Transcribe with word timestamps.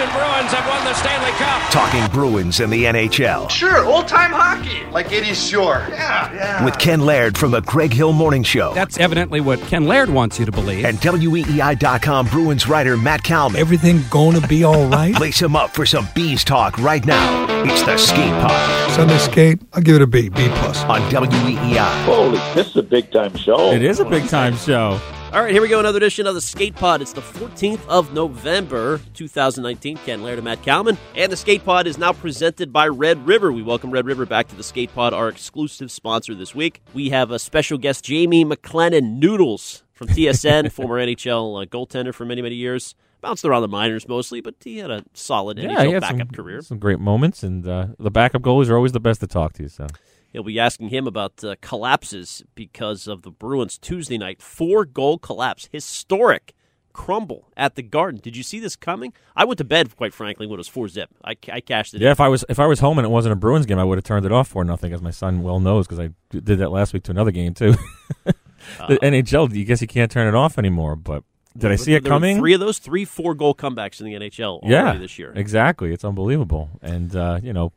Boston 0.00 0.18
Bruins 0.18 0.52
have 0.52 0.66
won 0.66 0.84
the 0.84 0.94
Stanley 0.94 1.30
Cup. 1.32 1.70
Talking 1.70 2.06
Bruins 2.10 2.60
and 2.60 2.72
the 2.72 2.84
NHL. 2.84 3.50
Sure, 3.50 3.84
old 3.84 4.08
time 4.08 4.30
hockey. 4.30 4.90
Like 4.90 5.08
80s 5.08 5.50
shore. 5.50 5.86
Yeah, 5.90 6.32
yeah. 6.32 6.64
With 6.64 6.78
Ken 6.78 7.00
Laird 7.00 7.36
from 7.36 7.50
the 7.50 7.60
Greg 7.60 7.92
Hill 7.92 8.12
Morning 8.14 8.42
Show. 8.42 8.72
That's 8.72 8.96
evidently 8.98 9.42
what 9.42 9.60
Ken 9.60 9.86
Laird 9.86 10.08
wants 10.08 10.38
you 10.38 10.46
to 10.46 10.52
believe. 10.52 10.86
And 10.86 10.96
WEEI.com 10.98 12.28
Bruins 12.28 12.66
writer 12.66 12.96
Matt 12.96 13.22
Kalman. 13.22 13.60
Everything 13.60 14.00
gonna 14.10 14.46
be 14.46 14.64
all 14.64 14.86
right? 14.86 15.18
Lace 15.20 15.42
him 15.42 15.54
up 15.54 15.70
for 15.70 15.84
some 15.84 16.08
bees 16.14 16.44
talk 16.44 16.78
right 16.78 17.04
now. 17.04 17.64
It's 17.64 17.82
the 17.82 17.98
Skate 17.98 18.32
Pod 18.40 18.92
Sunday 18.92 19.18
skate, 19.18 19.60
I'll 19.74 19.82
give 19.82 19.96
it 19.96 20.02
a 20.02 20.06
B, 20.06 20.30
B 20.30 20.48
plus. 20.48 20.82
on 20.84 21.02
WEEI. 21.10 22.04
Holy, 22.04 22.38
this 22.54 22.68
is 22.68 22.76
a 22.76 22.82
big 22.82 23.12
time 23.12 23.36
show. 23.36 23.72
It 23.72 23.82
is 23.82 24.00
a 24.00 24.06
big 24.06 24.28
time 24.28 24.56
show. 24.56 24.98
All 25.32 25.40
right, 25.40 25.52
here 25.52 25.62
we 25.62 25.68
go. 25.68 25.78
Another 25.78 25.98
edition 25.98 26.26
of 26.26 26.34
the 26.34 26.40
Skate 26.40 26.74
Pod. 26.74 27.00
It's 27.00 27.12
the 27.12 27.20
14th 27.20 27.86
of 27.86 28.12
November, 28.12 29.00
2019. 29.14 29.98
Ken 29.98 30.24
Laird 30.24 30.38
and 30.38 30.44
Matt 30.44 30.60
Kalman. 30.64 30.98
And 31.14 31.30
the 31.30 31.36
Skate 31.36 31.64
Pod 31.64 31.86
is 31.86 31.98
now 31.98 32.12
presented 32.12 32.72
by 32.72 32.88
Red 32.88 33.24
River. 33.24 33.52
We 33.52 33.62
welcome 33.62 33.92
Red 33.92 34.06
River 34.06 34.26
back 34.26 34.48
to 34.48 34.56
the 34.56 34.64
Skate 34.64 34.92
Pod, 34.92 35.14
our 35.14 35.28
exclusive 35.28 35.92
sponsor 35.92 36.34
this 36.34 36.52
week. 36.52 36.82
We 36.94 37.10
have 37.10 37.30
a 37.30 37.38
special 37.38 37.78
guest, 37.78 38.04
Jamie 38.04 38.44
McLennan 38.44 39.20
Noodles 39.20 39.84
from 39.92 40.08
TSN, 40.08 40.72
former 40.72 40.98
NHL 40.98 41.62
uh, 41.62 41.66
goaltender 41.66 42.12
for 42.12 42.24
many, 42.24 42.42
many 42.42 42.56
years. 42.56 42.96
Bounced 43.20 43.44
around 43.44 43.62
the 43.62 43.68
minors 43.68 44.08
mostly, 44.08 44.40
but 44.40 44.56
he 44.64 44.78
had 44.78 44.90
a 44.90 45.04
solid 45.14 45.58
Yeah, 45.58 45.68
NHL 45.76 46.00
backup 46.00 46.18
some, 46.18 46.28
career. 46.30 46.60
some 46.62 46.78
great 46.80 46.98
moments, 46.98 47.44
and 47.44 47.64
uh, 47.68 47.88
the 48.00 48.10
backup 48.10 48.42
goalies 48.42 48.68
are 48.68 48.74
always 48.76 48.92
the 48.92 48.98
best 49.00 49.20
to 49.20 49.28
talk 49.28 49.52
to. 49.54 49.68
So 49.68 49.86
He'll 50.32 50.42
be 50.42 50.60
asking 50.60 50.88
him 50.88 51.06
about 51.06 51.42
uh, 51.42 51.56
collapses 51.60 52.44
because 52.54 53.08
of 53.08 53.22
the 53.22 53.30
Bruins 53.30 53.78
Tuesday 53.78 54.18
night 54.18 54.40
four 54.40 54.84
goal 54.84 55.18
collapse, 55.18 55.68
historic 55.72 56.54
crumble 56.92 57.48
at 57.56 57.74
the 57.74 57.82
Garden. 57.82 58.20
Did 58.22 58.36
you 58.36 58.42
see 58.42 58.60
this 58.60 58.76
coming? 58.76 59.12
I 59.34 59.44
went 59.44 59.58
to 59.58 59.64
bed, 59.64 59.96
quite 59.96 60.14
frankly, 60.14 60.46
when 60.46 60.54
it 60.54 60.58
was 60.58 60.68
four 60.68 60.88
zip. 60.88 61.10
I, 61.24 61.36
I 61.50 61.60
cashed 61.60 61.94
it. 61.94 62.00
yeah, 62.00 62.08
in. 62.08 62.12
if 62.12 62.20
I 62.20 62.28
was 62.28 62.44
if 62.48 62.60
I 62.60 62.66
was 62.66 62.80
home 62.80 62.98
and 62.98 63.06
it 63.06 63.10
wasn't 63.10 63.32
a 63.32 63.36
Bruins 63.36 63.66
game, 63.66 63.78
I 63.78 63.84
would 63.84 63.98
have 63.98 64.04
turned 64.04 64.26
it 64.26 64.32
off 64.32 64.48
for 64.48 64.64
nothing, 64.64 64.92
as 64.92 65.02
my 65.02 65.10
son 65.10 65.42
well 65.42 65.60
knows, 65.60 65.86
because 65.86 66.00
I 66.00 66.10
did 66.30 66.58
that 66.58 66.70
last 66.70 66.92
week 66.92 67.02
to 67.04 67.10
another 67.10 67.30
game 67.30 67.54
too. 67.54 67.74
the 68.24 68.98
NHL, 69.02 69.52
you 69.54 69.64
guess 69.64 69.80
you 69.80 69.88
can't 69.88 70.10
turn 70.10 70.28
it 70.28 70.34
off 70.34 70.58
anymore. 70.58 70.96
But 70.96 71.24
did 71.56 71.72
I 71.72 71.76
see 71.76 71.94
it 71.94 72.04
coming? 72.04 72.38
Three 72.38 72.54
of 72.54 72.60
those, 72.60 72.78
three 72.78 73.04
four 73.04 73.34
goal 73.34 73.54
comebacks 73.54 74.00
in 74.00 74.06
the 74.06 74.14
NHL 74.14 74.60
already 74.60 74.72
yeah, 74.72 74.96
this 74.96 75.18
year. 75.18 75.32
exactly. 75.34 75.92
It's 75.92 76.04
unbelievable, 76.04 76.70
and 76.82 77.14
uh, 77.16 77.40
you 77.42 77.52
know, 77.52 77.72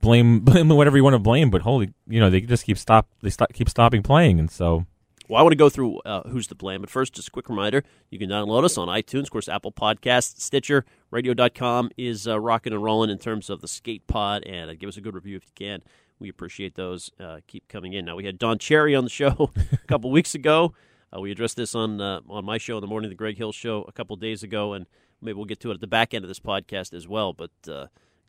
blame 0.00 0.40
blame 0.44 0.68
whatever 0.68 0.96
you 0.96 1.04
want 1.04 1.14
to 1.14 1.18
blame, 1.18 1.50
but 1.50 1.62
holy, 1.62 1.92
you 2.06 2.20
know, 2.20 2.30
they 2.30 2.40
just 2.40 2.64
keep 2.64 2.78
stop 2.78 3.08
they 3.22 3.30
stop 3.30 3.52
keep 3.52 3.68
stopping 3.68 4.02
playing, 4.02 4.38
and 4.38 4.50
so 4.50 4.86
Well, 5.28 5.38
I 5.38 5.42
want 5.42 5.52
to 5.52 5.56
go 5.56 5.68
through 5.68 5.98
uh, 6.00 6.28
who's 6.28 6.46
to 6.48 6.54
blame, 6.54 6.80
but 6.80 6.90
first, 6.90 7.14
just 7.14 7.28
a 7.28 7.30
quick 7.30 7.48
reminder: 7.48 7.84
you 8.10 8.18
can 8.18 8.28
download 8.30 8.64
us 8.64 8.78
on 8.78 8.88
iTunes, 8.88 9.24
of 9.24 9.30
course, 9.30 9.48
Apple 9.48 9.72
Podcasts, 9.72 10.40
Stitcher, 10.40 10.84
Radio.com 11.10 11.90
is 11.96 12.26
uh, 12.28 12.38
rocking 12.38 12.72
and 12.72 12.82
rolling 12.82 13.10
in 13.10 13.18
terms 13.18 13.50
of 13.50 13.60
the 13.60 13.68
Skate 13.68 14.06
Pod, 14.06 14.42
and 14.44 14.70
uh, 14.70 14.74
give 14.74 14.88
us 14.88 14.96
a 14.96 15.00
good 15.00 15.14
review 15.14 15.36
if 15.36 15.44
you 15.44 15.52
can. 15.54 15.82
We 16.18 16.28
appreciate 16.28 16.74
those. 16.74 17.10
Uh, 17.20 17.38
keep 17.46 17.68
coming 17.68 17.92
in. 17.92 18.04
Now 18.04 18.16
we 18.16 18.24
had 18.24 18.38
Don 18.38 18.58
Cherry 18.58 18.94
on 18.94 19.04
the 19.04 19.10
show 19.10 19.52
a 19.72 19.86
couple 19.86 20.10
weeks 20.10 20.34
ago. 20.34 20.74
Uh, 21.14 21.20
we 21.20 21.30
addressed 21.30 21.56
this 21.56 21.74
on 21.74 22.00
uh, 22.00 22.20
on 22.28 22.44
my 22.44 22.58
show 22.58 22.76
in 22.76 22.80
the 22.80 22.86
morning, 22.86 23.08
the 23.08 23.16
Greg 23.16 23.38
Hill 23.38 23.52
Show, 23.52 23.84
a 23.88 23.92
couple 23.92 24.16
days 24.16 24.42
ago, 24.42 24.72
and 24.72 24.86
maybe 25.22 25.36
we'll 25.36 25.46
get 25.46 25.60
to 25.60 25.70
it 25.70 25.74
at 25.74 25.80
the 25.80 25.86
back 25.86 26.12
end 26.12 26.24
of 26.24 26.28
this 26.28 26.40
podcast 26.40 26.92
as 26.92 27.06
well. 27.08 27.32
But 27.32 27.50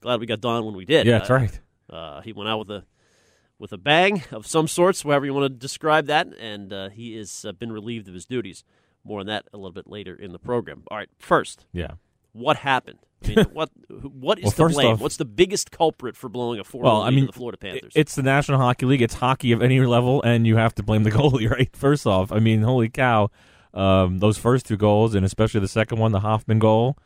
glad 0.02 0.20
we 0.20 0.26
got 0.26 0.42
Don 0.42 0.66
when 0.66 0.76
we 0.76 0.86
did. 0.86 1.06
yeah, 1.08 1.20
that's 1.20 1.30
Uh, 1.30 1.34
right. 1.34 1.60
uh, 1.90 2.22
he 2.22 2.34
went 2.34 2.50
out 2.50 2.60
with 2.60 2.70
a 2.72 2.86
with 3.58 3.74
a 3.74 3.78
bang 3.78 4.24
of 4.32 4.48
some 4.48 4.68
sorts, 4.68 5.02
however 5.04 5.26
you 5.26 5.34
want 5.34 5.44
to 5.46 5.50
describe 5.50 6.06
that, 6.06 6.28
and 6.40 6.72
uh, 6.72 6.90
he 6.90 7.16
has 7.18 7.44
uh, 7.46 7.52
been 7.52 7.72
relieved 7.72 8.08
of 8.08 8.14
his 8.14 8.26
duties. 8.26 8.64
More 9.04 9.20
on 9.22 9.26
that 9.28 9.46
a 9.54 9.58
little 9.58 9.72
bit 9.74 9.88
later 9.88 10.16
in 10.16 10.32
the 10.32 10.40
program. 10.40 10.84
All 10.90 10.98
right, 10.98 11.10
first, 11.20 11.66
Yeah. 11.74 11.92
what 12.32 12.58
happened? 12.58 13.00
I 13.26 13.28
mean, 13.36 13.46
what 13.52 13.70
what 13.90 14.40
is 14.40 14.46
Well, 14.58 14.70
the 14.70 14.74
blame? 14.74 14.88
off- 14.94 15.02
What's 15.02 15.18
the 15.18 15.26
biggest 15.26 15.72
culprit 15.72 16.16
for 16.16 16.30
blowing 16.30 16.60
a 16.60 16.64
four 16.64 16.84
Well, 16.84 17.02
I 17.02 17.10
mean, 17.10 17.26
the 17.26 17.34
Florida 17.34 17.58
Panthers? 17.58 17.92
It's 17.96 18.16
the 18.16 18.24
National 18.24 18.60
Hockey 18.60 18.86
League. 18.86 19.02
It's 19.02 19.16
hockey 19.16 19.52
of 19.52 19.62
any 19.62 19.80
level, 19.82 20.22
and 20.24 20.48
you 20.48 20.56
have 20.56 20.74
to 20.76 20.84
blame 20.84 21.04
the 21.04 21.12
goalie, 21.20 21.50
right? 21.50 21.70
First 21.76 22.08
off, 22.08 22.32
I 22.32 22.40
mean, 22.40 22.62
holy 22.62 22.88
cow, 22.88 23.30
um, 23.74 24.20
those 24.20 24.38
first 24.38 24.68
two 24.68 24.78
goals, 24.78 25.16
and 25.16 25.26
especially 25.26 25.60
the 25.60 25.68
second 25.68 25.98
one, 26.00 26.14
the 26.14 26.22
Hoffman 26.22 26.60
goal. 26.60 26.98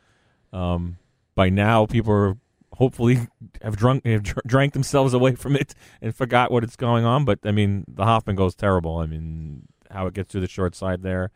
Um, 0.52 0.98
by 1.34 1.48
now, 1.48 1.86
people 1.86 2.12
are 2.12 2.36
hopefully 2.74 3.28
have 3.62 3.76
drunk, 3.76 4.04
have 4.06 4.22
drank 4.22 4.72
themselves 4.72 5.14
away 5.14 5.34
from 5.34 5.56
it 5.56 5.74
and 6.00 6.14
forgot 6.14 6.50
what 6.50 6.64
it's 6.64 6.76
going 6.76 7.04
on. 7.04 7.24
But 7.24 7.40
I 7.44 7.50
mean, 7.50 7.84
the 7.88 8.04
Hoffman 8.04 8.36
goal 8.36 8.48
is 8.48 8.54
terrible. 8.54 8.98
I 8.98 9.06
mean, 9.06 9.68
how 9.90 10.06
it 10.06 10.14
gets 10.14 10.30
through 10.30 10.42
the 10.42 10.48
short 10.48 10.74
side 10.74 11.02
there, 11.02 11.30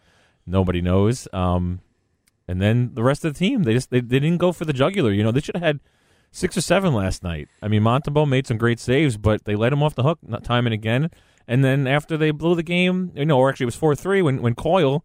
nobody 0.47 0.81
knows. 0.81 1.28
Um, 1.32 1.81
and 2.47 2.60
then 2.60 2.94
the 2.94 3.03
rest 3.03 3.25
of 3.25 3.34
the 3.34 3.38
team, 3.38 3.65
they 3.65 3.75
just 3.75 3.91
they, 3.91 4.00
they 4.00 4.19
didn't 4.19 4.38
go 4.38 4.53
for 4.53 4.65
the 4.65 4.72
jugular. 4.72 5.12
You 5.12 5.22
know, 5.22 5.31
they 5.31 5.41
should 5.41 5.56
have 5.56 5.65
had 5.65 5.81
six 6.31 6.56
or 6.56 6.60
seven 6.60 6.94
last 6.94 7.22
night. 7.22 7.49
I 7.62 7.69
mean, 7.69 7.82
Montembeault 7.82 8.28
made 8.28 8.47
some 8.47 8.59
great 8.59 8.81
saves, 8.81 9.16
but 9.16 9.44
they 9.44 9.55
let 9.55 9.72
him 9.72 9.82
off 9.82 9.94
the 9.94 10.03
hook 10.03 10.19
time 10.43 10.66
and 10.66 10.75
again. 10.75 11.10
And 11.47 11.65
then 11.65 11.87
after 11.87 12.16
they 12.16 12.31
blew 12.31 12.55
the 12.55 12.62
game, 12.62 13.12
you 13.15 13.25
know, 13.26 13.38
or 13.38 13.49
actually 13.49 13.65
it 13.65 13.69
was 13.69 13.76
four 13.76 13.94
three 13.94 14.22
when 14.22 14.43
when 14.43 14.55
Coyle 14.55 15.05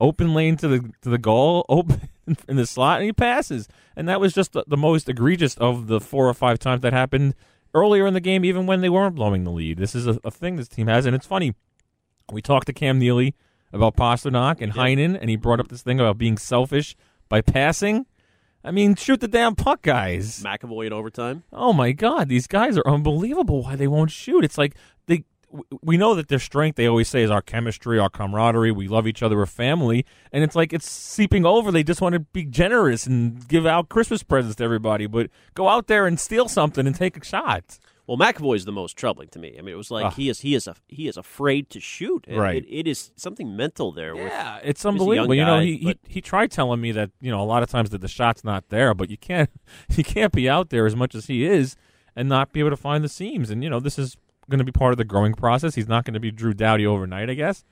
open 0.00 0.34
lane 0.34 0.56
to 0.56 0.68
the 0.68 0.92
to 1.02 1.08
the 1.08 1.18
goal, 1.18 1.64
open 1.68 2.08
in 2.48 2.56
the 2.56 2.66
slot, 2.66 2.98
and 2.98 3.06
he 3.06 3.12
passes. 3.12 3.68
And 3.96 4.08
that 4.08 4.20
was 4.20 4.32
just 4.32 4.52
the, 4.52 4.64
the 4.66 4.76
most 4.76 5.08
egregious 5.08 5.56
of 5.56 5.86
the 5.86 6.00
four 6.00 6.28
or 6.28 6.34
five 6.34 6.58
times 6.58 6.82
that 6.82 6.92
happened 6.92 7.34
earlier 7.74 8.06
in 8.06 8.14
the 8.14 8.20
game, 8.20 8.44
even 8.44 8.66
when 8.66 8.80
they 8.80 8.88
weren't 8.88 9.14
blowing 9.14 9.44
the 9.44 9.50
lead. 9.50 9.78
This 9.78 9.94
is 9.94 10.06
a, 10.06 10.18
a 10.24 10.30
thing 10.30 10.56
this 10.56 10.68
team 10.68 10.86
has, 10.86 11.06
and 11.06 11.14
it's 11.14 11.26
funny. 11.26 11.54
We 12.30 12.42
talked 12.42 12.66
to 12.66 12.72
Cam 12.72 12.98
Neely 12.98 13.34
about 13.72 13.96
Pastrnak 13.96 14.60
and 14.60 14.74
Heinen, 14.74 15.18
and 15.18 15.30
he 15.30 15.36
brought 15.36 15.60
up 15.60 15.68
this 15.68 15.82
thing 15.82 15.98
about 15.98 16.18
being 16.18 16.38
selfish 16.38 16.94
by 17.28 17.40
passing. 17.40 18.06
I 18.64 18.70
mean, 18.70 18.94
shoot 18.94 19.20
the 19.20 19.28
damn 19.28 19.56
puck, 19.56 19.82
guys. 19.82 20.42
McAvoy 20.42 20.86
in 20.86 20.92
overtime. 20.92 21.42
Oh 21.52 21.72
my 21.72 21.92
God, 21.92 22.28
these 22.28 22.46
guys 22.46 22.76
are 22.78 22.86
unbelievable. 22.86 23.64
Why 23.64 23.76
they 23.76 23.88
won't 23.88 24.10
shoot? 24.10 24.44
It's 24.44 24.58
like 24.58 24.76
they. 25.06 25.24
We 25.82 25.96
know 25.96 26.14
that 26.14 26.28
their 26.28 26.38
strength. 26.38 26.76
They 26.76 26.86
always 26.86 27.08
say 27.08 27.22
is 27.22 27.30
our 27.30 27.42
chemistry, 27.42 27.98
our 27.98 28.08
camaraderie. 28.08 28.70
We 28.72 28.88
love 28.88 29.06
each 29.06 29.22
other, 29.22 29.36
we're 29.36 29.46
family, 29.46 30.06
and 30.32 30.42
it's 30.42 30.56
like 30.56 30.72
it's 30.72 30.88
seeping 30.90 31.44
over. 31.44 31.70
They 31.70 31.82
just 31.82 32.00
want 32.00 32.14
to 32.14 32.20
be 32.20 32.44
generous 32.44 33.06
and 33.06 33.46
give 33.48 33.66
out 33.66 33.88
Christmas 33.88 34.22
presents 34.22 34.56
to 34.56 34.64
everybody, 34.64 35.06
but 35.06 35.30
go 35.54 35.68
out 35.68 35.86
there 35.88 36.06
and 36.06 36.18
steal 36.18 36.48
something 36.48 36.86
and 36.86 36.96
take 36.96 37.16
a 37.16 37.24
shot. 37.24 37.78
Well, 38.06 38.16
McAvoy 38.18 38.56
is 38.56 38.64
the 38.64 38.72
most 38.72 38.96
troubling 38.96 39.28
to 39.28 39.38
me. 39.38 39.54
I 39.56 39.62
mean, 39.62 39.74
it 39.74 39.76
was 39.78 39.90
like 39.90 40.06
Ah. 40.06 40.10
he 40.10 40.28
is 40.28 40.40
he 40.40 40.54
is 40.54 40.66
a, 40.66 40.74
he 40.88 41.06
is 41.06 41.16
afraid 41.16 41.70
to 41.70 41.80
shoot. 41.80 42.24
It- 42.26 42.36
Right. 42.36 42.56
It, 42.64 42.66
it 42.68 42.88
is 42.88 43.12
something 43.16 43.54
mental 43.56 43.92
there. 43.92 44.14
with- 44.14 44.24
Yeah, 44.24 44.58
it's 44.64 44.84
a 44.84 44.88
young 44.88 44.94
unbelievable. 44.94 45.34
You 45.34 45.44
know, 45.44 45.58
guy, 45.58 45.64
he, 45.64 45.76
he 45.76 45.98
he 46.08 46.20
tried 46.20 46.50
telling 46.50 46.80
me 46.80 46.90
that 46.92 47.10
you 47.20 47.30
know 47.30 47.40
a 47.40 47.44
lot 47.44 47.62
of 47.62 47.70
times 47.70 47.90
that 47.90 48.00
the 48.00 48.08
shot's 48.08 48.42
not 48.42 48.70
there, 48.70 48.92
but 48.94 49.08
you 49.10 49.16
can't 49.16 49.50
you 49.96 50.02
can't 50.02 50.32
be 50.32 50.48
out 50.48 50.70
there 50.70 50.84
as 50.86 50.96
much 50.96 51.14
as 51.14 51.26
he 51.26 51.44
is 51.44 51.76
and 52.16 52.28
not 52.28 52.52
be 52.52 52.60
able 52.60 52.70
to 52.70 52.76
find 52.76 53.04
the 53.04 53.08
seams. 53.08 53.50
And 53.50 53.62
you 53.62 53.70
know, 53.70 53.78
this 53.80 53.98
is 53.98 54.16
going 54.52 54.58
to 54.58 54.64
be 54.64 54.72
part 54.72 54.92
of 54.92 54.98
the 54.98 55.04
growing 55.04 55.34
process. 55.34 55.74
He's 55.74 55.88
not 55.88 56.04
going 56.04 56.14
to 56.14 56.20
be 56.20 56.30
Drew 56.30 56.54
Doughty 56.54 56.86
overnight, 56.86 57.28
I 57.28 57.34
guess. 57.34 57.64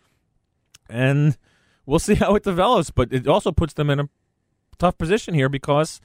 And 0.89 1.39
we'll 1.87 2.01
see 2.01 2.15
how 2.17 2.35
it 2.35 2.43
develops. 2.43 2.91
But 2.91 3.13
it 3.13 3.29
also 3.29 3.53
puts 3.53 3.75
them 3.75 3.91
in 3.91 4.01
a 4.01 4.09
tough 4.79 4.99
position 4.99 5.35
here 5.35 5.49
because 5.49 6.01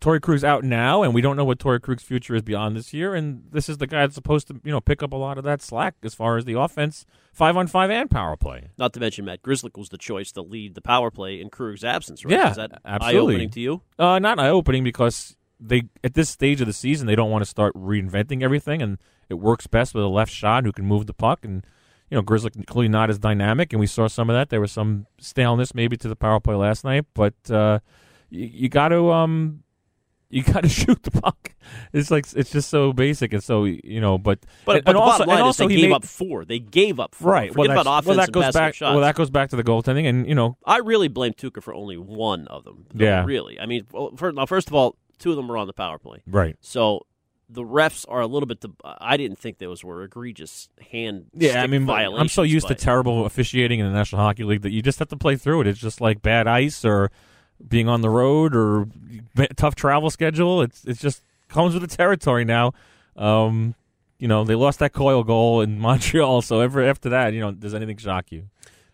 Torrey 0.00 0.20
Krug's 0.20 0.44
out 0.44 0.64
now, 0.64 1.02
and 1.02 1.12
we 1.12 1.20
don't 1.20 1.36
know 1.36 1.44
what 1.44 1.58
Torrey 1.58 1.80
Krug's 1.80 2.02
future 2.02 2.34
is 2.34 2.42
beyond 2.42 2.76
this 2.76 2.94
year. 2.94 3.14
And 3.14 3.42
this 3.50 3.68
is 3.68 3.78
the 3.78 3.86
guy 3.86 4.00
that's 4.00 4.14
supposed 4.14 4.48
to, 4.48 4.60
you 4.64 4.70
know, 4.70 4.80
pick 4.80 5.02
up 5.02 5.12
a 5.12 5.16
lot 5.16 5.38
of 5.38 5.44
that 5.44 5.60
slack 5.60 5.96
as 6.02 6.14
far 6.14 6.36
as 6.36 6.44
the 6.44 6.58
offense, 6.58 7.04
five 7.32 7.56
on 7.56 7.66
five 7.66 7.90
and 7.90 8.10
power 8.10 8.36
play. 8.36 8.68
Not 8.78 8.92
to 8.94 9.00
mention 9.00 9.24
Matt 9.24 9.42
Grzelcyk 9.42 9.76
was 9.76 9.88
the 9.88 9.98
choice 9.98 10.32
to 10.32 10.42
lead 10.42 10.74
the 10.74 10.80
power 10.80 11.10
play 11.10 11.40
in 11.40 11.50
Krug's 11.50 11.84
absence. 11.84 12.24
Right? 12.24 12.32
Yeah, 12.32 12.50
is 12.50 12.56
that 12.56 12.80
absolutely. 12.84 13.34
eye-opening 13.34 13.50
to 13.50 13.60
you? 13.60 13.82
Uh, 13.98 14.18
not 14.18 14.38
eye 14.38 14.48
opening 14.48 14.84
because 14.84 15.36
they 15.60 15.82
at 16.04 16.14
this 16.14 16.28
stage 16.30 16.60
of 16.60 16.66
the 16.66 16.72
season 16.72 17.06
they 17.06 17.16
don't 17.16 17.30
want 17.30 17.42
to 17.42 17.50
start 17.50 17.74
reinventing 17.74 18.42
everything, 18.42 18.82
and 18.82 18.98
it 19.28 19.34
works 19.34 19.66
best 19.66 19.94
with 19.94 20.04
a 20.04 20.08
left 20.08 20.32
shot 20.32 20.64
who 20.64 20.72
can 20.72 20.84
move 20.86 21.06
the 21.06 21.14
puck. 21.14 21.44
And 21.44 21.64
you 22.10 22.16
know, 22.16 22.22
Grizzly 22.22 22.50
clearly 22.66 22.88
not 22.88 23.10
as 23.10 23.18
dynamic, 23.18 23.72
and 23.72 23.80
we 23.80 23.86
saw 23.86 24.06
some 24.06 24.30
of 24.30 24.34
that. 24.34 24.50
There 24.50 24.60
was 24.60 24.72
some 24.72 25.06
staleness 25.18 25.74
maybe 25.74 25.96
to 25.98 26.08
the 26.08 26.16
power 26.16 26.40
play 26.40 26.54
last 26.54 26.84
night, 26.84 27.06
but 27.14 27.34
uh, 27.50 27.80
you, 28.30 28.46
you 28.46 28.68
got 28.68 28.88
to 28.88 29.10
um, 29.12 29.62
you 30.30 30.42
got 30.52 30.62
to 30.62 30.68
shoot 30.68 31.02
the 31.02 31.10
puck. 31.10 31.54
It's 31.92 32.10
like 32.10 32.26
it's 32.34 32.50
just 32.50 32.70
so 32.70 32.92
basic 32.92 33.32
and 33.32 33.42
so 33.42 33.64
you 33.64 34.00
know. 34.00 34.16
But 34.16 34.40
But, 34.64 34.76
and, 34.76 34.84
but 34.84 34.90
and 34.90 34.98
also, 34.98 35.22
and 35.24 35.32
also 35.32 35.68
they 35.68 35.74
he 35.74 35.80
gave 35.82 35.90
made, 35.90 35.96
up 35.96 36.04
four. 36.04 36.44
They 36.44 36.58
gave 36.58 36.98
up 37.00 37.14
four. 37.14 37.32
right. 37.32 37.52
Forget 37.52 37.70
well, 37.70 37.80
about 37.80 37.98
offense 37.98 38.06
well, 38.06 38.26
that 38.26 38.32
goes 38.32 38.52
back. 38.54 38.74
shots. 38.74 38.92
Well, 38.94 39.00
that 39.00 39.14
goes 39.14 39.30
back 39.30 39.50
to 39.50 39.56
the 39.56 39.64
goaltending, 39.64 40.08
and 40.08 40.26
you 40.26 40.34
know, 40.34 40.56
I 40.64 40.78
really 40.78 41.08
blame 41.08 41.32
Tuukka 41.32 41.62
for 41.62 41.74
only 41.74 41.96
one 41.96 42.46
of 42.48 42.64
them. 42.64 42.86
though, 42.94 43.04
Yeah. 43.04 43.24
really. 43.24 43.58
I 43.60 43.66
mean, 43.66 43.86
well, 43.92 44.12
first, 44.16 44.36
now 44.36 44.46
first 44.46 44.68
of 44.68 44.74
all, 44.74 44.96
two 45.18 45.30
of 45.30 45.36
them 45.36 45.48
were 45.48 45.56
on 45.56 45.66
the 45.66 45.72
power 45.72 45.98
play, 45.98 46.22
right. 46.26 46.56
so 46.60 47.06
the 47.50 47.62
refs 47.62 48.04
are 48.08 48.20
a 48.20 48.26
little 48.26 48.46
bit. 48.46 48.60
The, 48.60 48.70
I 48.84 49.16
didn't 49.16 49.38
think 49.38 49.58
those 49.58 49.82
were 49.82 50.02
egregious 50.02 50.68
hand. 50.90 51.26
Yeah, 51.32 51.62
I 51.62 51.66
mean. 51.66 51.88
I'm 51.88 52.28
so 52.28 52.42
used 52.42 52.68
to 52.68 52.74
terrible 52.74 53.24
officiating 53.24 53.80
in 53.80 53.86
the 53.86 53.92
National 53.92 54.22
Hockey 54.22 54.44
League 54.44 54.62
that 54.62 54.70
you 54.70 54.82
just 54.82 54.98
have 54.98 55.08
to 55.08 55.16
play 55.16 55.36
through 55.36 55.62
it. 55.62 55.66
It's 55.66 55.78
just 55.78 56.00
like 56.00 56.20
bad 56.20 56.46
ice 56.46 56.84
or 56.84 57.10
being 57.66 57.88
on 57.88 58.02
the 58.02 58.10
road 58.10 58.54
or 58.54 58.86
tough 59.56 59.74
travel 59.74 60.10
schedule. 60.10 60.62
It's 60.62 60.84
it's 60.84 61.00
just 61.00 61.22
comes 61.48 61.74
with 61.74 61.88
the 61.88 61.96
territory 61.96 62.44
now. 62.44 62.72
Um, 63.16 63.74
you 64.18 64.28
know, 64.28 64.44
they 64.44 64.54
lost 64.54 64.80
that 64.80 64.92
Coyle 64.92 65.24
goal 65.24 65.60
in 65.62 65.78
Montreal, 65.80 66.42
so 66.42 66.60
ever 66.60 66.82
after 66.82 67.08
that, 67.08 67.32
you 67.32 67.40
know, 67.40 67.52
does 67.52 67.74
anything 67.74 67.96
shock 67.96 68.30
you? 68.30 68.48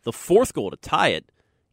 the 0.05 0.13
fourth 0.13 0.53
goal 0.55 0.71
to 0.71 0.77
tie 0.77 1.09
it. 1.09 1.27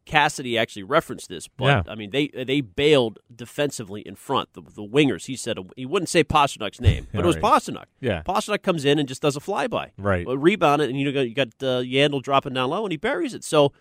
Cassidy 0.06 0.58
actually 0.58 0.84
referenced 0.84 1.30
this, 1.30 1.48
but 1.48 1.66
Yeah. 1.66 1.84
I 1.88 1.96
mean 1.96 2.10
they 2.10 2.28
they 2.30 2.62
bailed 2.62 3.20
defensively 3.34 4.02
in 4.02 4.16
front. 4.16 4.54
The, 4.54 4.62
the 4.62 4.84
wingers, 4.84 5.26
he 5.26 5.36
said 5.36 5.58
he 5.76 5.86
wouldn't 5.86 6.10
say 6.10 6.24
Pastrnak's 6.24 6.82
name, 6.82 7.08
but 7.14 7.24
it 7.24 7.28
was 7.28 7.36
Right. 7.38 7.44
Pastrnak. 7.44 7.86
Yeah. 8.00 8.24
Pastrnak 8.24 8.64
comes 8.64 8.84
in 8.86 8.98
and 9.00 9.08
just 9.08 9.22
does 9.22 9.36
a 9.36 9.40
flyby, 9.40 9.92
Right. 9.98 10.26
A 10.28 10.38
rebound 10.38 10.82
it, 10.82 10.90
and 10.90 11.00
you 11.00 11.12
know 11.12 11.22
you 11.22 11.34
got 11.36 11.50
uh, 11.62 11.82
Yandle 11.82 12.22
dropping 12.22 12.54
down 12.54 12.70
low, 12.72 12.84
and 12.84 12.92
he 12.92 12.98
buries 12.98 13.34
it. 13.34 13.44
So 13.44 13.72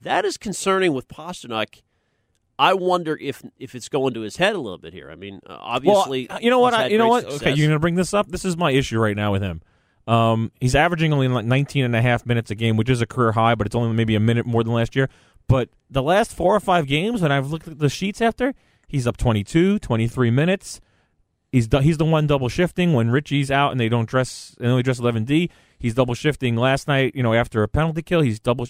that 0.00 0.24
is 0.24 0.36
concerning 0.36 0.92
with 0.94 1.08
Pastrnak. 1.08 1.82
I 2.58 2.72
wonder 2.72 3.18
if 3.20 3.42
if 3.58 3.74
it's 3.74 3.90
going 3.90 4.14
to 4.14 4.20
his 4.22 4.38
head 4.38 4.54
a 4.54 4.58
little 4.58 4.78
bit 4.78 4.94
here. 4.94 5.10
I 5.10 5.14
mean, 5.14 5.40
uh, 5.46 5.58
obviously, 5.60 6.26
well, 6.30 6.40
you 6.40 6.48
know 6.48 6.58
what? 6.58 6.72
I, 6.72 6.86
you 6.86 6.96
know 6.96 7.08
what? 7.08 7.24
Success. 7.24 7.42
Okay, 7.42 7.50
you're 7.50 7.66
going 7.68 7.76
to 7.76 7.80
bring 7.80 7.96
this 7.96 8.14
up. 8.14 8.28
This 8.28 8.46
is 8.46 8.56
my 8.56 8.70
issue 8.70 8.98
right 8.98 9.14
now 9.16 9.32
with 9.32 9.42
him. 9.42 9.60
Um, 10.06 10.52
he's 10.60 10.74
averaging 10.74 11.12
only 11.12 11.28
like 11.28 11.44
19 11.44 11.84
and 11.84 11.94
a 11.96 12.00
half 12.00 12.24
minutes 12.24 12.50
a 12.50 12.54
game, 12.54 12.76
which 12.76 12.88
is 12.88 13.02
a 13.02 13.06
career 13.06 13.32
high, 13.32 13.54
but 13.56 13.66
it's 13.66 13.74
only 13.76 13.92
maybe 13.94 14.14
a 14.14 14.20
minute 14.20 14.46
more 14.46 14.62
than 14.64 14.72
last 14.72 14.94
year. 14.96 15.10
But 15.48 15.70
the 15.90 16.02
last 16.02 16.32
four 16.32 16.54
or 16.54 16.60
five 16.60 16.86
games, 16.86 17.22
when 17.22 17.32
I've 17.32 17.50
looked 17.50 17.68
at 17.68 17.78
the 17.78 17.88
sheets 17.88 18.20
after, 18.20 18.54
he's 18.88 19.06
up 19.06 19.16
22, 19.16 19.78
23 19.78 20.30
minutes. 20.30 20.80
He's 21.52 21.68
he's 21.80 21.96
the 21.96 22.04
one 22.04 22.26
double 22.26 22.48
shifting 22.48 22.92
when 22.92 23.10
Ritchie's 23.10 23.50
out 23.50 23.70
and 23.70 23.80
they 23.80 23.88
don't 23.88 24.08
dress 24.08 24.56
and 24.58 24.68
only 24.68 24.82
dress 24.82 25.00
11D. 25.00 25.48
He's 25.78 25.94
double 25.94 26.14
shifting 26.14 26.56
last 26.56 26.88
night. 26.88 27.14
You 27.14 27.22
know, 27.22 27.34
after 27.34 27.62
a 27.62 27.68
penalty 27.68 28.02
kill, 28.02 28.20
he's 28.20 28.40
double. 28.40 28.66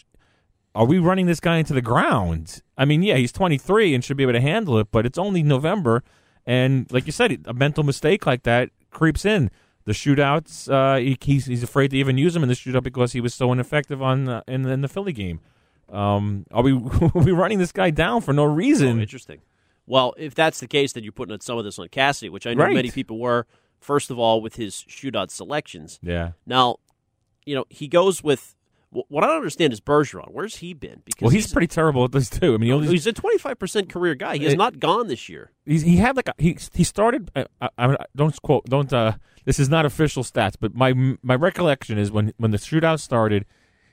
Are 0.74 0.84
we 0.84 0.98
running 0.98 1.26
this 1.26 1.40
guy 1.40 1.56
into 1.56 1.72
the 1.72 1.80
ground? 1.80 2.62
I 2.76 2.84
mean, 2.84 3.02
yeah, 3.02 3.16
he's 3.16 3.32
23 3.32 3.94
and 3.94 4.04
should 4.04 4.18
be 4.18 4.24
able 4.24 4.34
to 4.34 4.40
handle 4.40 4.78
it, 4.78 4.88
but 4.90 5.06
it's 5.06 5.16
only 5.16 5.42
November, 5.42 6.04
and 6.44 6.86
like 6.92 7.06
you 7.06 7.12
said, 7.12 7.44
a 7.46 7.54
mental 7.54 7.82
mistake 7.82 8.26
like 8.26 8.42
that 8.42 8.70
creeps 8.90 9.24
in. 9.24 9.50
The 9.86 9.92
shootouts, 9.92 10.70
uh, 10.70 10.98
he, 10.98 11.16
he's, 11.20 11.46
he's 11.46 11.62
afraid 11.62 11.92
to 11.92 11.96
even 11.96 12.18
use 12.18 12.36
him 12.36 12.42
in 12.42 12.48
the 12.48 12.54
shootout 12.54 12.82
because 12.82 13.12
he 13.12 13.20
was 13.20 13.32
so 13.32 13.52
ineffective 13.52 14.02
on 14.02 14.28
uh, 14.28 14.42
in, 14.46 14.66
in 14.66 14.82
the 14.82 14.88
Philly 14.88 15.12
game. 15.12 15.40
Um, 15.88 16.46
are 16.50 16.62
we 16.62 16.72
are 16.72 17.10
we 17.22 17.32
running 17.32 17.58
this 17.58 17.72
guy 17.72 17.90
down 17.90 18.20
for 18.20 18.32
no 18.32 18.42
Oh, 18.42 18.46
reason? 18.46 19.00
interesting. 19.00 19.40
Well, 19.86 20.14
if 20.18 20.34
that's 20.34 20.58
the 20.60 20.66
case, 20.66 20.92
then 20.94 21.04
you're 21.04 21.12
putting 21.12 21.38
some 21.40 21.58
of 21.58 21.64
this 21.64 21.78
on 21.78 21.88
Cassidy, 21.88 22.28
which 22.28 22.46
I 22.46 22.54
know 22.54 22.64
Right. 22.64 22.74
many 22.74 22.90
people 22.90 23.18
were. 23.20 23.46
First 23.78 24.10
of 24.10 24.18
all, 24.18 24.40
with 24.40 24.56
his 24.56 24.74
shootout 24.88 25.30
selections. 25.30 26.00
yeah. 26.02 26.32
Now, 26.46 26.78
you 27.44 27.54
know, 27.54 27.66
he 27.70 27.86
goes 27.86 28.22
with 28.24 28.56
what 28.90 29.22
I 29.22 29.26
don't 29.26 29.36
understand 29.36 29.72
is 29.72 29.80
Bergeron. 29.80 30.30
Where's 30.32 30.56
he 30.56 30.72
been? 30.72 31.02
Because 31.04 31.20
Well, 31.22 31.30
he's, 31.30 31.52
pretty 31.52 31.66
terrible 31.66 32.04
at 32.04 32.12
this 32.12 32.30
too. 32.30 32.54
I 32.54 32.56
mean, 32.56 32.62
he 32.68 32.72
only, 32.72 32.88
he's 32.88 33.06
a 33.06 33.12
25 33.12 33.58
percent 33.58 33.88
career 33.88 34.14
guy. 34.14 34.38
He 34.38 34.44
has 34.44 34.54
It- 34.54 34.58
not 34.58 34.80
gone 34.80 35.06
this 35.08 35.28
year. 35.28 35.52
he's, 35.66 35.82
he 35.82 35.96
had 35.98 36.16
like 36.16 36.28
a, 36.28 36.34
he 36.38 36.56
he 36.72 36.82
started. 36.82 37.30
Uh, 37.36 37.44
I, 37.60 37.68
I 37.78 37.96
don't 38.16 38.40
quote. 38.42 38.64
Don't. 38.64 38.92
Uh, 38.92 39.12
this 39.44 39.60
is 39.60 39.68
not 39.68 39.84
official 39.86 40.24
stats, 40.24 40.54
but 40.58 40.74
my 40.74 40.94
my 41.22 41.34
recollection 41.36 41.98
is 41.98 42.10
when 42.10 42.32
when 42.38 42.50
the 42.50 42.58
shootout 42.58 42.98
started, 43.00 43.44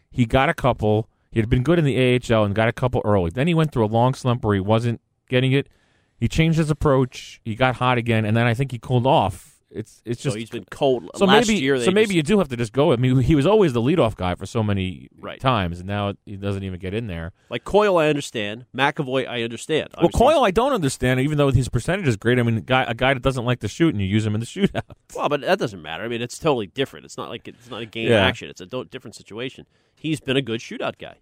he 0.10 0.26
got 0.26 0.48
a 0.50 0.54
couple. 0.56 1.10
He 1.34 1.40
had 1.40 1.50
been 1.50 1.64
good 1.64 1.80
in 1.80 1.86
the 1.86 1.98
AHL 1.98 2.44
and 2.44 2.54
got 2.54 2.70
a 2.70 2.74
couple 2.74 3.02
early. 3.04 3.32
Then 3.32 3.48
he 3.48 3.56
went 3.56 3.72
through 3.72 3.86
a 3.86 3.88
long 3.88 4.14
slump 4.14 4.46
where 4.46 4.54
he 4.54 4.62
wasn't 4.62 5.02
getting 5.30 5.52
it. 5.52 5.68
He 6.20 6.28
changed 6.28 6.60
his 6.60 6.70
approach. 6.70 7.42
He 7.44 7.56
got 7.56 7.78
hot 7.78 7.98
again, 7.98 8.24
and 8.24 8.38
then 8.38 8.46
I 8.46 8.54
think 8.54 8.72
he 8.72 8.78
cooled 8.78 9.08
off. 9.08 9.53
It's 9.76 10.02
it's 10.06 10.22
just 10.22 10.34
so 10.36 10.40
he's 10.40 10.52
been 10.52 10.66
cold. 10.70 11.10
so 11.16 11.26
Last 11.26 11.48
maybe 11.48 11.60
year, 11.60 11.80
so 11.84 11.90
maybe 11.90 12.06
just- 12.08 12.16
you 12.16 12.22
do 12.24 12.38
have 12.38 12.48
to 12.50 12.56
just 12.58 12.74
go. 12.74 12.94
I 12.94 12.96
mean, 12.96 13.18
he 13.22 13.34
was 13.34 13.48
always 13.48 13.74
the 13.74 13.82
leadoff 13.82 14.16
guy 14.16 14.36
for 14.36 14.46
so 14.46 14.62
many 14.62 15.10
Right. 15.20 15.40
times, 15.40 15.80
and 15.80 15.88
now 15.88 16.14
he 16.28 16.36
doesn't 16.36 16.64
even 16.64 16.80
get 16.80 16.94
in 16.94 17.08
there. 17.08 17.32
like 17.50 17.64
Coyle. 17.64 17.98
I 17.98 18.08
understand 18.08 18.66
McAvoy. 18.76 19.28
I 19.28 19.42
understand. 19.42 19.90
Well, 19.98 20.06
Obviously, 20.06 20.20
Coyle, 20.28 20.44
I 20.46 20.52
don't 20.52 20.74
understand, 20.74 21.20
even 21.22 21.38
though 21.40 21.50
his 21.50 21.70
percentage 21.70 22.08
is 22.08 22.18
great. 22.18 22.38
I 22.38 22.44
mean, 22.44 22.58
a 22.58 22.62
guy, 22.62 22.84
a 22.88 22.94
guy 22.94 23.14
that 23.16 23.24
doesn't 23.24 23.46
like 23.46 23.62
to 23.62 23.68
shoot, 23.68 23.94
and 23.96 24.02
you 24.02 24.08
use 24.08 24.26
him 24.26 24.36
in 24.36 24.40
the 24.42 24.46
shootout. 24.46 24.84
Well, 25.16 25.28
but 25.30 25.42
that 25.42 25.58
doesn't 25.60 25.82
matter. 25.82 26.04
I 26.04 26.08
mean, 26.08 26.22
it's 26.22 26.38
totally 26.38 26.68
different. 26.68 27.06
It's 27.06 27.18
not 27.18 27.30
like 27.30 27.48
it's 27.48 27.70
not 27.70 27.82
a 27.82 27.86
game 27.88 28.10
Yeah. 28.10 28.26
action. 28.26 28.50
It's 28.50 28.62
a 28.62 28.66
different 28.86 29.16
situation. 29.16 29.66
He's 29.96 30.20
been 30.20 30.38
a 30.38 30.42
good 30.42 30.60
shootout 30.60 30.98
guy. 31.00 31.18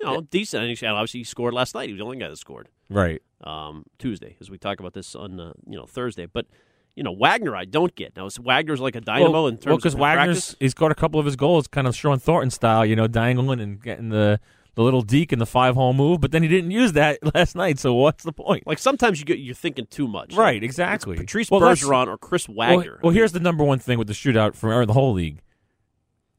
You 0.00 0.06
know, 0.06 0.20
decent. 0.20 0.62
And 0.64 0.92
obviously, 0.92 1.20
he 1.20 1.24
scored 1.24 1.54
last 1.54 1.74
night. 1.74 1.86
He 1.88 1.92
was 1.92 1.98
the 2.00 2.04
only 2.04 2.18
guy 2.18 2.28
that 2.28 2.36
scored. 2.38 2.68
Right. 2.90 3.22
um, 3.42 3.84
Tuesday, 3.98 4.36
as 4.40 4.50
we 4.50 4.58
talk 4.58 4.78
about 4.80 4.92
this 4.94 5.14
on 5.14 5.38
uh, 5.40 5.52
you 5.68 5.76
know 5.76 5.86
Thursday. 5.86 6.26
But 6.26 6.46
you 6.96 7.02
know 7.02 7.12
Wagner, 7.12 7.56
I 7.56 7.64
don't 7.64 7.94
get 7.94 8.16
now. 8.16 8.26
Is 8.26 8.38
Wagner's 8.38 8.80
like 8.80 8.96
a 8.96 9.00
dynamo 9.00 9.46
in 9.46 9.56
terms 9.56 9.66
well 9.66 9.76
because 9.76 9.96
Wagner's 9.96 10.26
practice? 10.46 10.56
he's 10.60 10.74
got 10.74 10.90
a 10.92 10.94
couple 10.94 11.18
of 11.20 11.26
his 11.26 11.36
goals, 11.36 11.66
kind 11.66 11.86
of 11.86 11.94
Shawn 11.96 12.18
Thornton 12.18 12.50
style, 12.50 12.84
you 12.86 12.96
know, 12.96 13.06
dangling 13.06 13.60
and 13.60 13.82
getting 13.82 14.08
the 14.10 14.40
the 14.76 14.82
little 14.82 15.02
deke 15.02 15.30
and 15.32 15.40
the 15.40 15.46
five 15.46 15.74
hole 15.76 15.92
move. 15.92 16.20
But 16.20 16.32
then 16.32 16.42
he 16.42 16.48
didn't 16.48 16.70
use 16.72 16.92
that 16.92 17.18
last 17.34 17.54
night. 17.54 17.78
So 17.78 17.94
what's 17.94 18.24
the 18.24 18.32
point? 18.32 18.66
Like 18.66 18.78
sometimes 18.78 19.20
you 19.20 19.24
get 19.26 19.38
you're 19.38 19.54
thinking 19.54 19.86
too 19.86 20.08
much. 20.08 20.34
Right, 20.34 20.56
Like, 20.56 20.62
exactly. 20.62 21.16
Patrice 21.16 21.50
Well, 21.50 21.60
Bergeron 21.60 22.08
or 22.08 22.18
Chris 22.18 22.48
Wagner. 22.48 22.98
well, 23.02 23.12
here's 23.12 23.32
the 23.32 23.40
number 23.40 23.64
one 23.64 23.78
thing 23.78 23.98
with 23.98 24.08
the 24.08 24.14
shootout 24.14 24.54
from 24.54 24.70
or 24.70 24.86
the 24.86 24.92
whole 24.92 25.12
league. 25.12 25.40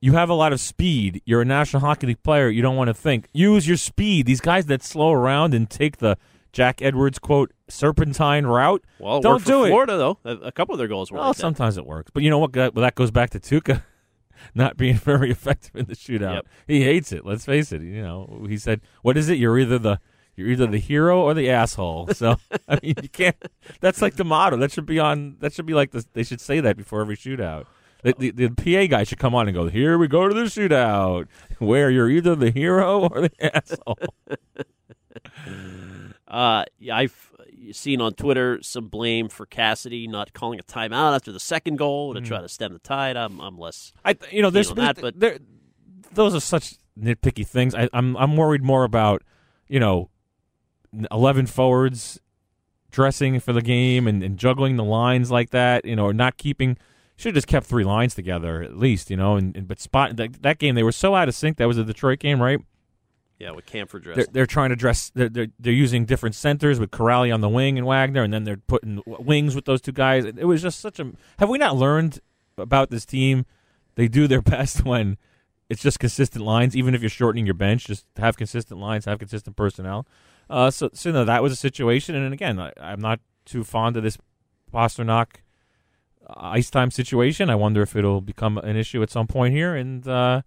You 0.02 0.14
have 0.14 0.30
a 0.30 0.34
lot 0.36 0.54
of 0.54 0.60
speed. 0.60 1.22
You're 1.26 1.42
a 1.42 1.46
National 1.46 1.80
Hockey 1.80 2.08
League 2.08 2.22
player. 2.22 2.50
You 2.50 2.62
don't 2.62 2.76
want 2.76 2.90
to 2.90 2.94
think. 2.94 3.28
Use 3.34 3.68
your 3.68 3.78
speed. 3.78 4.26
These 4.28 4.42
guys 4.42 4.68
that 4.68 4.84
slow 4.84 5.12
around 5.12 5.54
and 5.54 5.68
take 5.70 5.98
the 5.98 6.18
Jack 6.56 6.82
Edwards 6.82 7.20
quote 7.20 7.52
serpentine 7.68 8.46
route. 8.46 8.82
well, 8.98 9.20
don't 9.20 9.44
do 9.44 9.66
it. 9.66 9.68
Florida 9.68 9.98
though. 9.98 10.20
A, 10.24 10.54
couple 10.54 10.74
of 10.74 10.80
their 10.80 10.88
goals 10.88 11.12
were 11.12 11.18
Well, 11.18 11.28
like 11.28 11.36
sometimes 11.36 11.78
it 11.78 11.86
works, 11.86 12.12
but 12.14 12.24
you 12.24 12.30
know 12.30 12.40
what? 12.40 12.56
Well, 12.56 12.72
that 12.72 12.96
goes 12.96 13.12
back 13.12 13.32
to 13.32 13.42
Tuukka 13.42 13.84
not 14.56 14.78
being 14.78 14.96
very 14.96 15.30
effective 15.32 15.76
in 15.76 15.88
the 15.88 15.96
shootout. 15.96 16.36
Yep. 16.36 16.48
He 16.66 16.84
hates 16.84 17.12
it. 17.12 17.26
Let's 17.26 17.44
face 17.44 17.74
it. 17.74 17.82
You 17.82 18.02
know, 18.02 18.46
he 18.48 18.58
said, 18.58 18.80
"What 19.02 19.18
is 19.18 19.28
it? 19.28 19.38
You're 19.38 19.60
either 19.60 19.78
the 19.78 20.00
you're 20.38 20.48
either 20.48 20.66
the 20.66 20.78
hero 20.78 21.22
or 21.22 21.34
the 21.34 21.50
asshole." 21.50 22.08
So 22.14 22.38
I 22.70 22.80
mean, 22.82 22.96
you 23.04 23.10
can't. 23.10 23.36
That's 23.82 24.02
like 24.02 24.16
the 24.16 24.24
motto. 24.24 24.56
That 24.56 24.72
should 24.72 24.86
be 24.86 24.98
on. 24.98 25.36
That 25.42 25.52
should 25.52 25.66
be 25.66 25.74
like 25.74 25.92
the, 25.92 26.06
They 26.14 26.24
should 26.24 26.40
say 26.40 26.62
that 26.62 26.78
before 26.78 27.02
every 27.02 27.18
shootout. 27.18 27.66
The, 28.04 28.16
the, 28.18 28.32
the 28.32 28.50
PA 28.50 28.88
guy 28.90 29.04
should 29.04 29.20
come 29.20 29.36
on 29.36 29.50
and 29.50 29.56
go, 29.56 29.68
"Here 29.68 29.98
we 29.98 30.08
go 30.08 30.30
to 30.30 30.34
the 30.34 30.44
shootout, 30.44 31.28
where 31.60 31.90
you're 31.90 32.10
either 32.10 32.34
the 32.34 32.52
hero 32.52 33.10
or 33.10 33.20
the 33.28 33.32
asshole." 33.56 33.98
Uh, 36.36 36.66
I've 36.92 37.32
seen 37.72 38.02
on 38.02 38.14
Twitter 38.14 38.60
some 38.62 38.90
blame 38.90 39.30
for 39.30 39.46
Cassidy 39.46 40.06
not 40.08 40.34
calling 40.34 40.60
a 40.60 40.64
timeout 40.64 41.16
after 41.16 41.32
the 41.32 41.40
second 41.40 41.78
goal 41.78 42.14
to 42.14 42.20
try 42.22 42.42
to 42.42 42.50
stem 42.50 42.74
the 42.74 42.80
tide. 42.80 43.16
I'm, 43.16 43.40
I'm 43.40 43.58
less. 43.58 43.94
I, 44.04 44.18
you 44.32 44.42
know, 44.42 44.50
there's 44.50 44.72
that, 44.74 45.00
but- 45.00 45.18
there, 45.20 45.38
those 46.14 46.36
are 46.36 46.42
such 46.42 46.76
nitpicky 47.00 47.48
things. 47.48 47.74
I, 47.74 47.88
I'm 47.94 48.18
I'm 48.18 48.36
worried 48.36 48.64
more 48.64 48.84
about, 48.84 49.24
you 49.70 49.80
know, 49.80 50.10
eleven 51.12 51.46
forwards 51.46 52.20
dressing 52.92 53.40
for 53.40 53.54
the 53.54 53.62
game 53.62 54.08
and, 54.08 54.24
and 54.24 54.38
juggling 54.38 54.76
the 54.76 54.84
lines 54.84 55.32
like 55.32 55.52
that. 55.52 55.86
You 55.86 55.96
know, 55.96 56.06
or 56.06 56.14
not 56.14 56.38
keeping. 56.38 56.78
Should 57.18 57.30
have 57.30 57.36
just 57.36 57.48
kept 57.48 57.66
three 57.66 57.86
lines 57.86 58.14
together 58.14 58.62
at 58.62 58.78
least. 58.78 59.10
You 59.10 59.16
know, 59.16 59.38
and, 59.38 59.56
and 59.56 59.68
but 59.70 59.80
spot 59.80 60.18
that, 60.18 60.42
that 60.44 60.60
game 60.60 60.76
they 60.76 60.84
were 60.84 60.92
so 60.92 61.16
out 61.16 61.30
of 61.30 61.36
sync. 61.36 61.58
That 61.58 61.68
was 61.68 61.78
a 61.78 61.84
Detroit 61.86 62.20
game, 62.20 62.42
right? 62.42 62.60
Yeah, 63.40 63.52
with 63.52 63.66
Kampfer 63.66 64.02
dress. 64.02 64.16
They're, 64.16 64.28
they're 64.32 64.46
trying 64.46 64.70
to 64.70 64.76
dress. 64.76 65.12
They're, 65.14 65.30
they're 65.30 65.48
they're 65.60 65.74
using 65.74 66.06
different 66.06 66.36
centers 66.36 66.80
with 66.80 66.92
Kuraly 66.92 67.34
on 67.34 67.42
the 67.42 67.50
wing 67.50 67.78
and 67.78 67.86
Wagner, 67.86 68.24
and 68.24 68.34
then 68.34 68.46
they're 68.46 68.58
putting 68.58 69.02
wings 69.06 69.56
with 69.56 69.66
those 69.66 69.82
two 69.82 69.92
guys. 69.92 70.26
It 70.26 70.46
was 70.46 70.62
just 70.62 70.80
such 70.80 71.00
a. 71.00 71.12
Have 71.40 71.50
we 71.50 71.58
not 71.58 71.76
learned 71.76 72.20
about 72.58 72.90
this 72.92 73.06
team? 73.06 73.46
They 73.96 74.08
do 74.08 74.28
their 74.28 74.42
best 74.56 74.86
when 74.86 75.18
it's 75.70 75.82
just 75.82 76.00
consistent 76.00 76.46
lines, 76.46 76.78
even 76.78 76.96
if 76.96 77.02
you're 77.02 77.10
shortening 77.10 77.46
your 77.46 77.56
bench. 77.56 77.88
Just 77.88 78.06
have 78.18 78.38
consistent 78.38 78.80
lines, 78.80 79.06
have 79.06 79.20
consistent 79.20 79.58
personnel. 79.58 80.08
Uh, 80.50 80.72
so 80.72 80.90
so 80.94 81.12
no, 81.12 81.26
that 81.26 81.44
was 81.44 81.52
a 81.52 81.58
situation, 81.58 82.16
and 82.16 82.34
again, 82.34 82.60
I, 82.60 82.72
I'm 82.80 83.02
not 83.02 83.20
too 83.44 83.64
fond 83.64 83.98
of 83.98 84.04
this 84.04 84.18
Pastrnak 84.74 85.42
ice 86.38 86.70
time 86.70 86.92
situation. 86.92 87.50
I 87.50 87.56
wonder 87.56 87.82
if 87.82 87.96
it'll 87.96 88.22
become 88.22 88.58
an 88.58 88.76
issue 88.76 89.02
at 89.04 89.10
some 89.10 89.28
point 89.28 89.54
here. 89.54 89.76
And 89.76 90.08
uh, 90.08 90.42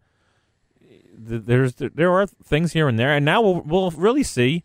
there's 1.19 1.75
there 1.75 2.13
are 2.13 2.27
things 2.27 2.73
here 2.73 2.89
and 2.89 2.99
there, 2.99 3.13
and 3.13 3.25
now 3.25 3.43
we'll 3.43 3.61
we'll 3.63 3.91
really 3.91 4.23
see 4.23 4.65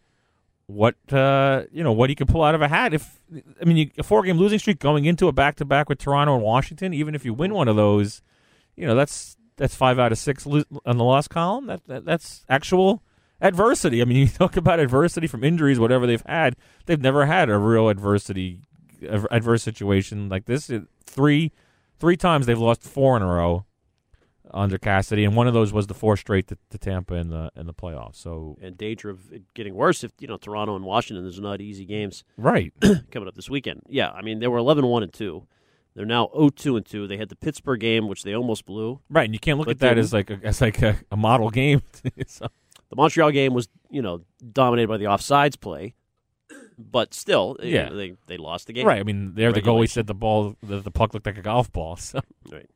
what 0.67 0.95
uh, 1.11 1.63
you 1.71 1.83
know 1.83 1.91
what 1.91 2.09
he 2.09 2.15
can 2.15 2.27
pull 2.27 2.43
out 2.43 2.55
of 2.55 2.61
a 2.61 2.67
hat. 2.67 2.93
If 2.93 3.19
I 3.61 3.65
mean, 3.65 3.77
you, 3.77 3.89
a 3.97 4.03
four 4.03 4.23
game 4.23 4.37
losing 4.37 4.59
streak 4.59 4.79
going 4.79 5.05
into 5.05 5.27
a 5.27 5.31
back 5.31 5.55
to 5.57 5.65
back 5.65 5.89
with 5.89 5.99
Toronto 5.99 6.35
and 6.35 6.43
Washington, 6.43 6.93
even 6.93 7.15
if 7.15 7.25
you 7.25 7.33
win 7.33 7.53
one 7.53 7.67
of 7.67 7.75
those, 7.75 8.21
you 8.75 8.85
know 8.85 8.95
that's 8.95 9.37
that's 9.57 9.75
five 9.75 9.99
out 9.99 10.11
of 10.11 10.17
six 10.17 10.45
lo- 10.45 10.63
on 10.85 10.97
the 10.97 11.03
loss 11.03 11.27
column. 11.27 11.67
That, 11.67 11.85
that 11.87 12.05
that's 12.05 12.45
actual 12.49 13.03
adversity. 13.41 14.01
I 14.01 14.05
mean, 14.05 14.17
you 14.17 14.27
talk 14.27 14.57
about 14.57 14.79
adversity 14.79 15.27
from 15.27 15.43
injuries, 15.43 15.79
whatever 15.79 16.07
they've 16.07 16.23
had. 16.25 16.55
They've 16.85 17.01
never 17.01 17.25
had 17.25 17.49
a 17.49 17.57
real 17.57 17.89
adversity 17.89 18.61
adverse 19.01 19.63
situation 19.63 20.29
like 20.29 20.45
this. 20.45 20.71
Three 21.05 21.51
three 21.99 22.17
times 22.17 22.45
they've 22.45 22.59
lost 22.59 22.83
four 22.83 23.15
in 23.17 23.23
a 23.23 23.27
row 23.27 23.65
under 24.53 24.77
Cassidy, 24.77 25.23
and 25.25 25.35
one 25.35 25.47
of 25.47 25.53
those 25.53 25.73
was 25.73 25.87
the 25.87 25.93
four 25.93 26.17
straight 26.17 26.47
to, 26.47 26.57
to 26.69 26.77
Tampa 26.77 27.15
in 27.15 27.29
the 27.29 27.51
in 27.55 27.65
the 27.65 27.73
playoffs. 27.73 28.15
So 28.15 28.57
and 28.61 28.77
danger 28.77 29.09
of 29.09 29.31
it 29.31 29.43
getting 29.53 29.75
worse 29.75 30.03
if 30.03 30.11
you 30.19 30.27
know 30.27 30.37
Toronto 30.37 30.75
and 30.75 30.85
Washington. 30.85 31.23
There's 31.23 31.39
not 31.39 31.61
easy 31.61 31.85
games 31.85 32.23
right 32.37 32.73
coming 33.11 33.27
up 33.27 33.35
this 33.35 33.49
weekend. 33.49 33.81
Yeah, 33.87 34.11
I 34.11 34.21
mean 34.21 34.39
they 34.39 34.47
were 34.47 34.59
11-1 34.59 35.03
and 35.03 35.13
two. 35.13 35.47
They're 35.95 36.05
now 36.05 36.31
0-2 36.35 36.77
and 36.77 36.85
two. 36.85 37.05
They 37.05 37.17
had 37.17 37.29
the 37.29 37.35
Pittsburgh 37.35 37.79
game, 37.79 38.07
which 38.07 38.23
they 38.23 38.33
almost 38.33 38.65
blew. 38.65 38.99
Right, 39.09 39.25
and 39.25 39.33
you 39.33 39.39
can't 39.39 39.59
look 39.59 39.67
at 39.67 39.77
that 39.79 39.99
as 39.99 40.11
like 40.11 40.31
a, 40.31 40.39
as 40.43 40.59
like 40.59 40.81
a, 40.81 40.97
a 41.11 41.17
model 41.17 41.49
game. 41.49 41.83
so. 42.27 42.47
The 42.89 42.95
Montreal 42.95 43.31
game 43.31 43.53
was 43.53 43.67
you 43.89 44.01
know 44.01 44.21
dominated 44.51 44.87
by 44.87 44.97
the 44.97 45.05
offsides 45.05 45.59
play, 45.59 45.95
but 46.77 47.13
still, 47.13 47.57
yeah, 47.61 47.65
you 47.65 47.89
know, 47.89 47.95
they 47.95 48.13
they 48.27 48.37
lost 48.37 48.67
the 48.67 48.73
game. 48.73 48.85
Right. 48.85 48.99
I 48.99 49.03
mean, 49.03 49.33
there 49.35 49.51
the 49.51 49.61
goalie 49.61 49.89
said 49.89 50.07
the 50.07 50.13
ball, 50.13 50.55
the, 50.61 50.79
the 50.79 50.91
puck 50.91 51.13
looked 51.13 51.25
like 51.25 51.37
a 51.37 51.41
golf 51.41 51.71
ball. 51.71 51.97
So. 52.03 52.19
Right. 52.51 52.69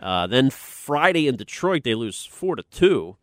Uh, 0.00 0.26
then 0.26 0.50
Friday 0.50 1.28
in 1.28 1.36
Detroit, 1.36 1.84
they 1.84 1.94
lose 1.94 2.24
four 2.24 2.56
to 2.56 2.62
two. 2.64 3.16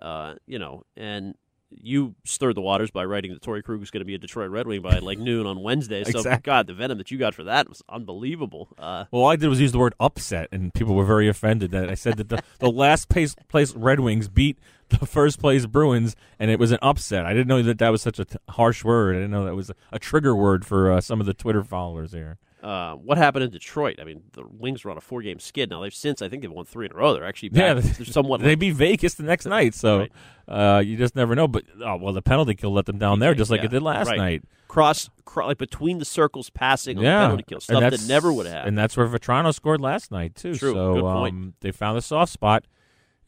Uh, 0.00 0.34
you 0.46 0.58
know, 0.58 0.82
and 0.96 1.34
you 1.70 2.14
stirred 2.24 2.56
the 2.56 2.60
waters 2.60 2.90
by 2.90 3.04
writing 3.04 3.32
that 3.32 3.42
Torrey 3.42 3.62
Krug 3.62 3.82
is 3.82 3.90
going 3.90 4.00
to 4.00 4.04
be 4.04 4.14
a 4.14 4.18
Detroit 4.18 4.50
Red 4.50 4.66
Wing 4.66 4.82
by 4.82 4.98
like 4.98 5.18
noon 5.18 5.46
on 5.46 5.62
Wednesday. 5.62 6.04
So, 6.04 6.18
exactly. 6.18 6.42
God, 6.42 6.66
the 6.66 6.74
venom 6.74 6.98
that 6.98 7.10
you 7.10 7.18
got 7.18 7.34
for 7.34 7.44
that 7.44 7.68
was 7.68 7.82
unbelievable. 7.88 8.68
Uh, 8.78 9.04
well, 9.10 9.22
all 9.22 9.30
I 9.30 9.36
did 9.36 9.48
was 9.48 9.60
use 9.60 9.72
the 9.72 9.78
word 9.78 9.94
upset, 9.98 10.48
and 10.52 10.72
people 10.72 10.94
were 10.94 11.04
very 11.04 11.28
offended 11.28 11.70
that 11.72 11.88
I 11.88 11.94
said 11.94 12.16
that 12.18 12.28
the, 12.28 12.42
the 12.58 12.70
last 12.70 13.08
place, 13.08 13.34
place 13.48 13.74
Red 13.74 14.00
Wings 14.00 14.28
beat 14.28 14.58
the 14.88 15.06
first 15.06 15.40
place 15.40 15.66
Bruins, 15.66 16.14
and 16.38 16.50
it 16.50 16.58
was 16.58 16.70
an 16.70 16.78
upset. 16.82 17.26
I 17.26 17.32
didn't 17.32 17.48
know 17.48 17.62
that 17.62 17.78
that 17.78 17.90
was 17.90 18.02
such 18.02 18.18
a 18.18 18.24
t- 18.24 18.38
harsh 18.50 18.84
word. 18.84 19.16
I 19.16 19.20
didn't 19.20 19.32
know 19.32 19.44
that 19.44 19.56
was 19.56 19.70
a, 19.70 19.74
a 19.92 19.98
trigger 19.98 20.36
word 20.36 20.64
for 20.64 20.92
uh, 20.92 21.00
some 21.00 21.20
of 21.20 21.26
the 21.26 21.34
Twitter 21.34 21.64
followers 21.64 22.12
here. 22.12 22.38
Uh, 22.64 22.94
what 22.94 23.18
happened 23.18 23.44
in 23.44 23.50
Detroit? 23.50 23.98
I 24.00 24.04
mean, 24.04 24.22
the 24.32 24.42
Wings 24.48 24.84
were 24.84 24.90
on 24.90 24.96
a 24.96 25.00
four-game 25.02 25.38
skid. 25.38 25.68
Now 25.68 25.82
they've 25.82 25.94
since 25.94 26.22
I 26.22 26.28
think 26.30 26.40
they've 26.42 26.50
won 26.50 26.64
three 26.64 26.86
in 26.86 26.92
a 26.92 26.94
row. 26.94 27.12
They're 27.12 27.26
actually 27.26 27.50
back. 27.50 27.58
yeah, 27.60 27.74
they're 27.74 28.04
somewhat. 28.06 28.40
they 28.40 28.54
beat 28.54 28.70
Vegas 28.72 29.14
the 29.14 29.22
next 29.22 29.44
night, 29.44 29.74
so 29.74 29.98
Right. 29.98 30.12
uh, 30.48 30.78
you 30.80 30.96
just 30.96 31.14
never 31.14 31.34
know. 31.34 31.46
But 31.46 31.64
oh, 31.84 31.96
well, 31.96 32.14
the 32.14 32.22
penalty 32.22 32.54
kill 32.54 32.72
let 32.72 32.86
them 32.86 32.96
down 32.98 33.18
there, 33.18 33.34
just 33.34 33.50
like 33.50 33.60
Yeah, 33.60 33.66
it 33.66 33.70
did 33.72 33.82
last 33.82 34.08
right. 34.08 34.16
night. 34.16 34.42
cross, 34.66 35.10
cro- 35.26 35.46
like 35.46 35.58
between 35.58 35.98
the 35.98 36.04
circles, 36.06 36.48
passing 36.48 36.96
on 36.98 37.04
yeah, 37.04 37.18
the 37.20 37.24
penalty 37.26 37.42
kill 37.46 37.60
stuff 37.60 37.80
that 37.82 38.08
never 38.08 38.32
would 38.32 38.46
have 38.46 38.54
happened. 38.54 38.68
And 38.70 38.78
that's 38.78 38.96
where 38.96 39.06
Vatrano 39.06 39.52
scored 39.52 39.82
last 39.82 40.10
night 40.10 40.34
too. 40.34 40.54
True. 40.54 40.72
So 40.72 40.94
Good 40.94 41.02
point. 41.02 41.34
Um, 41.34 41.54
they 41.60 41.70
found 41.70 41.98
a 41.98 42.02
soft 42.02 42.32
spot 42.32 42.64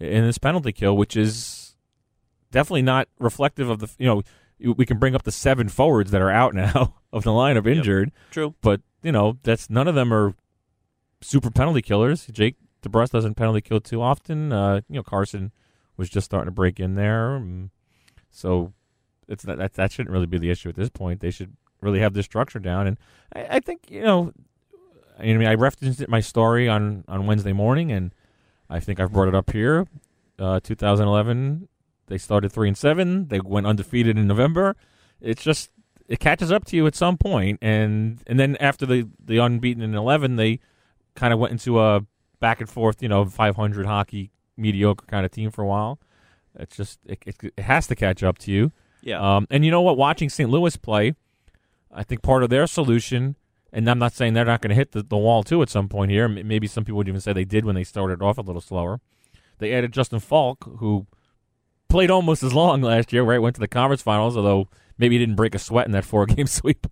in 0.01 0.25
this 0.25 0.39
penalty 0.39 0.73
kill, 0.73 0.97
which 0.97 1.15
is 1.15 1.77
definitely 2.51 2.83
not 2.83 3.09
reflective 3.19 3.69
of 3.69 3.81
the. 3.81 3.89
You 3.99 4.07
know, 4.07 4.23
we 4.75 4.87
can 4.87 4.99
bring 4.99 5.15
up 5.15 5.25
the 5.25 5.33
seven 5.33 5.69
forwards 5.69 6.11
that 6.13 6.23
are 6.23 6.31
out 6.31 6.55
now 6.55 6.95
of 7.13 7.25
the 7.25 7.31
lineup 7.33 7.67
injured. 7.67 8.13
True. 8.31 8.55
but 8.63 8.81
you 9.07 9.13
know 9.13 9.39
that's 9.45 9.71
none 9.71 9.87
of 9.87 9.95
them 9.95 10.13
are 10.13 10.35
super 11.21 11.49
penalty 11.49 11.81
killers. 11.81 12.27
Jake 12.27 12.57
DeBrusk 12.83 13.11
doesn't 13.11 13.37
penalty 13.37 13.61
kill 13.61 13.81
too 13.81 14.03
often. 14.03 14.53
Uh, 14.53 14.81
you 14.89 14.97
know, 14.97 15.05
Carson 15.05 15.53
was 15.97 16.11
just 16.11 16.25
starting 16.25 16.49
to 16.49 16.51
break 16.51 16.81
in 16.81 16.97
there, 16.97 17.37
um, 17.37 17.71
so 18.33 18.73
it's 19.29 19.47
not, 19.47 19.59
that 19.59 19.75
that 19.75 19.93
shouldn't 19.93 20.13
really 20.13 20.27
be 20.27 20.39
the 20.39 20.51
issue 20.51 20.69
at 20.69 20.75
this 20.75 20.91
point. 20.91 21.21
They 21.21 21.31
should 21.31 21.57
really 21.81 22.01
have 22.01 22.15
this 22.15 22.27
structure 22.27 22.59
down, 22.59 22.89
and 22.89 22.99
I, 23.33 23.47
I 23.57 23.61
think 23.61 23.89
you 23.89 24.03
know. 24.03 24.33
I 25.19 25.23
mean, 25.23 25.47
I 25.47 25.55
referenced 25.55 26.01
it 26.01 26.09
my 26.09 26.21
story 26.21 26.69
on 26.69 27.05
on 27.07 27.27
Wednesday 27.27 27.53
morning, 27.53 27.93
and 27.93 28.13
I 28.69 28.81
think 28.81 28.99
I've 28.99 29.13
brought 29.13 29.29
it 29.29 29.37
up 29.37 29.53
here. 29.53 29.87
Uh, 30.37 30.59
2011, 30.61 31.69
they 32.09 32.19
started 32.19 32.51
three 32.53 32.69
and 32.69 32.77
seven. 32.77 33.29
They 33.29 33.41
went 33.41 33.69
undefeated 33.69 34.19
in 34.19 34.27
November. 34.27 34.77
It's 35.21 35.45
just 35.45 35.71
it 36.09 36.21
catches 36.21 36.53
up 36.53 36.65
to 36.67 36.77
you 36.77 36.87
at 36.87 36.95
some 36.95 37.17
point, 37.17 37.59
and 37.63 38.23
and 38.27 38.39
then 38.39 38.57
after 38.57 38.87
the 38.87 39.09
the 39.23 39.39
unbeaten 39.39 39.83
in 39.83 39.95
11, 39.95 40.37
they 40.37 40.61
kind 41.15 41.33
of 41.33 41.39
went 41.39 41.53
into 41.53 41.81
a 41.81 42.03
back 42.41 42.61
and 42.61 42.69
forth, 42.69 43.03
you 43.03 43.09
know, 43.09 43.25
500 43.25 43.87
hockey 43.87 44.31
mediocre 44.57 45.07
kind 45.07 45.25
of 45.25 45.33
team 45.33 45.51
for 45.51 45.63
a 45.63 45.67
while. 45.67 45.99
It's 46.59 46.77
just 46.77 47.01
it, 47.07 47.19
it, 47.27 47.37
it 47.57 47.63
has 47.63 47.87
to 47.89 47.95
catch 47.95 48.23
up 48.23 48.39
to 48.39 48.53
you. 48.53 48.73
Yeah. 49.03 49.21
Um, 49.21 49.47
and 49.51 49.65
you 49.65 49.71
know 49.71 49.83
what? 49.83 49.97
Watching 49.97 50.29
St. 50.29 50.49
Louis 50.49 50.77
play, 50.77 51.15
I 51.93 52.03
think 52.03 52.23
part 52.23 52.43
of 52.43 52.51
their 52.51 52.67
solution, 52.67 53.37
and 53.73 53.89
I'm 53.89 53.99
not 53.99 54.13
saying 54.13 54.35
they're 54.35 54.45
not 54.45 54.63
going 54.63 54.71
to 54.71 54.77
hit 54.77 54.93
the, 54.93 55.03
the 55.03 55.17
wall 55.17 55.43
too 55.43 55.63
at 55.63 55.69
some 55.69 55.89
point 55.89 56.11
here. 56.11 56.29
Maybe 56.29 56.67
some 56.67 56.85
people 56.85 56.99
would 56.99 57.09
even 57.09 57.21
say 57.21 57.33
they 57.33 57.45
did 57.45 57.65
when 57.65 57.75
they 57.75 57.85
started 57.85 58.23
off 58.23 58.39
a 58.39 58.43
little 58.43 58.61
slower. 58.61 59.01
They 59.59 59.73
added 59.73 59.93
Justin 59.93 60.21
Faulk, 60.21 60.65
who 60.79 61.07
played 61.89 62.11
almost 62.11 62.43
as 62.43 62.53
long 62.53 62.83
last 62.83 63.13
year, 63.13 63.23
right? 63.23 63.41
Went 63.41 63.57
to 63.57 63.61
the 63.61 63.69
conference 63.69 64.03
finals, 64.03 64.37
although 64.37 64.69
maybe 64.99 65.15
he 65.15 65.19
didn't 65.19 65.37
break 65.37 65.55
a 65.55 65.59
sweat 65.59 65.87
in 65.87 65.93
that 65.93 66.05
four 66.05 66.27
game 66.35 66.47
sweep. 66.47 66.87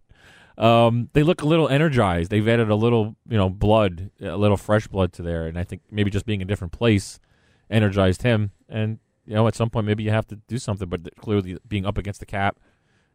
Um, 0.57 1.09
they 1.15 1.23
look 1.25 1.43
a 1.43 1.47
little 1.47 1.69
energized. 1.69 2.31
They've 2.31 2.47
added 2.47 2.71
a 2.71 2.77
little, 2.77 3.17
you 3.29 3.37
know, 3.37 3.51
blood, 3.51 4.11
a 4.21 4.37
little 4.37 4.57
fresh 4.57 4.87
blood 4.87 5.13
to 5.15 5.23
there, 5.23 5.47
and 5.47 5.59
I 5.59 5.65
think 5.65 5.83
maybe 5.91 6.11
just 6.11 6.27
being 6.27 6.41
in 6.41 6.47
a 6.47 6.49
different 6.49 6.73
place 6.73 7.19
energized 7.71 8.23
him. 8.23 8.53
And 8.69 8.99
you 9.27 9.35
know, 9.35 9.49
at 9.49 9.55
some 9.57 9.71
point, 9.71 9.87
maybe 9.87 10.03
you 10.05 10.11
have 10.11 10.27
to 10.29 10.37
do 10.47 10.59
something. 10.59 10.89
But 10.89 11.17
clearly, 11.17 11.57
being 11.67 11.85
up 11.87 11.99
against 11.99 12.21
the 12.21 12.27
cap, 12.27 12.61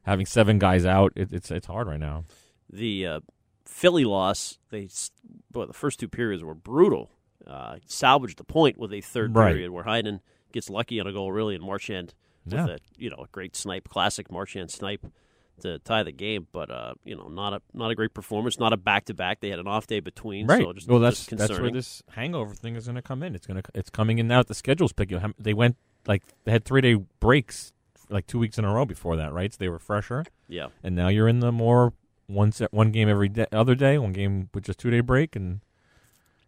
having 0.03 0.25
seven 0.25 0.59
guys 0.59 0.85
out, 0.85 1.13
it, 1.15 1.29
it's 1.31 1.49
it's 1.49 1.67
hard 1.67 1.87
right 1.87 1.99
now. 1.99 2.25
the 2.69 3.05
uh, 3.07 3.19
Philly 3.65 4.03
loss, 4.03 4.57
they 4.69 4.89
boy, 5.51 5.65
the 5.65 5.73
first 5.73 5.99
two 5.99 6.09
periods 6.09 6.43
were 6.43 6.55
brutal. 6.55 7.09
Uh, 7.47 7.77
salvaged 7.85 8.37
the 8.37 8.43
point 8.43 8.77
with 8.77 8.91
a 8.91 8.99
third 9.01 9.33
Right. 9.35 9.51
period 9.53 9.71
where 9.71 9.85
Heinen 9.85 10.19
gets 10.51 10.69
lucky 10.69 10.99
on 10.99 11.07
a 11.07 11.13
goal, 11.13 11.31
really, 11.31 11.55
and 11.55 11.63
Marchand 11.63 12.13
with 12.51 12.69
a 12.69 12.79
you 12.97 13.09
know 13.09 13.17
a 13.23 13.27
great 13.31 13.55
snipe, 13.55 13.87
classic 13.89 14.31
Marchand 14.31 14.71
snipe 14.71 15.05
to 15.61 15.77
tie 15.79 16.03
the 16.03 16.11
game. 16.11 16.47
But 16.51 16.69
uh, 16.71 16.93
you 17.03 17.15
know, 17.15 17.27
not 17.27 17.53
a 17.53 17.61
not 17.73 17.91
a 17.91 17.95
great 17.95 18.13
performance, 18.13 18.59
not 18.59 18.73
a 18.73 18.77
back 18.77 19.05
to 19.05 19.13
back. 19.13 19.39
They 19.41 19.49
had 19.49 19.59
an 19.59 19.67
off 19.67 19.87
day 19.87 19.99
between, 19.99 20.47
Right. 20.47 20.63
so 20.63 20.73
just, 20.73 20.87
well, 20.87 20.99
that's 20.99 21.25
just 21.25 21.37
that's 21.37 21.59
where 21.59 21.71
this 21.71 22.01
hangover 22.11 22.53
thing 22.53 22.75
is 22.75 22.85
going 22.85 22.95
to 22.95 23.01
come 23.01 23.23
in. 23.23 23.35
It's 23.35 23.45
going 23.47 23.61
to 23.61 23.69
it's 23.73 23.89
coming 23.89 24.19
in 24.19 24.27
now. 24.27 24.43
The 24.43 24.53
schedule's 24.53 24.93
picking. 24.93 25.17
up. 25.17 25.31
They 25.37 25.53
went 25.53 25.75
like 26.07 26.23
they 26.45 26.51
had 26.51 26.63
three 26.65 26.81
day 26.81 26.95
breaks 27.19 27.73
like 28.09 28.25
two 28.25 28.39
weeks 28.39 28.57
in 28.57 28.65
a 28.65 28.73
row 28.73 28.85
before 28.85 29.15
that, 29.17 29.33
right? 29.33 29.51
So 29.53 29.57
they 29.59 29.69
were 29.69 29.79
fresher. 29.79 30.25
Yeah. 30.47 30.67
And 30.83 30.95
now 30.95 31.09
you're 31.09 31.27
in 31.27 31.41
the 31.41 31.51
more 31.51 31.93
one 32.27 32.51
set 32.51 32.71
one 32.73 32.91
game 32.91 33.09
every 33.09 33.29
day, 33.29 33.45
other 33.51 33.75
day, 33.75 33.97
one 33.97 34.13
game 34.13 34.49
with 34.53 34.63
just 34.65 34.79
two 34.79 34.89
day 34.91 35.01
break, 35.01 35.35
and 35.35 35.59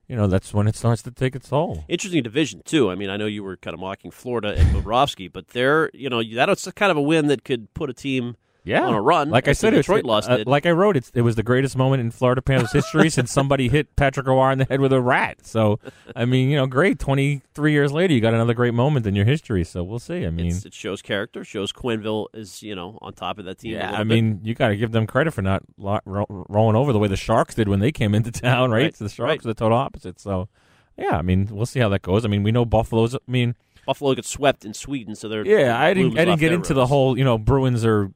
you 0.08 0.16
know 0.16 0.28
that's 0.28 0.54
when 0.54 0.68
it 0.68 0.76
starts 0.76 1.02
to 1.04 1.12
take 1.12 1.36
its 1.36 1.50
toll. 1.50 1.86
Interesting 1.88 2.24
division 2.24 2.62
too. 2.66 2.92
I 2.92 2.96
mean, 2.96 3.10
I 3.10 3.18
know 3.18 3.26
you 3.26 3.44
were 3.44 3.58
kind 3.58 3.74
of 3.74 3.80
mocking 3.80 4.12
Florida 4.12 4.56
and 4.58 4.76
Bobrovsky, 4.76 5.32
but 5.32 5.50
they're 5.50 5.90
you 5.94 6.10
know 6.10 6.22
that's 6.24 6.70
kind 6.72 6.92
of 6.92 6.98
a 6.98 7.02
win 7.02 7.28
that 7.28 7.44
could 7.44 7.74
put 7.74 7.90
a 7.90 7.94
team 7.94 8.36
Yeah, 8.64 8.84
on 8.86 8.94
a 8.94 9.02
run. 9.02 9.30
Like 9.32 9.48
I 9.48 9.54
said, 9.54 9.72
Detroit 9.72 10.06
lost 10.06 10.30
uh, 10.30 10.34
it. 10.40 10.48
like 10.48 10.68
I 10.68 10.72
wrote, 10.72 10.96
it's, 10.96 11.12
it 11.16 11.22
was 11.22 11.36
the 11.36 11.42
greatest 11.42 11.76
moment 11.76 12.02
in 12.02 12.12
Florida 12.12 12.44
Panthers 12.44 12.72
history 12.72 13.10
since 13.10 13.32
somebody 13.34 13.70
hit 13.70 13.96
Patrick 13.96 14.28
O'Wire 14.28 14.52
in 14.52 14.60
the 14.60 14.66
head 14.66 14.80
with 14.82 14.94
a 14.94 15.02
rat. 15.02 15.46
So, 15.48 15.80
I 16.16 16.26
mean, 16.26 16.50
you 16.50 16.58
know, 16.58 16.68
great. 16.68 17.00
Twenty 17.00 17.42
three 17.56 17.72
years 17.72 17.92
later, 17.92 18.14
you 18.14 18.22
got 18.22 18.36
another 18.36 18.54
great 18.54 18.76
moment 18.76 19.08
in 19.08 19.16
your 19.16 19.26
history. 19.26 19.64
So 19.64 19.84
we'll 19.84 19.98
see. 20.00 20.26
I 20.26 20.30
mean, 20.30 20.46
It's- 20.48 20.66
it 20.66 20.74
shows 20.76 21.02
character. 21.02 21.44
Shows 21.44 21.72
Quenneville 21.74 22.28
is 22.36 22.62
you 22.62 22.76
know 22.76 23.00
on 23.02 23.14
top 23.14 23.40
of 23.40 23.46
that 23.46 23.58
team. 23.58 23.72
yeah, 23.74 23.94
I 23.94 24.00
bit. 24.00 24.08
mean, 24.08 24.42
you 24.44 24.54
got 24.54 24.68
to 24.68 24.76
give 24.78 24.92
them 24.92 25.08
credit 25.08 25.32
for 25.34 25.42
not 25.42 25.64
lo- 25.78 26.00
ro- 26.06 26.46
rolling 26.50 26.76
over 26.76 26.94
the 26.94 27.00
way 27.00 27.08
the 27.08 27.18
Sharks 27.18 27.56
did 27.56 27.68
when 27.68 27.80
they 27.80 27.92
came 27.92 28.14
into 28.14 28.32
town, 28.32 28.70
right? 28.70 28.84
Right, 28.84 28.96
So 28.96 29.06
the 29.06 29.10
Sharks 29.10 29.30
right. 29.30 29.40
are 29.40 29.48
the 29.48 29.54
total 29.56 29.78
opposite. 29.80 30.20
So, 30.20 30.50
yeah, 30.98 31.18
I 31.18 31.24
mean, 31.24 31.48
we'll 31.52 31.66
see 31.66 31.80
how 31.80 31.90
that 31.90 32.04
goes. 32.04 32.26
I 32.26 32.28
mean, 32.28 32.44
we 32.44 32.52
know 32.52 32.66
Buffalo's. 32.66 33.16
I 33.16 33.20
mean, 33.28 33.56
Buffalo 33.88 34.14
gets 34.14 34.30
swept 34.30 34.66
in 34.66 34.76
Sweden, 34.76 35.16
so 35.16 35.28
they're 35.28 35.46
yeah, 35.46 35.80
I 35.82 35.96
didn't. 35.96 36.18
I 36.20 36.26
didn't 36.26 36.40
get 36.40 36.52
into 36.52 36.76
the 36.76 36.86
whole. 36.86 37.18
You 37.18 37.24
know, 37.24 37.40
Bruins 37.40 37.84
are. 37.84 38.12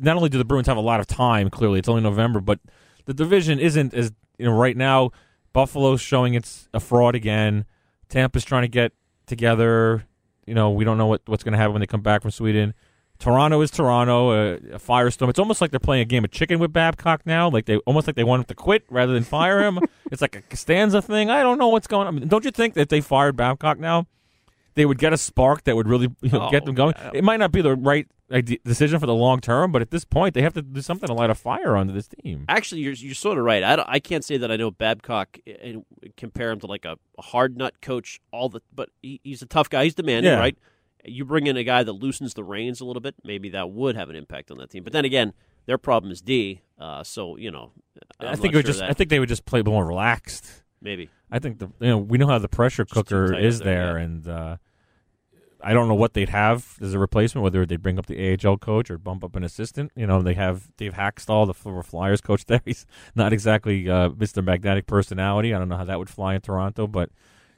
Not 0.00 0.16
only 0.16 0.28
do 0.28 0.38
the 0.38 0.44
Bruins 0.44 0.66
have 0.66 0.76
a 0.76 0.80
lot 0.80 1.00
of 1.00 1.06
time, 1.06 1.50
clearly 1.50 1.78
it's 1.78 1.88
only 1.88 2.02
November, 2.02 2.40
but 2.40 2.60
the 3.06 3.14
division 3.14 3.58
isn't 3.58 3.94
as 3.94 4.12
you 4.38 4.46
know 4.46 4.52
right 4.52 4.76
now. 4.76 5.10
Buffalo's 5.52 6.00
showing 6.00 6.34
it's 6.34 6.68
a 6.72 6.80
fraud 6.80 7.14
again. 7.14 7.66
Tampa's 8.08 8.44
trying 8.44 8.62
to 8.62 8.68
get 8.68 8.92
together. 9.26 10.06
You 10.46 10.54
know, 10.54 10.70
we 10.70 10.84
don't 10.84 10.98
know 10.98 11.06
what, 11.06 11.22
what's 11.26 11.44
going 11.44 11.52
to 11.52 11.58
happen 11.58 11.72
when 11.74 11.80
they 11.80 11.86
come 11.86 12.00
back 12.00 12.22
from 12.22 12.30
Sweden. 12.30 12.74
Toronto 13.18 13.60
is 13.60 13.70
Toronto, 13.70 14.32
a, 14.32 14.54
a 14.54 14.78
firestorm. 14.78 15.28
It's 15.28 15.38
almost 15.38 15.60
like 15.60 15.70
they're 15.70 15.78
playing 15.78 16.02
a 16.02 16.06
game 16.06 16.24
of 16.24 16.32
chicken 16.32 16.58
with 16.58 16.72
Babcock 16.72 17.24
now. 17.24 17.48
Like 17.48 17.66
they 17.66 17.76
almost 17.78 18.06
like 18.06 18.16
they 18.16 18.24
want 18.24 18.40
him 18.40 18.44
to 18.46 18.54
quit 18.54 18.84
rather 18.90 19.12
than 19.12 19.22
fire 19.22 19.62
him. 19.62 19.78
it's 20.10 20.20
like 20.20 20.34
a 20.34 20.42
Costanza 20.42 21.00
thing. 21.00 21.30
I 21.30 21.42
don't 21.42 21.58
know 21.58 21.68
what's 21.68 21.86
going 21.86 22.08
on. 22.08 22.16
I 22.16 22.18
mean, 22.18 22.28
don't 22.28 22.44
you 22.44 22.50
think 22.50 22.74
that 22.74 22.88
they 22.88 23.00
fired 23.00 23.36
Babcock 23.36 23.78
now? 23.78 24.06
They 24.74 24.86
would 24.86 24.98
get 24.98 25.12
a 25.12 25.16
spark 25.18 25.64
that 25.64 25.76
would 25.76 25.88
really 25.88 26.08
you 26.22 26.30
know, 26.30 26.46
Oh, 26.46 26.50
get 26.50 26.64
them 26.64 26.74
going. 26.74 26.94
It 27.14 27.24
might 27.24 27.38
not 27.38 27.52
be 27.52 27.60
the 27.62 27.74
right 27.76 28.06
decision 28.64 28.98
for 28.98 29.06
the 29.06 29.14
long 29.14 29.40
term, 29.40 29.72
but 29.72 29.82
at 29.82 29.90
this 29.90 30.04
point, 30.04 30.34
they 30.34 30.42
have 30.42 30.54
to 30.54 30.62
do 30.62 30.80
something 30.80 31.06
to 31.06 31.12
light 31.12 31.28
a 31.30 31.34
fire 31.34 31.76
under 31.76 31.92
this 31.92 32.08
team. 32.08 32.44
Actually, 32.48 32.80
you're 32.80 32.94
you're 32.94 33.14
sort 33.14 33.38
of 33.38 33.44
right. 33.44 33.62
I, 33.62 33.84
I 33.86 33.98
can't 34.00 34.24
say 34.24 34.36
that 34.38 34.50
I 34.50 34.56
know 34.56 34.70
Babcock 34.70 35.38
and 35.62 35.84
compare 36.16 36.50
him 36.50 36.60
to 36.60 36.66
like 36.66 36.84
a, 36.84 36.96
a 37.18 37.22
hard 37.22 37.56
nut 37.56 37.80
coach. 37.82 38.20
All 38.32 38.48
the 38.48 38.60
but 38.74 38.88
he, 39.02 39.20
he's 39.22 39.42
a 39.42 39.46
tough 39.46 39.68
guy. 39.68 39.84
He's 39.84 39.94
demanding, 39.94 40.32
Yeah. 40.32 40.38
right? 40.38 40.56
You 41.04 41.24
bring 41.24 41.46
in 41.48 41.56
a 41.56 41.64
guy 41.64 41.82
that 41.82 41.92
loosens 41.92 42.34
the 42.34 42.44
reins 42.44 42.80
a 42.80 42.84
little 42.84 43.00
bit, 43.02 43.16
maybe 43.24 43.48
that 43.50 43.70
would 43.70 43.96
have 43.96 44.08
an 44.08 44.14
impact 44.16 44.50
on 44.52 44.58
that 44.58 44.70
team. 44.70 44.84
But 44.84 44.92
then 44.92 45.04
again, 45.04 45.32
their 45.66 45.76
problem 45.76 46.12
is 46.12 46.22
D. 46.22 46.62
Uh, 46.78 47.02
so 47.04 47.36
you 47.36 47.50
know, 47.50 47.72
I'm 48.20 48.28
I 48.28 48.34
think 48.36 48.44
not 48.44 48.54
it 48.54 48.56
would 48.58 48.64
sure 48.64 48.70
just. 48.70 48.78
that- 48.80 48.90
I 48.90 48.92
think 48.94 49.10
they 49.10 49.18
would 49.20 49.28
just 49.28 49.44
play 49.44 49.62
more 49.62 49.84
relaxed. 49.84 50.61
Maybe. 50.82 51.08
I 51.30 51.38
think 51.38 51.58
the 51.58 51.68
you 51.80 51.88
know 51.88 51.98
we 51.98 52.18
know 52.18 52.26
how 52.26 52.38
the 52.38 52.48
pressure 52.48 52.84
Just 52.84 52.94
cooker 52.94 53.34
is 53.34 53.60
there, 53.60 53.86
there, 53.86 53.98
yeah. 53.98 54.04
and 54.04 54.28
uh, 54.28 54.56
I 55.62 55.72
don't 55.72 55.86
know 55.86 55.94
what 55.94 56.14
they'd 56.14 56.28
have 56.28 56.76
as 56.82 56.92
a 56.92 56.98
replacement. 56.98 57.44
Whether 57.44 57.64
they'd 57.64 57.82
bring 57.82 57.98
up 57.98 58.06
the 58.06 58.36
AHL 58.36 58.58
coach 58.58 58.90
or 58.90 58.98
bump 58.98 59.22
up 59.22 59.36
an 59.36 59.44
assistant. 59.44 59.92
You 59.94 60.06
know, 60.06 60.20
they 60.22 60.34
have 60.34 60.74
Dave 60.76 60.94
Hakstol, 60.94 61.46
the 61.46 61.54
former 61.54 61.82
Flyers 61.82 62.20
coach. 62.20 62.44
There, 62.46 62.60
he's 62.64 62.84
not 63.14 63.32
exactly 63.32 63.88
uh, 63.88 64.10
Mr. 64.10 64.44
Magnetic 64.44 64.86
personality. 64.86 65.54
I 65.54 65.58
don't 65.58 65.68
know 65.68 65.76
how 65.76 65.84
that 65.84 65.98
would 65.98 66.10
fly 66.10 66.34
in 66.34 66.40
Toronto, 66.40 66.86
but 66.86 67.10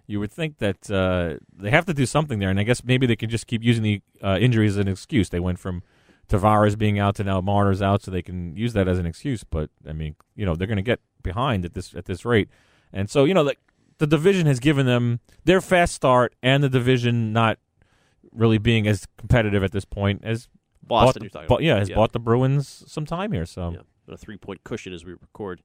you 0.06 0.20
would 0.20 0.30
think 0.30 0.58
that 0.58 0.90
uh, 0.90 1.38
they 1.56 1.70
have 1.70 1.86
to 1.86 1.94
do 1.94 2.04
something 2.04 2.38
there. 2.38 2.50
And 2.50 2.60
I 2.60 2.64
guess 2.64 2.84
maybe 2.84 3.06
they 3.06 3.16
can 3.16 3.30
just 3.30 3.46
keep 3.46 3.62
using 3.64 3.82
the 3.82 4.02
uh, 4.22 4.38
injuries 4.38 4.72
as 4.72 4.78
an 4.78 4.88
excuse. 4.88 5.30
They 5.30 5.40
went 5.40 5.58
from 5.58 5.82
Tavares 6.28 6.76
being 6.76 6.98
out 6.98 7.16
to 7.16 7.24
now 7.24 7.40
Marner's 7.40 7.82
out, 7.82 8.02
so 8.02 8.10
they 8.10 8.22
can 8.22 8.56
use 8.56 8.74
that 8.74 8.86
as 8.86 8.98
an 8.98 9.06
excuse. 9.06 9.44
But 9.44 9.70
I 9.88 9.92
mean, 9.92 10.16
you 10.34 10.44
know, 10.44 10.54
they're 10.54 10.66
going 10.66 10.76
to 10.76 10.82
get 10.82 11.00
behind 11.22 11.64
at 11.64 11.74
this 11.74 11.94
at 11.94 12.04
this 12.04 12.24
rate, 12.24 12.48
and 12.94 13.10
so 13.10 13.24
you 13.24 13.34
know, 13.34 13.42
like 13.42 13.58
the 13.98 14.06
division 14.06 14.46
has 14.46 14.58
given 14.60 14.86
them 14.86 15.20
their 15.44 15.60
fast 15.60 15.94
start, 15.94 16.34
and 16.42 16.62
the 16.64 16.68
division 16.70 17.32
not 17.32 17.58
really 18.32 18.58
being 18.58 18.86
as 18.86 19.06
competitive 19.18 19.62
at 19.62 19.72
this 19.72 19.84
point 19.84 20.22
as 20.24 20.48
Boston, 20.82 20.88
bought 20.88 21.14
the- 21.14 21.20
you're 21.24 21.30
talking 21.30 21.48
bought- 21.48 21.54
about. 21.56 21.62
yeah, 21.62 21.78
has 21.78 21.88
Yeah. 21.88 21.94
bought 21.96 22.12
the 22.12 22.18
Bruins 22.20 22.84
some 22.86 23.04
time 23.06 23.32
here. 23.32 23.46
So 23.46 23.70
Yeah, 23.72 24.14
a 24.14 24.16
three 24.16 24.36
point 24.36 24.64
cushion 24.64 24.92
as 24.92 25.04
we 25.04 25.12
record 25.12 25.62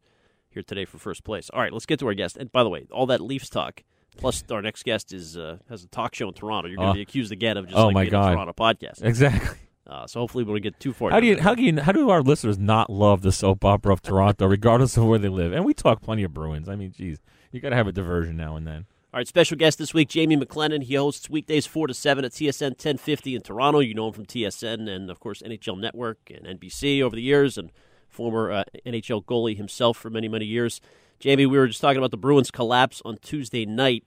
here 0.49 0.63
today 0.63 0.85
for 0.85 0.97
first 0.97 1.23
place. 1.23 1.49
All 1.51 1.61
right, 1.61 1.71
let's 1.73 1.85
get 1.85 1.99
to 1.99 2.07
our 2.07 2.13
guest. 2.13 2.37
And 2.37 2.51
by 2.51 2.63
the 2.63 2.69
way, 2.69 2.85
all 2.91 3.05
that 3.07 3.21
Leafs 3.21 3.49
talk. 3.49 3.83
Plus, 4.17 4.43
our 4.51 4.61
next 4.61 4.83
guest 4.83 5.13
is 5.13 5.37
uh, 5.37 5.57
has 5.69 5.83
a 5.83 5.87
talk 5.87 6.13
show 6.15 6.27
in 6.27 6.33
Toronto. 6.33 6.67
You're 6.67 6.77
going 6.77 6.89
to 6.89 6.95
be 6.95 7.01
accused 7.01 7.31
again 7.31 7.57
of 7.57 7.65
just 7.67 7.77
Oh, 7.77 7.85
like 7.87 7.93
my 7.93 8.01
being 8.03 8.11
God. 8.11 8.31
a 8.31 8.35
Toronto 8.35 8.53
podcast. 8.53 9.03
exactly. 9.03 9.57
Uh, 9.89 10.05
so 10.05 10.19
hopefully, 10.19 10.43
we 10.43 10.53
don't 10.53 10.61
get 10.61 10.79
too 10.79 10.93
far. 10.93 11.09
How 11.09 11.19
do 11.19 11.25
you 11.25 11.39
how 11.41 11.55
do 11.55 11.63
you 11.63 11.81
how 11.81 11.91
do 11.91 12.09
our 12.11 12.21
listeners 12.21 12.59
not 12.59 12.91
love 12.91 13.23
the 13.23 13.31
soap 13.31 13.65
opera 13.65 13.91
of 13.91 14.01
Toronto, 14.01 14.45
regardless 14.45 14.95
of 14.97 15.05
where 15.05 15.17
they 15.17 15.29
live? 15.29 15.51
And 15.51 15.65
we 15.65 15.73
talk 15.73 16.01
plenty 16.01 16.23
of 16.23 16.33
Bruins. 16.33 16.69
I 16.69 16.75
mean, 16.75 16.91
geez, 16.91 17.19
you 17.51 17.59
got 17.59 17.69
to 17.69 17.75
have 17.75 17.87
a 17.87 17.91
diversion 17.91 18.37
now 18.37 18.55
and 18.55 18.67
then. 18.67 18.85
All 19.11 19.17
right, 19.17 19.27
special 19.27 19.57
guest 19.57 19.79
this 19.79 19.91
week, 19.91 20.07
Jamie 20.07 20.37
McLennan. 20.37 20.83
He 20.83 20.93
hosts 20.93 21.31
weekdays 21.31 21.65
4 21.65 21.87
to 21.87 21.95
7 21.95 22.23
at 22.23 22.31
TSN 22.31 22.73
1050 22.73 23.33
in 23.33 23.41
Toronto. 23.41 23.79
You 23.79 23.95
know 23.95 24.05
him 24.09 24.13
from 24.13 24.27
TSN 24.27 24.87
and, 24.87 25.09
of 25.09 25.19
course, 25.19 25.41
NHL 25.41 25.79
Network 25.79 26.19
and 26.29 26.59
NBC 26.59 27.01
over 27.01 27.15
the 27.15 27.21
years, 27.23 27.57
and 27.57 27.71
former 28.07 28.51
uh, 28.51 28.63
NHL 28.85 29.25
goalie 29.25 29.57
himself 29.57 29.97
for 29.97 30.11
many, 30.11 30.27
many 30.27 30.45
years. 30.45 30.79
Jamie, 31.19 31.47
we 31.47 31.57
were 31.57 31.67
just 31.67 31.81
talking 31.81 31.97
about 31.97 32.11
the 32.11 32.17
Bruins' 32.17 32.51
collapse 32.51 33.01
on 33.03 33.17
Tuesday 33.17 33.65
night. 33.65 34.03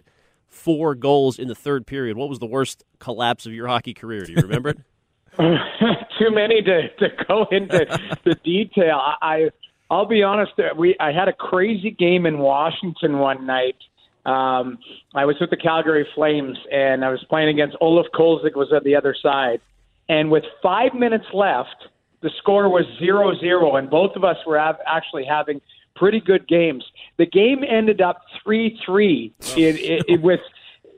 Four 0.47 0.95
goals 0.95 1.37
in 1.37 1.49
the 1.49 1.55
third 1.57 1.85
period. 1.85 2.17
What 2.17 2.29
was 2.29 2.39
the 2.39 2.47
worst 2.47 2.85
collapse 3.01 3.45
of 3.45 3.53
your 3.53 3.67
hockey 3.67 3.95
career? 3.95 4.25
Do 4.25 4.33
you 4.33 4.43
remember 4.43 4.69
it? 4.69 4.79
Too 6.19 6.31
many 6.31 6.63
to, 6.63 6.89
to 6.97 7.09
go 7.29 7.47
into 7.51 7.87
the 8.25 8.35
detail. 8.45 9.01
I, 9.21 9.51
I'll 9.91 10.07
be 10.07 10.23
honest. 10.23 10.53
uh, 10.59 10.75
We 10.77 10.97
I 11.01 11.13
had 11.13 11.29
a 11.29 11.33
crazy 11.33 11.91
game 11.91 12.27
in 12.27 12.39
Washington 12.39 13.19
one 13.19 13.47
night. 13.47 13.77
Um, 14.25 14.79
I 15.15 15.25
was 15.25 15.37
with 15.41 15.51
the 15.51 15.57
Calgary 15.57 16.07
Flames 16.15 16.57
and 16.71 17.05
I 17.05 17.11
was 17.11 17.25
playing 17.29 17.49
against 17.49 17.77
Olaf 17.81 18.07
Kolzig 18.15 18.55
was 18.55 18.73
at 18.73 18.85
the 18.85 18.95
other 18.95 19.17
side. 19.21 19.61
And 20.09 20.31
with 20.31 20.45
five 20.63 20.95
minutes 20.95 21.27
left, 21.33 21.89
the 22.21 22.31
score 22.39 22.69
was 22.69 22.85
zero 22.99 23.37
zero, 23.41 23.77
and 23.77 23.91
both 23.91 24.15
of 24.15 24.23
us 24.25 24.37
were 24.47 24.59
av- 24.59 24.77
actually 24.87 25.25
having 25.25 25.61
pretty 25.97 26.21
good 26.21 26.47
games. 26.47 26.85
The 27.17 27.27
game 27.27 27.65
ended 27.69 28.01
up 28.01 28.23
three 28.45 28.79
three. 28.85 29.33
It, 29.57 29.77
it, 29.77 30.05
it 30.09 30.23
with 30.23 30.41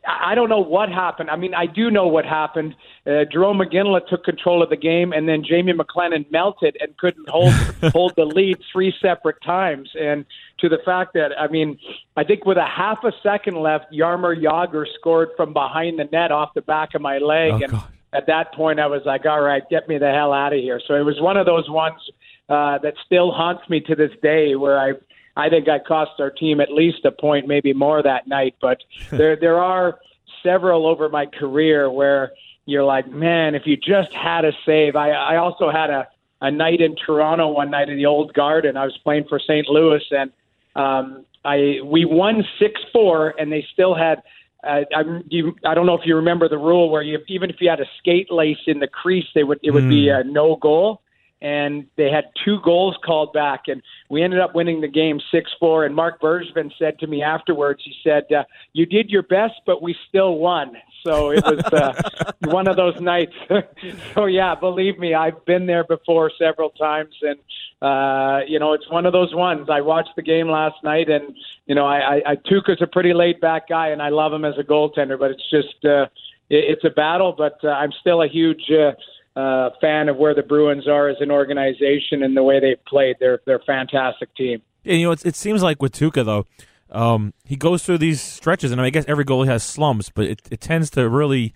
I 0.07 0.35
don't 0.35 0.49
know 0.49 0.61
what 0.61 0.91
happened. 0.91 1.31
I 1.31 1.37
mean, 1.37 1.55
I 1.55 1.67
do 1.67 1.91
know 1.91 2.07
what 2.07 2.25
happened. 2.25 2.75
Uh, 3.07 3.25
Jarome 3.33 3.67
Iginla 3.67 4.07
took 4.07 4.25
control 4.25 4.63
of 4.63 4.71
the 4.71 4.77
game, 4.77 5.13
and 5.13 5.29
then 5.29 5.43
Jamie 5.43 5.73
McLennan 5.73 6.31
melted 6.31 6.77
and 6.81 6.97
couldn't 6.99 7.29
hold 7.29 7.53
hold 7.93 8.15
the 8.17 8.25
lead 8.25 8.59
three 8.73 8.93
separate 9.01 9.41
times. 9.43 9.91
And 9.99 10.25
to 10.59 10.69
the 10.69 10.79
fact 10.85 11.15
that, 11.15 11.33
I 11.39 11.49
mean, 11.49 11.79
I 12.17 12.25
think 12.25 12.45
with 12.45 12.59
a 12.59 12.67
half 12.67 13.03
a 13.05 13.13
second 13.23 13.57
left, 13.57 13.93
Jaromir 13.93 14.41
Jagr 14.43 14.85
scored 14.99 15.31
from 15.37 15.53
behind 15.53 15.99
the 15.99 16.05
net 16.05 16.31
off 16.33 16.55
the 16.55 16.63
back 16.63 16.95
of 16.95 17.01
my 17.01 17.19
leg, 17.19 17.53
Oh, 17.53 17.57
and 17.63 17.73
God. 17.73 17.85
at 18.13 18.27
that 18.27 18.53
point, 18.55 18.81
I 18.81 18.87
was 18.87 19.03
like, 19.05 19.25
"All 19.27 19.41
right, 19.41 19.63
get 19.71 19.89
me 19.89 19.99
the 19.99 20.11
hell 20.13 20.33
out 20.33 20.53
of 20.53 20.61
here." 20.61 20.81
So 20.87 20.95
it 20.95 21.03
was 21.05 21.21
one 21.21 21.37
of 21.37 21.47
those 21.47 21.69
ones 21.71 22.01
uh, 22.49 22.79
that 22.79 22.95
still 23.07 23.33
haunts 23.33 23.69
me 23.71 23.81
to 23.81 23.95
this 23.95 24.13
day, 24.23 24.55
where 24.55 24.79
I 24.79 24.93
I 25.37 25.49
think 25.49 25.69
I 25.69 25.79
cost 25.79 26.21
our 26.21 26.31
team 26.31 26.61
at 26.61 26.71
least 26.71 27.05
a 27.05 27.11
point, 27.11 27.49
maybe 27.49 27.73
more 27.73 28.03
that 28.03 28.27
night. 28.27 28.55
But 28.61 28.83
there 29.11 29.37
there 29.37 29.59
are 29.59 29.99
several 30.43 30.87
over 30.87 31.09
my 31.09 31.27
career 31.27 31.91
where 31.91 32.33
you're 32.67 32.85
like, 32.85 33.11
man, 33.11 33.55
if 33.55 33.67
you 33.67 33.77
just 33.77 34.13
had 34.13 34.45
a 34.45 34.53
save. 34.65 34.97
I 34.97 35.11
I 35.11 35.37
also 35.37 35.71
had 35.71 35.91
a 35.91 36.09
a 36.41 36.51
night 36.51 36.81
in 36.81 36.95
Toronto 36.95 37.49
one 37.49 37.71
night 37.71 37.89
in 37.89 37.97
the 37.97 38.07
old 38.07 38.35
Garden. 38.35 38.77
I 38.77 38.85
was 38.85 38.97
playing 38.99 39.25
for 39.29 39.39
St. 39.39 39.67
Louis 39.69 40.03
and 40.11 40.31
um, 40.77 41.25
I 41.45 41.79
we 41.85 42.05
won 42.05 42.45
six 42.59 42.81
four, 42.93 43.35
and 43.39 43.53
they 43.53 43.67
still 43.73 43.95
had. 43.95 44.23
Uh, 44.63 44.81
I, 44.97 45.21
you, 45.29 45.55
I 45.67 45.75
don't 45.75 45.85
know 45.85 45.95
if 45.95 46.07
you 46.07 46.17
remember 46.17 46.49
the 46.49 46.57
rule 46.57 46.89
where 46.89 47.03
you, 47.03 47.19
even 47.29 47.51
if 47.51 47.57
you 47.61 47.69
had 47.69 47.81
a 47.81 47.87
skate 47.99 48.33
lace 48.33 48.59
in 48.67 48.79
the 48.79 48.89
crease, 48.89 49.27
they 49.35 49.45
would 49.45 49.61
it 49.63 49.73
would 49.73 49.89
be 49.89 50.09
a 50.09 50.25
no 50.25 50.57
goal. 50.57 51.03
And 51.45 51.87
they 51.97 52.11
had 52.11 52.25
two 52.43 52.59
goals 52.65 52.97
called 53.05 53.35
back, 53.35 53.65
and 53.69 53.83
we 54.09 54.23
ended 54.23 54.41
up 54.41 54.55
winning 54.55 54.81
the 54.81 54.89
game 54.89 55.21
six 55.31 55.51
four. 55.61 55.85
And 55.85 55.95
Marc 55.95 56.19
Bergevin 56.19 56.73
said 56.79 56.99
to 57.01 57.07
me 57.07 57.23
afterwards, 57.23 57.83
he 57.85 57.95
said, 58.03 58.33
uh, 58.33 58.45
"You 58.73 58.87
did 58.87 59.11
your 59.11 59.25
best, 59.25 59.61
but 59.67 59.83
we 59.83 59.95
still 60.09 60.39
won." 60.39 60.75
So 61.07 61.33
it 61.33 61.45
was 61.45 61.63
uh, 61.67 61.93
one 62.51 62.67
of 62.67 62.77
those 62.77 62.99
nights. 62.99 63.35
so 64.15 64.25
yeah, 64.25 64.55
believe 64.55 64.99
me, 64.99 65.13
I've 65.13 65.45
been 65.45 65.67
there 65.67 65.85
before 65.85 66.31
several 66.39 66.71
times, 66.71 67.15
and 67.21 67.39
uh, 67.83 68.41
you 68.49 68.59
know 68.59 68.73
it's 68.73 68.89
one 68.91 69.05
of 69.05 69.13
those 69.13 69.35
ones. 69.35 69.69
I 69.71 69.83
watched 69.83 70.17
the 70.17 70.23
game 70.23 70.49
last 70.49 70.83
night, 70.83 71.11
and 71.11 71.35
you 71.67 71.75
know 71.75 71.85
I, 71.85 71.99
I, 71.99 72.23
I 72.27 72.37
Tuukka's 72.37 72.81
a 72.81 72.87
pretty 72.87 73.13
laid 73.13 73.39
back 73.41 73.69
guy, 73.69 73.89
and 73.89 74.01
I 74.01 74.09
love 74.09 74.33
him 74.33 74.47
as 74.47 74.55
a 74.59 74.65
goaltender. 74.65 75.19
But 75.19 75.33
it's 75.33 75.51
just 75.51 75.85
uh, 75.85 76.07
it, 76.49 76.65
it's 76.73 76.85
a 76.85 76.91
battle. 76.91 77.35
But 77.37 77.59
uh, 77.63 77.69
I'm 77.69 77.93
still 78.01 78.23
a 78.23 78.29
huge. 78.29 78.71
Uh, 78.71 78.93
uh, 79.37 79.71
fan 79.81 80.09
of 80.09 80.17
where 80.17 80.35
the 80.35 80.43
Bruins 80.43 80.87
are 80.87 81.09
as 81.09 81.17
an 81.21 81.31
organization 81.31 82.23
and 82.23 82.37
the 82.37 82.43
way 82.43 82.61
they've 82.61 82.85
played. 82.87 83.17
They're 83.21 83.41
they're 83.47 83.57
a 83.57 83.65
fantastic 83.65 84.35
team. 84.35 84.63
Yeah, 84.85 84.95
you 84.95 85.07
know, 85.07 85.13
it's, 85.13 85.25
it 85.25 85.37
seems 85.37 85.63
like 85.63 85.83
with 85.83 85.93
Tuukka 85.93 86.25
though, 86.25 86.47
um, 86.91 87.35
he 87.45 87.57
goes 87.57 87.83
through 87.83 87.99
these 87.99 88.21
stretches, 88.21 88.71
and 88.71 88.81
I 88.81 88.91
guess 88.91 89.05
every 89.09 89.25
goalie 89.25 89.47
has 89.47 89.63
slumps, 89.63 90.11
but 90.11 90.27
it, 90.27 90.43
it 90.51 90.61
tends 90.61 90.91
to 90.91 91.09
really 91.09 91.53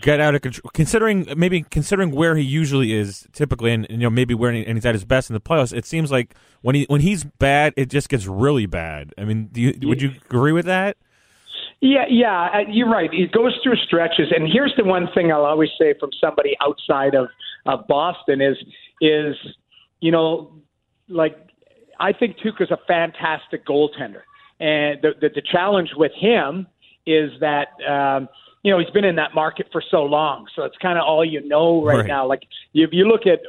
get 0.00 0.20
out 0.20 0.34
of 0.34 0.42
control. 0.42 0.70
Considering 0.72 1.26
maybe 1.36 1.62
considering 1.62 2.10
where 2.10 2.36
he 2.36 2.42
usually 2.42 2.92
is 2.92 3.26
typically, 3.32 3.72
and, 3.72 3.86
and, 3.90 4.00
you 4.00 4.06
know 4.06 4.10
maybe 4.10 4.34
where 4.34 4.52
he, 4.52 4.64
and 4.64 4.76
he's 4.76 4.86
at 4.86 4.94
his 4.94 5.04
best 5.04 5.30
in 5.30 5.34
the 5.34 5.40
playoffs, 5.40 5.76
it 5.76 5.86
seems 5.86 6.10
like 6.12 6.34
when 6.62 6.74
he 6.74 6.84
when 6.88 7.00
he's 7.00 7.24
bad, 7.24 7.72
it 7.76 7.90
just 7.90 8.08
gets 8.08 8.26
really 8.26 8.66
bad. 8.66 9.12
I 9.18 9.24
mean, 9.24 9.48
do 9.50 9.60
you, 9.60 9.88
would 9.88 10.02
you 10.02 10.12
agree 10.26 10.52
with 10.52 10.66
that? 10.66 10.96
Yeah, 11.84 12.06
yeah, 12.08 12.48
uh, 12.54 12.58
you're 12.70 12.88
right. 12.88 13.10
It 13.12 13.30
goes 13.30 13.52
through 13.62 13.76
stretches, 13.76 14.28
and 14.34 14.48
here's 14.50 14.72
the 14.78 14.84
one 14.84 15.06
thing 15.14 15.30
I'll 15.30 15.44
always 15.44 15.68
say 15.78 15.92
from 16.00 16.08
somebody 16.18 16.56
outside 16.62 17.14
of 17.14 17.28
of 17.66 17.86
Boston 17.86 18.40
is 18.40 18.56
is 19.02 19.36
you 20.00 20.10
know 20.10 20.54
like 21.10 21.36
I 22.00 22.14
think 22.14 22.38
Tuukka's 22.38 22.70
a 22.70 22.78
fantastic 22.86 23.66
goaltender, 23.66 24.22
and 24.60 25.02
the 25.02 25.10
the, 25.20 25.28
the 25.34 25.42
challenge 25.42 25.90
with 25.94 26.12
him 26.18 26.66
is 27.06 27.30
that. 27.40 27.68
Um, 27.86 28.28
you 28.62 28.70
know, 28.72 28.78
he's 28.78 28.88
been 28.88 29.04
in 29.04 29.16
that 29.16 29.34
market 29.34 29.66
for 29.70 29.82
so 29.90 30.04
long, 30.04 30.46
so 30.56 30.62
it's 30.62 30.78
kind 30.78 30.96
of 30.96 31.04
all 31.04 31.22
you 31.22 31.46
know 31.46 31.84
right, 31.84 31.96
Right. 31.96 32.06
now. 32.06 32.26
Like, 32.26 32.44
if 32.72 32.94
you 32.94 33.06
look 33.06 33.26
at 33.26 33.40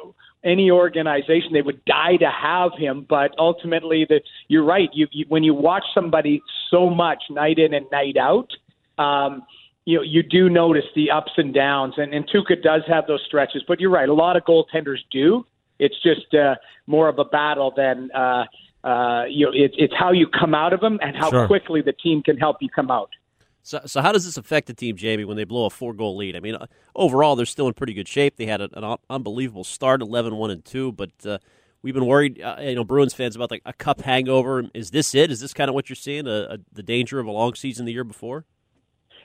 any 0.46 0.72
organization, 0.72 1.52
they 1.54 1.62
would 1.62 1.84
die 1.86 2.18
to 2.18 2.30
have 2.30 2.72
him. 2.78 3.06
But 3.10 3.32
ultimately, 3.38 4.06
the, 4.08 4.22
you're 4.48 4.64
right. 4.64 4.90
You, 4.94 5.08
you 5.12 5.26
when 5.28 5.44
you 5.44 5.54
watch 5.54 5.84
somebody 5.94 6.42
so 6.70 6.90
much 6.90 7.24
night 7.30 7.58
in 7.60 7.74
and 7.74 7.86
night 7.92 8.16
out, 8.18 8.50
um, 8.98 9.44
you 9.86 10.02
you 10.04 10.24
do 10.24 10.50
notice 10.50 10.86
the 10.96 11.12
ups 11.12 11.32
and 11.38 11.54
downs. 11.54 11.96
And, 11.98 12.14
and 12.14 12.28
Tuukka 12.30 12.62
does 12.64 12.84
have 12.88 13.08
those 13.08 13.24
stretches. 13.26 13.64
But 13.68 13.80
you're 13.80 13.90
right. 13.90 14.08
A 14.08 14.14
lot 14.14 14.38
of 14.38 14.44
goaltenders 14.44 15.00
do. 15.12 15.46
It's 15.80 15.96
just 16.02 16.34
uh, 16.34 16.56
more 16.88 17.10
of 17.10 17.20
a 17.20 17.26
battle 17.26 17.74
than 17.76 18.10
uh, 18.12 18.46
uh, 18.84 19.26
you 19.26 19.46
know. 19.48 19.52
It, 19.54 19.72
it's 19.78 19.94
how 19.98 20.12
you 20.12 20.28
come 20.28 20.54
out 20.54 20.74
of 20.74 20.80
them 20.80 21.00
and 21.02 21.18
how 21.18 21.30
Sure. 21.32 21.48
quickly 21.48 21.82
the 21.82 21.94
team 21.94 22.24
can 22.24 22.38
help 22.38 22.58
you 22.62 22.70
come 22.70 22.90
out. 22.92 23.10
So, 23.66 23.82
so 23.88 24.00
how 24.00 24.12
does 24.12 24.26
this 24.26 24.38
affect 24.38 24.68
the 24.68 24.76
team, 24.76 24.96
Jamie, 24.96 25.26
when 25.26 25.38
they 25.38 25.44
blow 25.44 25.66
a 25.66 25.72
four 25.72 25.92
goal 25.96 26.16
lead? 26.16 26.36
I 26.36 26.40
mean, 26.40 26.54
uh, 26.54 26.68
overall, 26.96 27.36
they're 27.36 27.48
still 27.48 27.68
in 27.68 27.74
pretty 27.74 27.94
good 27.96 28.08
shape. 28.08 28.36
They 28.38 28.46
had 28.46 28.62
an, 28.62 28.70
un- 28.76 29.00
unbelievable 29.10 29.64
start, 29.64 30.04
11 30.04 30.36
1 30.36 30.52
and 30.52 30.64
2, 30.64 30.92
but 30.92 31.10
uh, 31.26 31.40
we've 31.82 31.96
been 31.96 32.06
worried, 32.06 32.40
uh, 32.40 32.58
you 32.62 32.76
know, 32.76 32.84
Bruins 32.84 33.16
fans, 33.16 33.36
about 33.36 33.50
like 33.50 33.64
a 33.66 33.74
cup 33.74 34.02
hangover. 34.02 34.66
Is 34.76 34.92
this 34.92 35.16
it? 35.16 35.32
Is 35.32 35.40
this 35.40 35.52
kind 35.52 35.68
of 35.68 35.74
what 35.74 35.90
you're 35.90 35.96
seeing, 35.96 36.28
uh, 36.28 36.48
uh, 36.52 36.58
the 36.74 36.84
danger 36.84 37.20
of 37.20 37.26
a 37.26 37.32
long 37.32 37.56
season 37.56 37.88
the 37.88 37.92
year 37.92 38.04
before? 38.04 38.46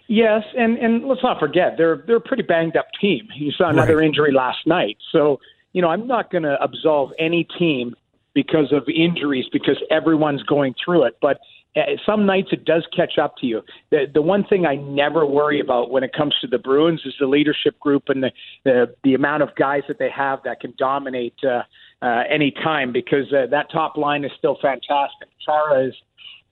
Yes, 0.09 0.43
and 0.57 0.79
and 0.79 1.07
let's 1.07 1.23
not 1.23 1.39
forget 1.39 1.75
they're 1.77 2.03
they're 2.07 2.17
a 2.17 2.21
pretty 2.21 2.43
banged 2.43 2.77
up 2.79 2.87
team. 2.99 3.29
You 3.37 3.53
saw 3.53 3.69
another 3.69 3.97
Right. 3.99 4.07
injury 4.07 4.33
last 4.33 4.67
night, 4.67 4.97
so 5.13 5.39
you 5.75 5.83
know 5.83 5.89
I'm 5.89 6.07
not 6.07 6.31
going 6.33 6.45
to 6.45 6.57
absolve 6.61 7.13
any 7.19 7.47
team 7.59 7.95
because 8.35 8.73
of 8.73 8.89
injuries 8.89 9.45
because 9.53 9.77
everyone's 9.91 10.43
going 10.45 10.75
through 10.83 11.05
it. 11.05 11.19
But 11.21 11.39
some 12.05 12.27
nights 12.27 12.49
it 12.51 12.65
does 12.65 12.87
catch 12.95 13.19
up 13.19 13.37
to 13.39 13.47
you. 13.47 13.63
The 13.91 14.07
the 14.13 14.23
one 14.23 14.45
thing 14.45 14.67
I 14.67 14.77
never 14.77 15.25
worry 15.25 15.61
about 15.61 15.91
when 15.91 16.03
it 16.03 16.13
comes 16.13 16.35
to 16.41 16.47
the 16.47 16.59
Bruins 16.59 17.03
is 17.05 17.15
the 17.21 17.27
leadership 17.27 17.79
group 17.79 18.05
and 18.09 18.23
the 18.23 18.33
the, 18.65 18.95
the 19.05 19.15
amount 19.15 19.43
of 19.43 19.55
guys 19.55 19.83
that 19.89 19.99
they 19.99 20.11
have 20.11 20.41
that 20.45 20.61
can 20.61 20.75
dominate 20.77 21.35
uh, 21.45 21.63
uh, 22.03 22.23
any 22.29 22.51
time 22.51 22.93
because 22.93 23.33
uh, 23.33 23.47
that 23.51 23.71
top 23.71 23.97
line 23.97 24.25
is 24.25 24.33
still 24.39 24.59
fantastic. 24.61 25.29
Chara 25.45 25.87
is 25.87 25.95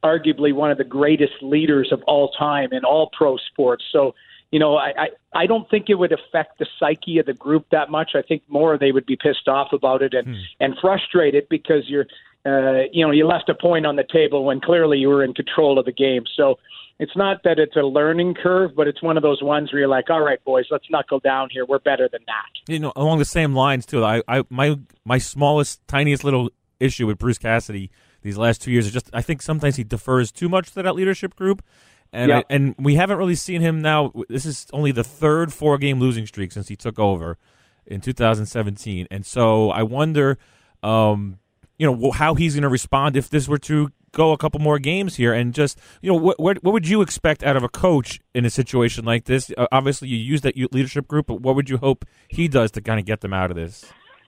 arguably 0.05 0.53
one 0.53 0.71
of 0.71 0.79
the 0.79 0.85
greatest 0.85 1.33
leaders 1.43 1.89
of 1.91 2.03
all 2.07 2.31
time 2.39 2.69
in 2.73 2.85
all 2.85 3.11
pro 3.17 3.37
sports. 3.37 3.85
So, 3.93 4.15
you 4.53 4.59
know, 4.59 4.77
I, 4.77 4.93
I, 4.97 5.09
I 5.35 5.47
don't 5.47 5.69
think 5.69 5.87
it 5.89 5.95
would 5.95 6.13
affect 6.13 6.59
the 6.59 6.67
psyche 6.79 7.19
of 7.19 7.27
the 7.27 7.35
group 7.35 7.67
that 7.73 7.91
much. 7.91 8.13
I 8.15 8.23
think 8.23 8.43
more 8.49 8.79
they 8.79 8.93
would 8.93 9.07
be 9.07 9.17
pissed 9.17 9.49
off 9.49 9.73
about 9.73 10.03
it 10.03 10.15
and, 10.15 10.37
and 10.61 10.75
frustrated 10.81 11.49
because 11.49 11.83
you're, 11.89 12.07
uh, 12.47 12.83
you 12.93 13.05
know, 13.05 13.11
you 13.13 13.27
left 13.27 13.49
a 13.49 13.55
point 13.55 13.87
on 13.87 13.97
the 13.97 14.05
table 14.11 14.45
when 14.45 14.61
clearly 14.61 14.99
you 14.99 15.09
were 15.09 15.25
in 15.25 15.35
control 15.35 15.79
of 15.79 15.85
the 15.85 15.93
game. 15.93 16.25
So 16.37 16.59
it's 16.99 17.17
not 17.17 17.43
that 17.45 17.59
it's 17.59 17.77
a 17.77 17.81
learning 17.83 18.35
curve, 18.35 18.73
but 18.75 18.89
it's 18.89 19.03
one 19.03 19.17
of 19.17 19.23
those 19.23 19.43
ones 19.43 19.73
where 19.73 19.81
you're 19.81 19.89
like, 19.89 20.11
all 20.11 20.21
right, 20.23 20.43
boys, 20.45 20.67
let's 20.71 20.87
knuckle 20.91 21.21
down 21.21 21.49
here. 21.51 21.65
We're 21.67 21.79
better 21.79 22.09
than 22.11 22.23
that. 22.27 22.73
you 22.73 22.79
know, 22.79 22.93
along 22.97 23.19
the 23.19 23.25
same 23.25 23.55
lines 23.55 23.87
too. 23.87 24.05
I, 24.05 24.23
I 24.27 24.45
my 24.51 24.79
my 25.05 25.19
smallest, 25.19 25.87
tiniest 25.89 26.25
little 26.25 26.51
issue 26.81 27.07
with 27.07 27.19
Bruce 27.19 27.39
Cassidy 27.39 27.91
these 28.23 28.37
last 28.37 28.61
two 28.63 28.71
years 28.73 28.87
is 28.87 28.93
just 28.93 29.11
I 29.13 29.23
think 29.23 29.43
sometimes 29.43 29.77
he 29.77 29.85
defers 29.85 30.33
too 30.33 30.49
much 30.49 30.73
to 30.73 30.83
that 30.83 30.95
leadership 30.95 31.37
group, 31.37 31.63
and 32.13 32.31
Yeah. 32.31 32.39
I, 32.39 32.45
and 32.51 32.75
we 32.79 32.97
haven't 32.97 33.19
really 33.19 33.37
seen 33.37 33.61
him 33.61 33.81
now. 33.81 34.13
This 34.29 34.45
is 34.45 34.67
only 34.73 34.91
the 34.91 35.05
third 35.05 35.53
four 35.53 35.79
game 35.79 36.01
losing 36.01 36.27
streak 36.27 36.51
since 36.53 36.67
he 36.69 36.75
took 36.77 36.99
over 36.99 37.37
in 37.87 38.01
2017, 38.01 39.07
and 39.11 39.25
so 39.25 39.71
I 39.71 39.83
wonder, 39.85 40.37
um, 40.83 41.39
you 41.79 41.87
know, 41.87 42.11
how 42.11 42.35
he's 42.35 42.55
going 42.55 42.63
to 42.63 42.69
respond 42.69 43.17
if 43.17 43.31
this 43.31 43.49
were 43.49 43.59
to 43.59 43.91
go 44.13 44.33
a 44.33 44.39
couple 44.39 44.61
more 44.61 44.79
games 44.79 45.17
here 45.17 45.33
and 45.33 45.55
just 45.55 45.79
you 46.01 46.11
know 46.11 46.19
what 46.19 46.41
what, 46.41 46.63
what 46.65 46.73
would 46.73 46.89
you 46.89 47.03
expect 47.03 47.43
out 47.43 47.57
of 47.57 47.63
a 47.63 47.69
coach 47.69 48.21
in 48.35 48.45
a 48.45 48.51
situation 48.51 49.05
like 49.05 49.25
this 49.25 49.53
uh, 49.59 49.67
obviously 49.71 50.09
you 50.09 50.17
use 50.17 50.41
that 50.41 50.57
leadership 50.73 51.07
group 51.07 51.27
but 51.27 51.43
what 51.43 51.55
would 51.55 51.69
you 51.69 51.77
hope 51.77 52.07
he 52.29 52.49
does 52.49 52.71
to 52.71 52.81
kind 52.81 52.99
of 52.99 53.05
get 53.05 53.21
them 53.21 53.35
out 53.35 53.51
of 53.51 53.57
this 53.57 53.85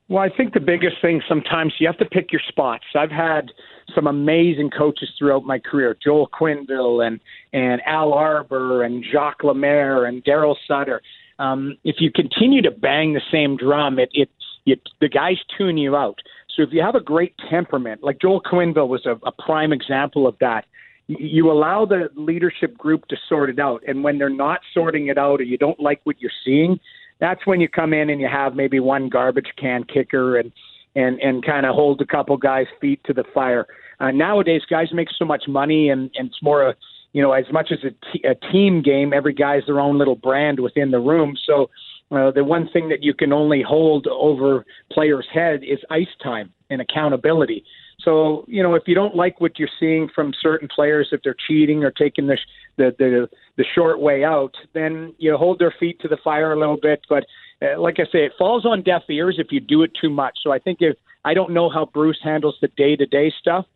Well, 0.09 0.23
I 0.23 0.29
think 0.29 0.55
the 0.55 0.61
biggest 0.61 0.97
thing 1.01 1.23
sometimes 1.29 1.75
you 1.79 1.87
have 1.87 1.99
to 1.99 2.05
pick 2.05 2.33
your 2.33 2.43
spots. 2.49 2.85
I've 2.97 3.13
had 3.13 3.53
some 3.95 4.09
amazing 4.09 4.71
coaches 4.77 5.09
throughout 5.17 5.45
my 5.45 5.61
career, 5.61 5.97
Joel 6.03 6.29
Quenneville 6.29 7.07
and 7.07 7.21
and 7.53 7.81
Al 7.87 8.13
Arbour 8.13 8.83
and 8.83 9.05
Jacques 9.05 9.45
Lemaire 9.45 10.05
and 10.05 10.25
Darryl 10.25 10.57
Sutter. 10.67 11.01
Um, 11.39 11.79
if 11.85 11.97
you 12.01 12.11
continue 12.13 12.61
to 12.63 12.73
bang 12.73 13.15
the 13.15 13.23
same 13.33 13.57
drum, 13.57 14.01
it 14.01 14.11
it, 14.13 14.31
it 14.67 14.81
the 15.01 15.09
guys 15.09 15.39
tune 15.57 15.79
you 15.79 15.97
out. 15.97 16.19
So 16.57 16.63
if 16.63 16.71
you 16.73 16.83
have 16.83 16.95
a 16.95 17.01
great 17.01 17.35
temperament, 17.49 18.03
like 18.03 18.21
Joel 18.21 18.43
Quenneville 18.43 18.89
was 18.89 19.07
a, 19.07 19.13
a 19.27 19.33
prime 19.33 19.73
example 19.73 20.27
of 20.27 20.37
that, 20.41 20.65
you 21.07 21.51
allow 21.51 21.85
the 21.85 22.09
leadership 22.15 22.77
group 22.79 23.07
to 23.09 23.17
sort 23.29 23.51
it 23.51 23.59
out. 23.59 23.83
And 23.87 24.05
when 24.05 24.19
they're 24.19 24.29
not 24.29 24.61
sorting 24.73 25.09
it 25.09 25.19
out 25.19 25.41
or 25.41 25.45
you 25.45 25.59
don't 25.59 25.81
like 25.81 26.01
what 26.05 26.21
you're 26.21 26.31
seeing, 26.45 26.79
that's 27.19 27.47
when 27.47 27.61
you 27.61 27.69
come 27.69 27.93
in 27.93 28.11
and 28.11 28.21
you 28.21 28.29
have 28.29 28.55
maybe 28.55 28.81
one 28.81 29.09
garbage 29.09 29.53
can 29.57 29.85
kicker 29.85 30.39
and 30.39 30.53
and 30.97 31.21
and 31.21 31.45
kind 31.45 31.67
of 31.67 31.75
hold 31.75 32.01
a 32.01 32.07
couple 32.07 32.37
guys' 32.37 32.67
feet 32.81 33.01
to 33.05 33.13
the 33.13 33.25
fire. 33.33 33.67
Uh, 34.01 34.11
nowadays, 34.11 34.63
guys 34.69 34.89
make 34.93 35.09
so 35.17 35.25
much 35.25 35.45
money, 35.47 35.91
and 35.91 36.11
and 36.17 36.29
it's 36.29 36.43
more 36.43 36.69
a 36.69 36.75
you 37.13 37.23
know 37.23 37.33
as 37.33 37.45
much 37.53 37.71
as 37.71 37.79
a, 37.85 37.91
t- 38.13 38.25
a 38.27 38.35
team 38.51 38.83
game. 38.83 39.13
Every 39.13 39.33
guy's 39.33 39.63
their 39.67 39.81
own 39.81 39.99
little 39.99 40.17
brand 40.17 40.61
within 40.61 40.91
the 40.91 40.99
room. 40.99 41.37
So 41.47 41.71
uh, 42.11 42.31
the 42.31 42.45
one 42.45 42.69
thing 42.73 42.89
that 42.89 43.03
you 43.03 43.15
can 43.15 43.33
only 43.33 43.63
hold 43.63 44.07
over 44.09 44.65
players' 44.93 45.27
head 45.33 45.61
is 45.63 45.79
ice 45.91 46.09
time 46.23 46.53
and 46.69 46.81
accountability. 46.81 47.65
So 48.05 48.45
you 48.49 48.63
know 48.63 48.75
if 48.75 48.85
you 48.87 48.95
don't 48.95 49.15
like 49.15 49.41
what 49.41 49.59
you're 49.59 49.69
seeing 49.79 50.09
from 50.15 50.33
certain 50.41 50.69
players, 50.75 51.09
if 51.13 51.21
they're 51.23 51.37
cheating 51.47 51.85
or 51.85 51.91
taking 51.91 52.27
the 52.27 52.39
the 52.77 52.95
the, 52.99 53.29
the 53.57 53.65
short 53.75 54.01
way 54.01 54.25
out, 54.25 54.55
then 54.75 55.15
you 55.19 55.37
hold 55.37 55.59
their 55.59 55.75
feet 55.79 56.01
to 56.01 56.09
the 56.09 56.19
fire 56.23 56.53
a 56.53 56.59
little 56.59 56.79
bit. 56.81 57.01
But 57.09 57.25
uh, 57.63 57.81
like 57.81 57.99
I 57.99 58.05
say, 58.05 58.25
it 58.25 58.33
falls 58.39 58.65
on 58.65 58.83
deaf 58.83 59.03
ears 59.09 59.37
if 59.39 59.49
you 59.51 59.61
do 59.61 59.83
it 59.83 59.93
too 60.01 60.11
much. 60.11 60.39
So 60.43 60.53
I 60.53 60.59
think 60.59 60.79
if 60.81 60.97
I 61.25 61.35
don't 61.35 61.53
know 61.53 61.69
how 61.69 61.87
Bruce 61.93 62.19
handles 62.23 62.57
the 62.61 62.69
day 62.69 62.97
to 62.97 63.07
day 63.07 63.33
stuff, 63.39 63.67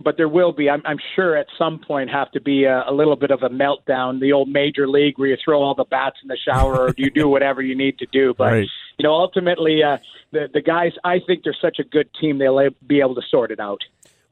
but 0.00 0.16
there 0.16 0.28
will 0.28 0.52
be. 0.52 0.68
I'm, 0.70 0.82
I'm 0.84 0.98
sure 1.14 1.36
at 1.36 1.46
some 1.58 1.78
point 1.78 2.10
have 2.10 2.30
to 2.32 2.40
be 2.40 2.64
a, 2.64 2.84
a 2.88 2.92
little 2.92 3.16
bit 3.16 3.30
of 3.30 3.42
a 3.42 3.48
meltdown, 3.48 4.20
the 4.20 4.32
old 4.32 4.48
major 4.48 4.88
league 4.88 5.18
where 5.18 5.28
you 5.28 5.36
throw 5.44 5.62
all 5.62 5.74
the 5.74 5.84
bats 5.84 6.16
in 6.22 6.28
the 6.28 6.36
shower 6.36 6.78
or 6.88 6.94
you 6.96 7.10
do 7.10 7.28
whatever 7.28 7.60
you 7.62 7.76
need 7.76 7.98
to 7.98 8.06
do. 8.06 8.34
But 8.36 8.52
Right. 8.52 8.68
you 8.98 9.02
know, 9.02 9.12
ultimately, 9.12 9.82
uh, 9.82 9.98
the 10.32 10.48
the 10.52 10.60
guys, 10.62 10.92
I 11.04 11.20
think 11.26 11.44
they're 11.44 11.54
such 11.60 11.78
a 11.78 11.84
good 11.84 12.08
team, 12.20 12.38
they'll 12.38 12.68
be 12.86 13.00
able 13.00 13.14
to 13.16 13.22
sort 13.30 13.50
it 13.50 13.60
out. 13.60 13.82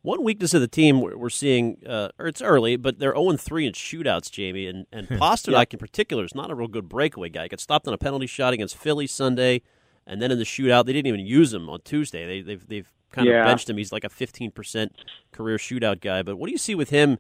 One 0.03 0.23
weakness 0.23 0.55
of 0.55 0.61
the 0.61 0.69
team 0.69 1.01
we're 1.01 1.29
seeing, 1.29 1.79
uh, 1.85 2.11
or 2.21 2.29
it's 2.29 2.41
early, 2.41 2.77
but 2.77 2.99
they're 3.01 3.15
0 3.15 3.37
3 3.37 3.67
in 3.67 3.73
shootouts, 3.73 4.31
Jamie. 4.31 4.67
And, 4.67 4.87
and 4.93 5.09
Pastrnak 5.21 5.73
in 5.73 5.79
particular 5.79 6.25
is 6.25 6.35
not 6.37 6.51
a 6.51 6.55
real 6.55 6.69
good 6.69 6.89
breakaway 6.89 7.29
guy. 7.29 7.43
He 7.43 7.49
got 7.49 7.61
stopped 7.61 7.87
on 7.89 7.93
a 7.93 7.99
penalty 7.99 8.27
shot 8.29 8.53
against 8.55 8.77
Philly 8.77 9.09
Sunday, 9.09 9.61
and 10.07 10.23
then 10.23 10.31
in 10.31 10.39
the 10.39 10.45
shootout, 10.45 10.87
they 10.87 10.93
didn't 10.93 11.09
even 11.09 11.27
use 11.27 11.53
him 11.53 11.69
on 11.69 11.81
Tuesday. 11.83 12.27
They, 12.27 12.41
they've, 12.43 12.67
they've 12.69 12.91
kind 13.13 13.29
Yeah. 13.29 13.41
of 13.41 13.47
benched 13.47 13.69
him. 13.71 13.77
He's 13.77 13.93
like 13.93 14.05
a 14.05 14.09
15% 14.09 14.91
career 15.33 15.57
shootout 15.57 16.01
guy. 16.01 16.23
But 16.23 16.37
what 16.37 16.47
do 16.47 16.53
you 16.53 16.59
see 16.59 16.75
with 16.75 16.91
him 16.91 17.19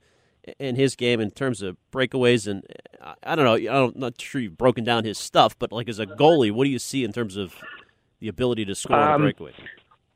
in 0.58 0.76
his 0.76 0.94
game 0.96 1.20
in 1.20 1.30
terms 1.30 1.62
of 1.62 1.76
breakaways? 1.92 2.46
And 2.46 2.64
I, 3.22 3.34
don't 3.34 3.44
know, 3.44 3.54
I 3.54 3.60
don't, 3.64 3.94
I'm 3.94 4.00
not 4.00 4.20
sure 4.20 4.40
you've 4.40 4.58
broken 4.58 4.84
down 4.84 5.04
his 5.04 5.18
stuff, 5.18 5.58
but 5.58 5.72
like 5.72 5.88
as 5.88 5.98
a 5.98 6.06
goalie, 6.06 6.50
what 6.52 6.64
do 6.64 6.70
you 6.70 6.78
see 6.78 7.04
in 7.04 7.12
terms 7.12 7.36
of 7.36 7.54
the 8.20 8.28
ability 8.28 8.64
to 8.66 8.74
score 8.74 8.96
on 8.96 9.08
a 9.08 9.14
Um, 9.14 9.22
breakaway? 9.22 9.52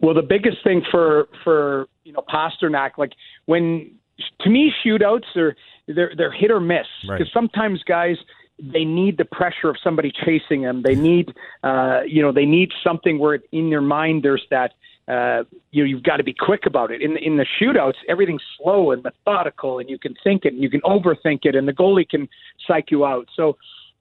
Well, 0.01 0.15
the 0.15 0.23
biggest 0.23 0.65
thing 0.65 0.83
for 0.91 1.29
for 1.45 1.87
you 2.05 2.13
know 2.13 2.25
Pastrnak, 2.29 2.99
like 2.99 3.13
when 3.47 3.93
to 4.41 4.51
me 4.51 4.73
shootouts 4.85 5.37
are 5.37 5.55
they're 5.87 6.13
they're 6.17 6.33
hit 6.33 6.51
or 6.51 6.59
miss 6.59 6.87
Right. 7.07 7.19
because 7.19 7.33
sometimes 7.33 7.85
guys 7.85 8.17
they 8.59 8.85
need 8.85 9.17
the 9.17 9.25
pressure 9.25 9.69
of 9.71 9.77
somebody 9.83 10.11
chasing 10.25 10.63
them. 10.63 10.83
They 10.83 10.97
need 10.97 11.33
uh, 11.63 12.01
you 12.05 12.21
know 12.21 12.33
they 12.33 12.47
need 12.47 12.73
something 12.83 13.21
where 13.21 13.39
in 13.53 13.71
their 13.71 13.81
mind 13.81 14.25
there's 14.25 14.45
that 14.51 14.75
uh, 15.13 15.45
you 15.71 15.83
know 15.83 15.89
you've 15.89 16.03
got 16.03 16.17
to 16.17 16.25
be 16.25 16.35
quick 16.35 16.65
about 16.67 16.91
it. 16.91 17.03
In 17.03 17.17
in 17.17 17.37
the 17.37 17.47
shootouts, 17.61 17.99
everything's 18.09 18.43
slow 18.57 18.93
and 18.93 19.03
methodical, 19.03 19.79
and 19.79 19.91
you 19.91 19.99
can 19.99 20.15
think 20.25 20.45
it, 20.45 20.53
and 20.55 20.63
you 20.63 20.71
can 20.71 20.81
overthink 20.83 21.41
it, 21.43 21.55
and 21.55 21.67
the 21.69 21.73
goalie 21.73 22.09
can 22.09 22.29
psych 22.67 22.91
you 22.91 23.05
out. 23.05 23.27
So 23.37 23.57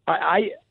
I 0.08 0.12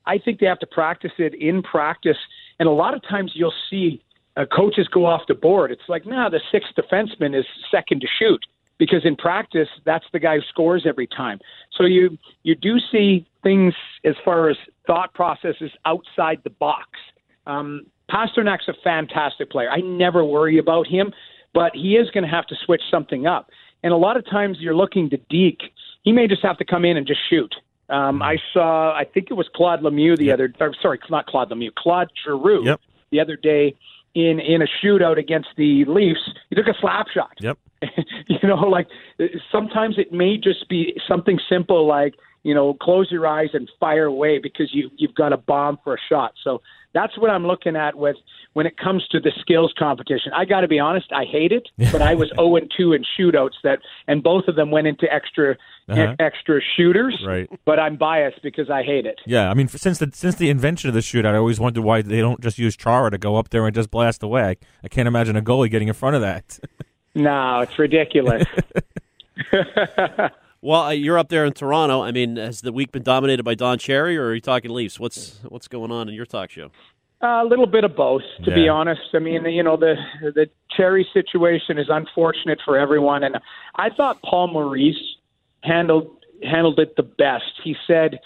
I 0.07 0.15
I 0.15 0.19
think 0.19 0.41
they 0.41 0.47
have 0.47 0.61
to 0.61 0.67
practice 0.67 1.13
it 1.19 1.35
in 1.35 1.63
practice, 1.63 2.17
and 2.59 2.69
a 2.69 2.73
lot 2.73 2.95
of 2.95 3.03
times 3.03 3.33
you'll 3.35 3.61
see 3.69 4.03
uh, 4.37 4.47
coaches 4.47 4.89
go 4.89 5.05
off 5.05 5.23
the 5.29 5.35
board. 5.35 5.71
It's 5.71 5.89
like, 5.89 6.07
nah, 6.07 6.29
the 6.29 6.41
sixth 6.53 6.71
defenseman 6.77 7.39
is 7.39 7.45
second 7.71 8.01
to 8.01 8.07
shoot 8.19 8.41
because 8.79 9.05
in 9.05 9.17
practice 9.17 9.69
that's 9.85 10.07
the 10.13 10.19
guy 10.19 10.37
who 10.37 10.43
scores 10.49 10.85
every 10.87 11.07
time. 11.07 11.39
So 11.77 11.85
you 11.85 12.19
you 12.43 12.55
do 12.55 12.79
see 12.91 13.27
things 13.43 13.75
as 14.05 14.15
far 14.25 14.49
as 14.49 14.57
thought 14.87 15.13
processes 15.15 15.71
outside 15.85 16.41
the 16.45 16.51
box. 16.51 16.89
Um, 17.51 17.87
Pastrnak's 18.11 18.69
a 18.69 18.75
fantastic 18.83 19.51
player. 19.51 19.71
I 19.71 19.81
never 19.81 20.25
worry 20.25 20.59
about 20.59 20.87
him, 20.87 21.13
but 21.55 21.73
he 21.75 21.97
is 21.97 22.11
going 22.11 22.25
to 22.25 22.31
have 22.31 22.47
to 22.47 22.57
switch 22.65 22.83
something 22.91 23.27
up. 23.27 23.51
And 23.83 23.93
a 23.93 23.97
lot 23.97 24.17
of 24.17 24.25
times 24.27 24.59
you're 24.61 24.75
looking 24.75 25.11
to 25.11 25.17
Deke. 25.29 25.63
He 26.03 26.13
may 26.13 26.27
just 26.27 26.43
have 26.43 26.59
to 26.59 26.65
come 26.65 26.85
in 26.85 26.97
and 26.97 27.07
just 27.07 27.21
shoot. 27.29 27.55
Um, 27.89 28.23
I 28.23 28.37
saw, 28.53 28.95
I 28.95 29.05
think 29.05 29.29
it 29.31 29.35
was 29.35 29.49
Claude 29.55 29.81
Lemieux 29.81 30.17
the 30.17 30.31
other, 30.31 30.53
or 30.61 30.75
sorry, 30.81 30.99
not 31.11 31.27
Claude 31.27 31.51
Lemieux, 31.51 31.75
Claude 31.75 32.09
Giroux 32.25 32.65
Yep. 32.65 32.81
the 33.11 33.21
other 33.21 33.37
day 33.37 33.75
in 34.15 34.39
in 34.41 34.63
a 34.63 34.67
shootout 34.83 35.19
against 35.19 35.49
the 35.57 35.85
Leafs. 35.87 36.21
He 36.51 36.57
took 36.57 36.69
a 36.69 36.75
slap 36.81 37.09
shot. 37.09 37.33
Yep. 37.41 37.59
you 38.29 38.49
know, 38.49 38.57
like 38.57 38.87
sometimes 39.51 39.97
it 39.99 40.13
may 40.13 40.37
just 40.37 40.69
be 40.69 40.95
something 41.09 41.41
simple 41.49 41.87
like 41.87 42.15
you 42.43 42.55
know 42.55 42.75
close 42.75 43.11
your 43.11 43.27
eyes 43.27 43.51
and 43.53 43.69
fire 43.79 44.07
away 44.07 44.39
because 44.39 44.73
you 44.75 44.91
you've 44.97 45.15
got 45.15 45.33
a 45.33 45.37
bomb 45.37 45.79
for 45.85 45.95
a 45.95 45.99
shot. 46.09 46.33
So 46.43 46.61
that's 46.93 47.17
what 47.19 47.31
I'm 47.31 47.47
looking 47.47 47.77
at 47.77 47.95
with 47.97 48.17
when 48.55 48.67
it 48.67 48.77
comes 48.77 49.07
to 49.09 49.21
the 49.21 49.31
skills 49.41 49.73
competition. 49.79 50.33
I 50.35 50.45
got 50.45 50.63
to 50.63 50.69
be 50.69 50.81
honest, 50.81 51.13
I 51.13 51.25
hate 51.25 51.53
it, 51.53 51.69
but 51.93 52.03
I 52.03 52.15
was 52.15 52.31
0 52.35 52.57
and 52.57 52.69
2 52.77 52.95
in 52.95 53.05
shootouts 53.17 53.53
that, 53.63 53.79
and 54.09 54.25
both 54.25 54.49
of 54.49 54.57
them 54.57 54.73
went 54.73 54.89
into 54.89 55.07
extra 55.13 55.57
Uh-huh. 55.89 56.17
extra 56.19 56.61
shooters. 56.77 57.23
Right. 57.27 57.49
But 57.65 57.79
I'm 57.79 57.97
biased 57.97 58.43
because 58.43 58.69
I 58.71 58.83
hate 58.83 59.07
it. 59.07 59.21
Yeah, 59.27 59.51
I 59.51 59.55
mean, 59.55 59.69
since 59.69 59.99
the 59.99 60.11
since 60.13 60.35
the 60.37 60.49
invention 60.51 60.89
of 60.89 60.95
the 60.95 61.01
shootout, 61.01 61.35
I 61.35 61.37
always 61.37 61.61
wondered 61.61 61.83
why 61.85 62.03
they 62.03 62.21
don't 62.21 62.41
just 62.41 62.59
use 62.59 62.77
Chara 62.77 63.11
to 63.11 63.19
go 63.19 63.37
up 63.37 63.51
there 63.51 63.65
and 63.67 63.75
just 63.75 63.91
blast 63.91 64.23
away. 64.23 64.43
I, 64.43 64.57
I 64.85 64.89
can't 64.89 65.07
imagine 65.09 65.37
a 65.37 65.43
goalie 65.43 65.71
getting 65.71 65.89
in 65.89 65.95
front 65.95 66.17
of 66.17 66.23
that. 66.23 66.59
No, 67.13 67.59
it's 67.59 67.77
ridiculous. 67.77 68.45
Well, 70.63 70.83
uh, 70.83 70.91
you're 70.91 71.19
up 71.19 71.29
there 71.31 71.45
in 71.45 71.53
Toronto. 71.55 72.03
I 72.03 72.13
mean, 72.13 72.37
has 72.37 72.61
the 72.61 72.73
week 72.73 72.93
been 72.93 73.03
dominated 73.03 73.45
by 73.45 73.55
Don 73.55 73.79
Cherry, 73.79 74.17
or 74.17 74.27
are 74.27 74.35
you 74.35 74.41
talking 74.41 74.71
Leafs? 74.71 75.01
What's 75.01 75.41
what's 75.49 75.69
going 75.69 75.91
on 75.91 76.09
in 76.09 76.15
your 76.15 76.27
talk 76.27 76.51
show? 76.51 76.71
A 77.23 77.45
little 77.45 77.67
bit 77.67 77.85
of 77.85 77.95
both, 77.95 78.23
to 78.45 78.51
be 78.55 78.67
honest. 78.69 79.03
I 79.13 79.19
mean, 79.19 79.45
you 79.45 79.63
know, 79.63 79.77
the 79.77 79.95
the 80.23 80.49
Cherry 80.71 81.07
situation 81.13 81.79
is 81.79 81.87
unfortunate 81.89 82.61
for 82.65 82.79
everyone, 82.79 83.23
and 83.25 83.39
I 83.77 83.91
thought 83.91 84.21
Paul 84.23 84.49
Maurice 84.49 85.17
handled 85.63 86.11
handled 86.43 86.79
it 86.79 86.97
the 86.97 87.03
best. 87.03 87.53
He 87.63 87.77
said, 87.87 88.21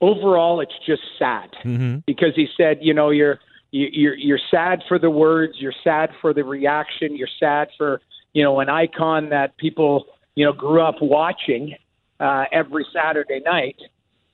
overall, 0.00 0.60
it's 0.60 0.74
just 0.86 1.02
sad 1.18 1.50
mm-hmm. 1.64 1.98
because 2.06 2.34
he 2.34 2.48
said, 2.56 2.78
you 2.80 2.94
know, 2.94 3.10
you're 3.10 3.38
you're 3.70 4.14
you're 4.14 4.40
sad 4.50 4.82
for 4.88 4.98
the 4.98 5.10
words, 5.10 5.54
you're 5.58 5.74
sad 5.84 6.10
for 6.20 6.32
the 6.32 6.44
reaction, 6.44 7.16
you're 7.16 7.28
sad 7.38 7.68
for 7.76 8.00
you 8.32 8.42
know 8.42 8.60
an 8.60 8.68
icon 8.68 9.30
that 9.30 9.56
people 9.56 10.06
you 10.36 10.44
know 10.44 10.52
grew 10.52 10.80
up 10.80 10.96
watching 11.00 11.74
uh, 12.20 12.44
every 12.52 12.86
Saturday 12.94 13.40
night, 13.44 13.76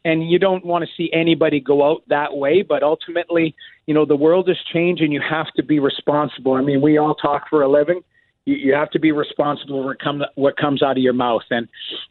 and 0.05 0.29
you 0.29 0.39
don't 0.39 0.65
want 0.65 0.85
to 0.85 0.91
see 0.97 1.11
anybody 1.13 1.61
go 1.61 1.91
out 1.91 2.03
that 2.09 2.37
way. 2.37 2.63
But 2.63 2.83
ultimately, 2.83 3.55
you 3.87 3.95
know, 3.95 4.05
the 4.05 4.17
world 4.17 4.51
is 4.51 4.59
changing. 4.73 5.13
you 5.13 5.23
have 5.27 5.51
to 5.57 5.63
be 5.63 5.79
responsible. 5.79 6.53
I 6.53 6.61
mean, 6.61 6.83
we 6.83 6.99
all 6.99 7.15
talk 7.15 7.49
for 7.49 7.63
a 7.63 7.69
living. 7.69 8.03
You, 8.45 8.57
you 8.57 8.75
have 8.75 8.91
to 8.91 8.99
be 8.99 9.13
responsible 9.13 9.83
for 9.83 9.95
come, 9.95 10.23
what 10.35 10.57
comes 10.57 10.83
out 10.83 10.97
of 10.99 11.03
your 11.03 11.13
mouth. 11.15 11.43
And 11.51 11.69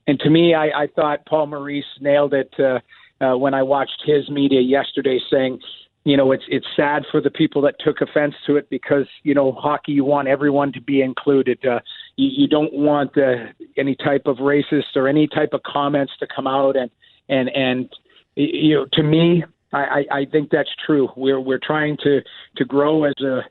and 0.08 0.20
to 0.22 0.30
me, 0.30 0.56
I, 0.56 0.84
I 0.84 0.88
thought 0.96 1.26
Paul 1.26 1.48
Maurice 1.48 1.86
nailed 2.00 2.34
it 2.34 2.54
uh, 2.58 2.80
uh, 3.24 3.38
when 3.38 3.54
I 3.54 3.64
watched 3.64 4.02
his 4.06 4.30
media 4.30 4.62
yesterday, 4.62 5.20
saying, 5.32 5.60
you 6.04 6.18
know, 6.18 6.32
it's 6.32 6.44
it's 6.48 6.66
sad 6.76 7.04
for 7.12 7.22
the 7.22 7.30
people 7.30 7.62
that 7.62 7.76
took 7.80 8.02
offense 8.02 8.34
to 8.48 8.56
it 8.56 8.70
because 8.70 9.06
you 9.24 9.34
know 9.34 9.52
hockey. 9.52 9.92
You 9.92 10.04
want 10.04 10.28
everyone 10.28 10.74
to 10.74 10.82
be 10.82 11.02
included. 11.02 11.64
Uh, 11.66 11.80
you, 12.16 12.30
you 12.44 12.48
don't 12.48 12.74
want 12.74 13.18
uh, 13.18 13.52
any 13.78 13.96
type 13.96 14.24
of 14.26 14.38
racist 14.38 14.96
or 14.96 15.08
any 15.08 15.28
type 15.28 15.50
of 15.54 15.62
comments 15.64 16.14
to 16.20 16.28
come 16.34 16.48
out 16.48 16.76
and 16.76 16.90
and 17.30 17.50
and 17.50 17.90
you 18.36 18.76
know 18.76 18.88
to 18.94 19.04
me 19.04 19.44
I, 19.74 20.06
I 20.12 20.26
think 20.26 20.50
that's 20.52 20.70
true. 20.86 21.10
We're 21.16 21.40
we're 21.40 21.60
trying 21.64 21.98
to 22.04 22.22
to 22.58 22.66
grow 22.66 23.06
as 23.06 23.14
a 23.22 23.42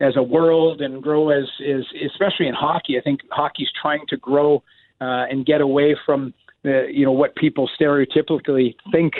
as 0.00 0.16
a 0.16 0.22
world 0.22 0.80
and 0.80 1.02
grow 1.02 1.30
as 1.30 1.44
is 1.60 1.84
especially 2.04 2.48
in 2.48 2.54
hockey. 2.54 2.98
I 2.98 3.00
think 3.00 3.20
hockey's 3.30 3.70
trying 3.80 4.04
to 4.08 4.16
grow 4.16 4.62
uh, 5.00 5.26
and 5.30 5.46
get 5.46 5.60
away 5.60 5.96
from 6.04 6.34
the 6.64 6.88
you 6.90 7.04
know 7.04 7.12
what 7.12 7.36
people 7.36 7.70
stereotypically 7.80 8.74
think 8.90 9.14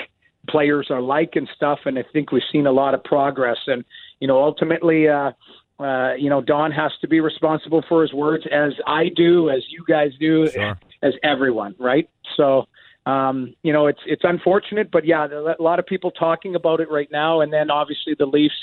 players 0.48 0.88
are 0.90 1.01
like 1.01 1.37
and 1.37 1.48
stuff. 1.55 1.81
And 1.85 1.98
I 1.98 2.05
think 2.12 2.33
we've 2.33 2.42
seen 2.53 2.66
a 2.66 2.72
lot 2.72 2.94
of 2.94 3.03
progress. 3.05 3.59
And 3.66 3.85
you 4.20 4.29
know 4.29 4.42
ultimately. 4.42 5.09
Uh, 5.09 5.33
uh, 5.81 6.14
you 6.14 6.29
know, 6.29 6.40
Don 6.40 6.72
has 6.72 6.90
to 7.03 7.09
be 7.09 7.20
responsible 7.20 7.85
for 7.88 8.03
his 8.03 8.12
words, 8.12 8.44
as 8.51 8.72
I 8.87 9.11
do, 9.14 9.48
as 9.48 9.62
you 9.68 9.85
guys 9.87 10.11
do, 10.18 10.51
sure. 10.51 10.77
as 11.03 11.14
everyone, 11.22 11.77
right? 11.79 12.11
So, 12.37 12.66
um, 13.07 13.55
you 13.62 13.72
know, 13.72 13.87
it's 13.87 14.01
it's 14.05 14.22
unfortunate, 14.24 14.90
but 14.90 15.05
yeah, 15.05 15.27
a 15.27 15.62
lot 15.62 15.79
of 15.79 15.87
people 15.87 16.11
talking 16.11 16.57
about 16.57 16.81
it 16.81 16.90
right 16.90 17.09
now. 17.12 17.40
And 17.40 17.53
then 17.53 17.70
obviously 17.70 18.14
the 18.18 18.27
Leafs 18.27 18.55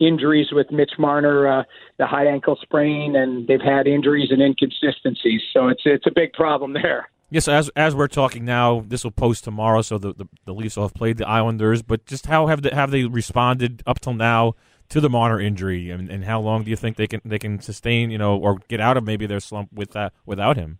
injuries 0.00 0.48
with 0.50 0.70
Mitch 0.70 0.92
Marner, 0.98 1.46
uh, 1.46 1.62
the 1.98 2.06
high 2.06 2.26
ankle 2.26 2.58
sprain, 2.60 3.16
and 3.16 3.46
they've 3.46 3.60
had 3.60 3.86
injuries 3.86 4.30
and 4.30 4.42
inconsistencies. 4.42 5.42
So 5.52 5.68
it's 5.68 5.82
it's 5.84 6.06
a 6.06 6.12
big 6.12 6.32
problem 6.32 6.72
there. 6.72 7.10
Yes, 7.32 7.48
as 7.48 7.70
as 7.70 7.94
we're 7.94 8.08
talking 8.08 8.44
now, 8.44 8.84
this 8.86 9.04
will 9.04 9.10
post 9.10 9.42
tomorrow, 9.44 9.80
so 9.80 9.96
the, 9.96 10.12
the, 10.12 10.28
the 10.44 10.52
Leafs 10.52 10.76
will 10.76 10.84
have 10.84 10.92
played 10.92 11.16
the 11.16 11.26
Islanders. 11.26 11.80
But 11.80 12.04
just 12.04 12.26
how 12.26 12.48
have 12.48 12.60
they, 12.60 12.68
have 12.68 12.90
they 12.90 13.04
responded 13.04 13.82
up 13.86 14.00
till 14.00 14.12
now 14.12 14.52
to 14.90 15.00
the 15.00 15.08
Marner 15.08 15.40
injury, 15.40 15.88
and, 15.88 16.10
and 16.10 16.26
how 16.26 16.42
long 16.42 16.62
do 16.62 16.70
you 16.70 16.76
think 16.76 16.98
they 16.98 17.06
can 17.06 17.22
they 17.24 17.38
can 17.38 17.58
sustain, 17.58 18.10
you 18.10 18.18
know, 18.18 18.36
or 18.36 18.58
get 18.68 18.80
out 18.80 18.98
of 18.98 19.04
maybe 19.04 19.24
their 19.24 19.40
slump 19.40 19.72
with 19.72 19.92
that 19.92 20.12
without 20.26 20.58
him? 20.58 20.78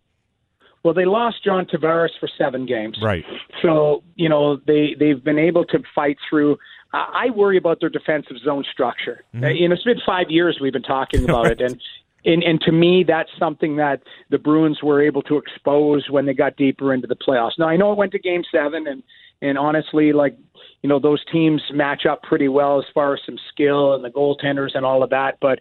Well, 0.83 0.93
they 0.93 1.05
lost 1.05 1.43
John 1.43 1.65
Tavares 1.65 2.11
for 2.19 2.29
seven 2.37 2.67
games. 2.67 2.99
Right. 3.01 3.25
So 3.63 4.03
you 4.15 4.29
know 4.29 4.57
they 4.67 4.95
they've 4.99 5.23
been 5.23 5.39
able 5.39 5.65
to 5.65 5.79
fight 5.95 6.17
through. 6.29 6.59
I 6.93 7.31
worry 7.35 7.57
about 7.57 7.79
their 7.79 7.89
defensive 7.89 8.37
zone 8.45 8.63
structure. 8.71 9.23
Mm-hmm. 9.33 9.43
Uh, 9.43 9.47
you 9.47 9.67
know, 9.67 9.73
it's 9.73 9.83
been 9.83 10.01
five 10.05 10.29
years 10.29 10.59
we've 10.61 10.71
been 10.71 10.83
talking 10.83 11.23
about 11.23 11.45
right. 11.45 11.59
it, 11.59 11.61
and 11.71 11.81
and 12.25 12.43
and 12.43 12.61
to 12.61 12.71
me 12.71 13.03
that's 13.07 13.29
something 13.37 13.75
that 13.77 14.01
the 14.29 14.37
Bruins 14.37 14.81
were 14.83 15.01
able 15.01 15.21
to 15.23 15.37
expose 15.37 16.09
when 16.09 16.25
they 16.25 16.33
got 16.33 16.55
deeper 16.57 16.93
into 16.93 17.07
the 17.07 17.15
playoffs. 17.15 17.57
Now 17.57 17.67
I 17.67 17.77
know 17.77 17.91
it 17.91 17.97
went 17.97 18.11
to 18.13 18.19
Game 18.19 18.43
Seven, 18.51 18.87
and 18.87 19.03
and 19.41 19.57
honestly, 19.57 20.13
like 20.13 20.37
you 20.81 20.89
know, 20.89 20.99
those 20.99 21.23
teams 21.31 21.61
match 21.73 22.05
up 22.05 22.23
pretty 22.23 22.49
well 22.49 22.77
as 22.77 22.85
far 22.93 23.13
as 23.13 23.21
some 23.25 23.37
skill 23.49 23.93
and 23.93 24.03
the 24.03 24.09
goaltenders 24.09 24.71
and 24.75 24.85
all 24.85 25.01
of 25.01 25.09
that, 25.11 25.37
but 25.41 25.59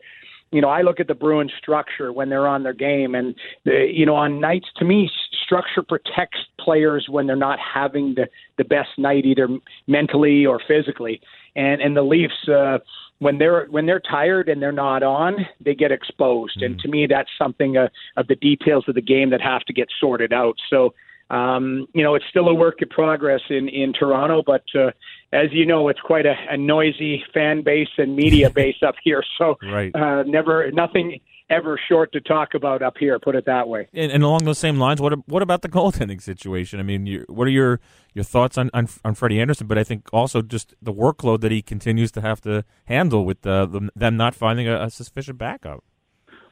you 0.53 0.61
know, 0.61 0.69
I 0.69 0.83
look 0.83 1.01
at 1.01 1.09
the 1.09 1.15
Bruins 1.15 1.51
structure 1.59 2.13
when 2.13 2.29
they're 2.29 2.47
on 2.47 2.63
their 2.63 2.75
game, 2.75 3.15
and 3.15 3.35
the, 3.65 3.91
you 3.91 4.05
know, 4.05 4.15
on 4.15 4.39
nights 4.39 4.69
to 4.77 4.85
me, 4.85 5.11
structure 5.45 5.83
protects 5.83 6.39
players 6.61 7.07
when 7.09 7.27
they're 7.27 7.37
not 7.37 7.59
having 7.59 8.15
the 8.15 8.29
the 8.59 8.65
best 8.65 8.91
night, 8.99 9.25
either 9.25 9.49
mentally 9.87 10.45
or 10.45 10.61
physically. 10.69 11.21
And 11.57 11.81
and 11.81 11.97
the 11.97 12.03
Leafs, 12.03 12.49
uh, 12.49 12.79
when 13.23 13.39
they're 13.39 13.67
when 13.67 13.87
they're 13.87 14.01
tired 14.01 14.49
and 14.49 14.61
they're 14.61 14.73
not 14.73 15.03
on, 15.03 15.47
they 15.61 15.75
get 15.75 15.93
exposed. 15.93 16.61
Mm. 16.61 16.67
And 16.67 16.79
to 16.81 16.89
me, 16.89 17.07
that's 17.07 17.31
something 17.39 17.77
uh, 17.77 17.89
of 18.17 18.27
the 18.27 18.37
details 18.37 18.85
of 18.89 18.95
the 18.95 19.03
game 19.03 19.31
that 19.31 19.41
have 19.41 19.63
to 19.63 19.73
get 19.73 19.89
sorted 20.01 20.33
out. 20.33 20.57
So 20.69 20.93
um, 21.31 21.87
you 21.95 22.03
know, 22.03 22.15
it's 22.15 22.27
still 22.29 22.49
a 22.49 22.55
work 22.55 22.83
in 22.83 22.89
progress 22.89 23.41
in, 23.49 23.69
in 23.69 23.95
Toronto, 23.95 24.43
but 24.45 24.65
uh, 24.75 24.91
as 25.33 25.51
you 25.53 25.65
know, 25.65 25.89
it's 25.89 26.01
quite 26.01 26.27
a, 26.27 26.35
a 26.51 26.59
noisy 26.59 27.25
fan 27.33 27.63
base 27.63 27.89
and 27.97 28.15
media 28.15 28.51
base 28.55 28.77
up 28.87 28.97
here. 29.03 29.23
So 29.39 29.57
right. 29.63 29.95
uh, 29.95 30.25
never, 30.25 30.71
nothing 30.73 31.21
ever 31.53 31.79
short 31.89 32.13
to 32.13 32.21
talk 32.21 32.55
about 32.55 32.83
up 32.83 32.97
here. 32.99 33.19
Put 33.19 33.35
it 33.37 33.45
that 33.47 33.69
way. 33.69 33.89
And, 33.93 34.11
and 34.11 34.23
along 34.23 34.45
those 34.45 34.59
same 34.59 34.79
lines, 34.79 35.01
what 35.01 35.13
what 35.29 35.43
about 35.43 35.63
the 35.63 35.69
goaltending 35.69 36.21
situation? 36.23 36.81
I 36.81 36.83
mean, 36.83 37.07
you, 37.07 37.25
what 37.29 37.47
are 37.47 37.51
your 37.51 37.79
your 38.15 38.25
thoughts 38.25 38.57
on, 38.59 38.71
on 38.75 38.89
on 39.05 39.15
Freddie 39.15 39.41
Andersen? 39.41 39.67
But 39.67 39.79
I 39.79 39.85
think 39.85 40.09
also 40.13 40.43
just 40.43 40.75
the 40.83 40.93
workload 40.93 41.41
that 41.43 41.53
he 41.53 41.63
continues 41.63 42.11
to 42.13 42.21
have 42.21 42.41
to 42.43 42.65
handle 42.87 43.25
with 43.25 43.47
uh, 43.47 43.67
the, 43.67 43.91
them 43.95 44.17
not 44.17 44.35
finding 44.35 44.67
a, 44.67 44.83
a 44.83 44.91
sufficient 44.91 45.39
backup. 45.39 45.85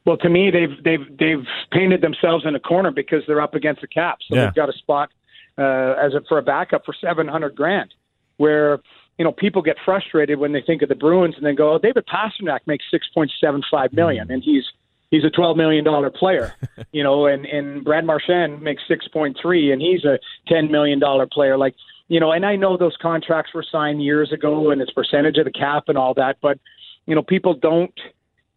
Well, 0.06 0.16
to 0.18 0.28
me, 0.28 0.50
they've 0.50 0.82
they've 0.84 1.06
they've 1.18 1.46
painted 1.72 2.00
themselves 2.00 2.44
in 2.46 2.54
a 2.54 2.60
corner 2.60 2.90
because 2.90 3.22
they're 3.26 3.40
up 3.42 3.54
against 3.54 3.80
the 3.80 3.86
cap, 3.88 4.18
so 4.26 4.34
Yeah. 4.36 4.44
they've 4.46 4.54
got 4.54 4.68
a 4.68 4.72
spot 4.74 5.10
uh, 5.58 5.94
as 6.00 6.14
a, 6.14 6.22
for 6.28 6.38
a 6.38 6.42
backup 6.42 6.84
for 6.84 6.94
seven 7.00 7.28
hundred 7.28 7.54
grand. 7.56 7.92
Where 8.38 8.80
you 9.18 9.24
know 9.26 9.32
people 9.32 9.60
get 9.60 9.76
frustrated 9.84 10.38
when 10.38 10.52
they 10.52 10.62
think 10.62 10.80
of 10.80 10.88
the 10.88 10.94
Bruins 10.94 11.34
and 11.36 11.44
they 11.44 11.52
go, 11.54 11.74
oh, 11.74 11.78
David 11.78 12.06
Pastrnak 12.06 12.60
makes 12.66 12.84
six 12.90 13.06
point 13.12 13.30
seven 13.38 13.62
five 13.70 13.92
million, 13.92 14.30
and 14.30 14.42
he's 14.42 14.64
he's 15.11 15.25
a 15.25 15.31
twelve 15.31 15.57
million 15.57 15.85
dollar 15.85 16.11
player, 16.11 16.53
you 16.92 17.03
know, 17.03 17.27
and 17.27 17.46
and 17.46 17.85
Brad 17.85 18.05
Marchand 18.05 18.62
makes 18.62 18.83
six 18.88 19.09
point 19.09 19.37
three, 19.40 19.73
and 19.73 19.81
he's 19.81 20.05
a 20.05 20.18
ten 20.46 20.70
million 20.70 20.99
dollar 20.99 21.27
player. 21.27 21.57
Like 21.59 21.75
you 22.09 22.18
know, 22.20 22.33
and 22.33 22.44
I 22.44 22.57
know 22.57 22.77
those 22.77 22.96
contracts 23.01 23.55
were 23.55 23.64
signed 23.70 24.03
years 24.03 24.33
ago, 24.33 24.70
and 24.70 24.81
it's 24.81 24.90
percentage 24.92 25.37
of 25.38 25.44
the 25.44 25.53
cap 25.53 25.85
and 25.88 25.96
all 25.96 26.14
that, 26.14 26.38
but 26.42 26.59
you 27.07 27.14
know, 27.14 27.23
people 27.23 27.55
don't 27.55 27.92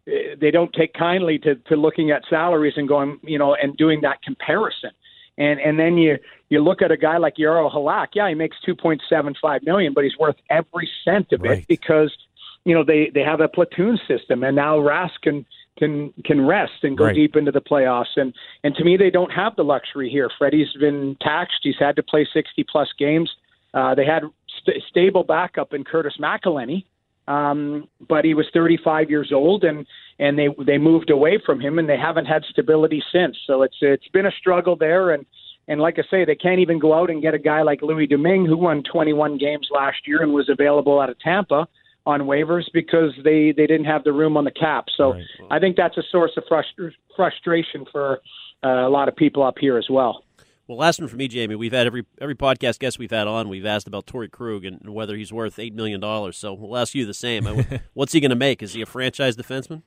they 0.06 0.50
don't 0.50 0.72
take 0.74 0.92
kindly 0.92 1.38
to, 1.38 1.54
to 1.54 1.76
looking 1.76 2.10
at 2.10 2.22
salaries 2.28 2.74
and 2.76 2.86
going, 2.86 3.18
you 3.22 3.38
know, 3.38 3.54
and 3.54 3.74
doing 3.76 4.02
that 4.02 4.20
comparison. 4.22 4.90
And 5.38 5.58
and 5.60 5.78
then 5.78 5.96
you 5.98 6.18
you 6.50 6.62
look 6.62 6.82
at 6.82 6.92
a 6.92 6.96
guy 6.96 7.16
like 7.16 7.36
Jaro 7.36 7.72
Halak. 7.72 8.08
Yeah, 8.14 8.28
he 8.28 8.34
makes 8.34 8.56
two 8.64 8.74
point 8.74 9.02
seven 9.08 9.34
five 9.40 9.62
million, 9.64 9.92
but 9.94 10.04
he's 10.04 10.16
worth 10.18 10.36
every 10.50 10.88
cent 11.04 11.32
of 11.32 11.40
Right. 11.40 11.58
it 11.60 11.68
because 11.68 12.14
you 12.64 12.74
know 12.74 12.84
they 12.84 13.10
they 13.12 13.22
have 13.22 13.40
a 13.40 13.48
platoon 13.48 13.98
system, 14.06 14.44
and 14.44 14.54
now 14.54 14.78
Rask 14.78 15.20
can 15.22 15.44
can 15.78 16.12
can 16.24 16.46
rest 16.46 16.82
and 16.82 16.96
go 16.96 17.04
Right. 17.06 17.14
deep 17.14 17.36
into 17.36 17.50
the 17.52 17.60
playoffs. 17.60 18.16
And 18.16 18.32
and 18.62 18.74
to 18.76 18.84
me, 18.84 18.96
they 18.96 19.10
don't 19.10 19.32
have 19.32 19.56
the 19.56 19.64
luxury 19.64 20.08
here. 20.08 20.30
Freddie's 20.38 20.72
been 20.74 21.16
taxed; 21.20 21.60
he's 21.62 21.78
had 21.78 21.96
to 21.96 22.02
play 22.02 22.26
sixty 22.32 22.64
plus 22.64 22.88
games. 22.98 23.30
Uh, 23.72 23.94
they 23.94 24.04
had 24.04 24.22
st- 24.60 24.82
stable 24.88 25.24
backup 25.24 25.74
in 25.74 25.82
Curtis 25.82 26.14
McElhinney, 26.20 26.84
um, 27.26 27.88
but 28.08 28.24
he 28.24 28.32
was 28.32 28.46
35 28.52 29.10
years 29.10 29.32
old, 29.32 29.64
and 29.64 29.84
and 30.20 30.38
they 30.38 30.48
they 30.64 30.78
moved 30.78 31.10
away 31.10 31.38
from 31.44 31.60
him, 31.60 31.78
and 31.78 31.88
they 31.88 31.96
haven't 31.96 32.26
had 32.26 32.44
stability 32.44 33.02
since. 33.12 33.36
So 33.46 33.62
it's 33.62 33.76
it's 33.80 34.08
been 34.08 34.26
a 34.26 34.32
struggle 34.32 34.76
there, 34.76 35.10
and 35.10 35.26
and 35.66 35.80
like 35.80 35.98
I 35.98 36.02
say, 36.08 36.24
they 36.24 36.36
can't 36.36 36.60
even 36.60 36.78
go 36.78 36.94
out 36.94 37.10
and 37.10 37.20
get 37.22 37.34
a 37.34 37.38
guy 37.38 37.62
like 37.62 37.82
Louis 37.82 38.06
Domingue, 38.06 38.46
who 38.46 38.56
won 38.56 38.82
21 38.84 39.38
games 39.38 39.68
last 39.72 40.06
year 40.06 40.22
and 40.22 40.32
was 40.32 40.48
available 40.48 41.00
out 41.00 41.10
of 41.10 41.18
Tampa 41.18 41.66
on 42.06 42.22
waivers 42.22 42.64
because 42.72 43.12
they 43.24 43.52
they 43.52 43.66
didn't 43.66 43.86
have 43.86 44.04
the 44.04 44.12
room 44.12 44.36
on 44.36 44.44
the 44.44 44.50
cap. 44.50 44.86
So 44.96 45.14
Right. 45.14 45.24
I 45.50 45.58
think 45.58 45.76
that's 45.76 45.96
a 45.96 46.02
source 46.10 46.32
of 46.36 46.44
frustr- 46.50 46.92
frustration 47.16 47.84
for 47.90 48.20
uh, 48.62 48.86
a 48.86 48.90
lot 48.90 49.08
of 49.08 49.16
people 49.16 49.42
up 49.42 49.58
here 49.58 49.76
as 49.78 49.86
well. 49.90 50.24
Well, 50.66 50.78
last 50.78 50.98
one 50.98 51.08
for 51.08 51.16
me, 51.16 51.28
Jamie. 51.28 51.56
We've 51.56 51.72
had 51.72 51.86
every 51.86 52.04
every 52.20 52.34
podcast 52.34 52.78
guest 52.78 52.98
we've 52.98 53.10
had 53.10 53.26
on. 53.26 53.48
We've 53.50 53.66
asked 53.66 53.86
about 53.86 54.06
Torrey 54.06 54.28
Krug 54.30 54.64
and 54.64 54.80
whether 54.94 55.14
he's 55.16 55.32
worth 55.32 55.58
eight 55.58 55.74
million 55.74 56.00
dollars. 56.00 56.38
So 56.38 56.54
we'll 56.54 56.76
ask 56.78 56.94
you 56.94 57.04
the 57.04 57.12
same. 57.14 57.44
What's 57.94 58.12
he 58.12 58.20
going 58.20 58.30
to 58.30 58.36
make? 58.36 58.62
Is 58.62 58.72
he 58.72 58.80
a 58.80 58.86
franchise 58.86 59.36
defenseman? 59.36 59.82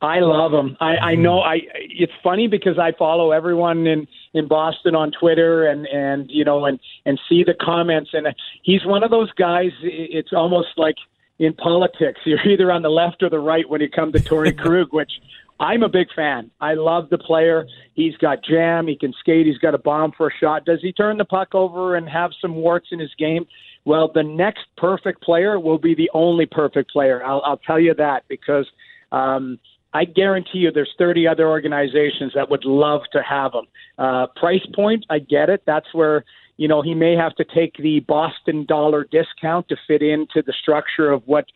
I 0.00 0.18
love 0.18 0.52
him. 0.52 0.76
I, 0.80 0.96
I 0.96 1.14
know. 1.14 1.38
I. 1.42 1.60
It's 1.76 2.12
funny 2.24 2.48
because 2.48 2.76
I 2.76 2.90
follow 2.98 3.30
everyone 3.30 3.86
in 3.86 4.08
in 4.34 4.48
Boston 4.48 4.96
on 4.96 5.12
Twitter 5.12 5.64
and 5.68 5.86
and 5.86 6.28
you 6.28 6.44
know 6.44 6.64
and 6.64 6.80
and 7.06 7.20
see 7.28 7.44
the 7.44 7.54
comments 7.54 8.10
and 8.12 8.26
he's 8.64 8.84
one 8.84 9.04
of 9.04 9.12
those 9.12 9.30
guys. 9.34 9.70
It's 9.82 10.32
almost 10.32 10.70
like 10.76 10.96
in 11.38 11.54
politics, 11.54 12.20
you're 12.26 12.46
either 12.46 12.70
on 12.70 12.82
the 12.82 12.90
left 12.90 13.22
or 13.22 13.30
the 13.30 13.38
right 13.38 13.68
when 13.68 13.80
you 13.80 13.88
come 13.88 14.12
to 14.12 14.20
Torrey 14.20 14.52
Krug, 14.56 14.92
which 14.92 15.12
I'm 15.60 15.82
a 15.82 15.88
big 15.88 16.08
fan. 16.14 16.50
I 16.60 16.74
love 16.74 17.08
the 17.10 17.18
player. 17.18 17.66
He's 17.94 18.16
got 18.16 18.42
jam. 18.44 18.88
He 18.88 18.96
can 18.96 19.12
skate. 19.20 19.46
He's 19.46 19.58
got 19.58 19.74
a 19.74 19.78
bomb 19.78 20.12
for 20.16 20.28
a 20.28 20.32
shot. 20.40 20.64
Does 20.64 20.80
he 20.82 20.92
turn 20.92 21.18
the 21.18 21.24
puck 21.24 21.54
over 21.54 21.94
and 21.94 22.08
have 22.08 22.32
some 22.40 22.56
warts 22.56 22.88
in 22.90 22.98
his 22.98 23.14
game? 23.16 23.46
Well, 23.84 24.10
the 24.12 24.22
next 24.22 24.64
perfect 24.76 25.22
player 25.22 25.58
will 25.60 25.78
be 25.78 25.94
the 25.94 26.10
only 26.14 26.46
perfect 26.46 26.90
player. 26.90 27.24
I'll, 27.24 27.42
I'll 27.44 27.58
tell 27.58 27.78
you 27.78 27.94
that 27.94 28.24
because 28.28 28.66
um, 29.12 29.58
I 29.92 30.04
guarantee 30.04 30.58
you 30.58 30.70
there's 30.72 30.94
30 30.98 31.28
other 31.28 31.48
organizations 31.48 32.32
that 32.34 32.50
would 32.50 32.64
love 32.64 33.02
to 33.12 33.22
have 33.22 33.52
him. 33.54 33.66
Uh, 33.98 34.26
price 34.36 34.66
point, 34.74 35.04
I 35.10 35.18
get 35.18 35.50
it. 35.50 35.62
That's 35.66 35.92
where 35.92 36.24
you 36.62 36.68
know, 36.68 36.80
he 36.80 36.94
may 36.94 37.16
have 37.16 37.34
to 37.34 37.44
take 37.44 37.76
the 37.78 37.98
Boston 38.06 38.64
dollar 38.66 39.02
discount 39.10 39.66
to 39.66 39.76
fit 39.88 40.00
into 40.00 40.44
the 40.46 40.52
structure 40.62 41.10
of 41.10 41.20
what 41.26 41.46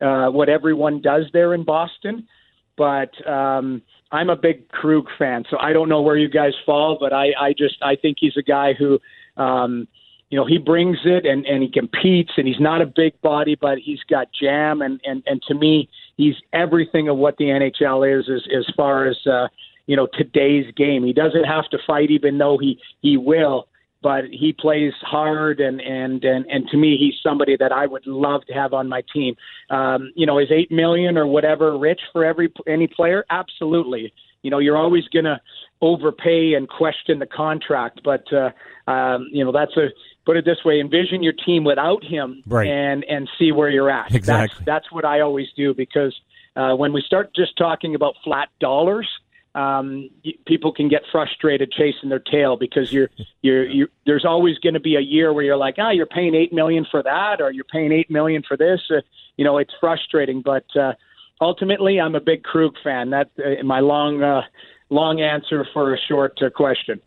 uh, 0.00 0.28
what 0.30 0.48
everyone 0.48 1.02
does 1.02 1.26
there 1.34 1.52
in 1.52 1.64
Boston. 1.64 2.26
But 2.74 3.10
um, 3.28 3.82
I'm 4.10 4.30
a 4.30 4.36
big 4.36 4.70
Krug 4.70 5.06
fan, 5.18 5.44
so 5.50 5.58
I 5.58 5.74
don't 5.74 5.90
know 5.90 6.00
where 6.00 6.16
you 6.16 6.30
guys 6.30 6.54
fall, 6.64 6.96
but 6.98 7.12
I, 7.12 7.32
I 7.38 7.52
just 7.52 7.76
I 7.82 7.94
think 7.94 8.16
he's 8.18 8.38
a 8.38 8.42
guy 8.42 8.72
who, 8.72 8.98
um, 9.36 9.86
you 10.30 10.38
know, 10.38 10.46
he 10.46 10.56
brings 10.56 10.96
it 11.04 11.26
and 11.26 11.44
and 11.44 11.62
he 11.62 11.70
competes, 11.70 12.32
and 12.38 12.48
he's 12.48 12.58
not 12.58 12.80
a 12.80 12.86
big 12.86 13.20
body, 13.20 13.58
but 13.60 13.76
he's 13.76 14.00
got 14.08 14.28
jam, 14.32 14.80
and 14.80 14.98
and 15.04 15.22
and 15.26 15.42
to 15.42 15.54
me, 15.54 15.90
he's 16.16 16.36
everything 16.54 17.10
of 17.10 17.18
what 17.18 17.36
the 17.36 17.44
NHL 17.44 18.18
is 18.18 18.30
as 18.30 18.48
as 18.50 18.64
far 18.74 19.08
as 19.08 19.18
uh, 19.26 19.48
you 19.86 19.94
know 19.94 20.08
today's 20.14 20.72
game. 20.74 21.04
He 21.04 21.12
doesn't 21.12 21.44
have 21.44 21.68
to 21.68 21.78
fight, 21.86 22.10
even 22.10 22.38
though 22.38 22.56
he 22.56 22.80
he 23.02 23.18
will 23.18 23.68
but 24.04 24.24
he 24.30 24.52
plays 24.52 24.92
hard 25.00 25.60
and 25.60 25.80
and 25.80 26.22
and 26.24 26.44
and 26.46 26.68
to 26.68 26.76
me 26.76 26.98
he's 26.98 27.14
somebody 27.22 27.56
that 27.56 27.72
I 27.72 27.86
would 27.86 28.06
love 28.06 28.44
to 28.48 28.52
have 28.52 28.74
on 28.74 28.86
my 28.86 29.02
team. 29.12 29.34
Um, 29.70 30.12
you 30.14 30.26
know, 30.26 30.38
is 30.38 30.48
eight 30.52 30.70
million 30.70 31.16
or 31.16 31.26
whatever 31.26 31.76
rich 31.78 32.02
for 32.12 32.22
every 32.22 32.52
any 32.68 32.86
player? 32.86 33.24
Absolutely. 33.30 34.12
You 34.42 34.50
know, 34.50 34.58
you're 34.58 34.76
always 34.76 35.08
going 35.08 35.24
to 35.24 35.40
overpay 35.80 36.52
and 36.52 36.68
question 36.68 37.18
the 37.18 37.26
contract, 37.26 38.02
but 38.04 38.24
uh, 38.30 38.50
um, 38.90 39.28
you 39.32 39.42
know 39.42 39.52
that's 39.52 39.74
a 39.78 39.88
put 40.26 40.36
it 40.36 40.44
this 40.44 40.62
way: 40.66 40.80
envision 40.80 41.22
your 41.22 41.32
team 41.32 41.64
without 41.64 42.04
him, 42.04 42.42
right. 42.46 42.68
and 42.68 43.04
and 43.04 43.26
see 43.38 43.52
where 43.52 43.70
you're 43.70 43.90
at. 43.90 44.14
Exactly. 44.14 44.54
That's, 44.58 44.66
that's 44.66 44.92
what 44.92 45.06
I 45.06 45.20
always 45.20 45.48
do 45.56 45.72
because 45.72 46.14
uh, 46.56 46.74
when 46.74 46.92
we 46.92 47.00
start 47.00 47.34
just 47.34 47.56
talking 47.56 47.94
about 47.94 48.16
flat 48.22 48.50
dollars 48.60 49.08
um, 49.54 50.10
people 50.46 50.72
can 50.72 50.88
get 50.88 51.02
frustrated 51.12 51.70
chasing 51.70 52.08
their 52.08 52.18
tail 52.18 52.56
because 52.56 52.92
you're 52.92 53.08
you're, 53.42 53.66
you're 53.66 53.88
there's 54.04 54.24
always 54.24 54.58
going 54.58 54.74
to 54.74 54.80
be 54.80 54.96
a 54.96 55.00
year 55.00 55.32
where 55.32 55.44
you're 55.44 55.56
like 55.56 55.76
ah 55.78 55.90
you're 55.90 56.06
paying 56.06 56.34
eight 56.34 56.52
million 56.52 56.84
for 56.90 57.02
that 57.02 57.40
or 57.40 57.52
you're 57.52 57.64
paying 57.64 57.92
eight 57.92 58.10
million 58.10 58.42
for 58.46 58.56
this 58.56 58.80
uh, 58.90 59.00
you 59.36 59.44
know 59.44 59.58
it's 59.58 59.72
frustrating 59.80 60.42
but 60.42 60.64
uh, 60.76 60.92
ultimately 61.40 62.00
I'm 62.00 62.14
a 62.14 62.20
big 62.20 62.42
Krug 62.42 62.74
fan 62.82 63.10
That's 63.10 63.30
uh, 63.38 63.62
my 63.62 63.80
long 63.80 64.22
uh, 64.22 64.42
long 64.90 65.20
answer 65.20 65.66
for 65.72 65.94
a 65.94 65.98
short 65.98 66.40
uh, 66.42 66.50
question. 66.50 67.00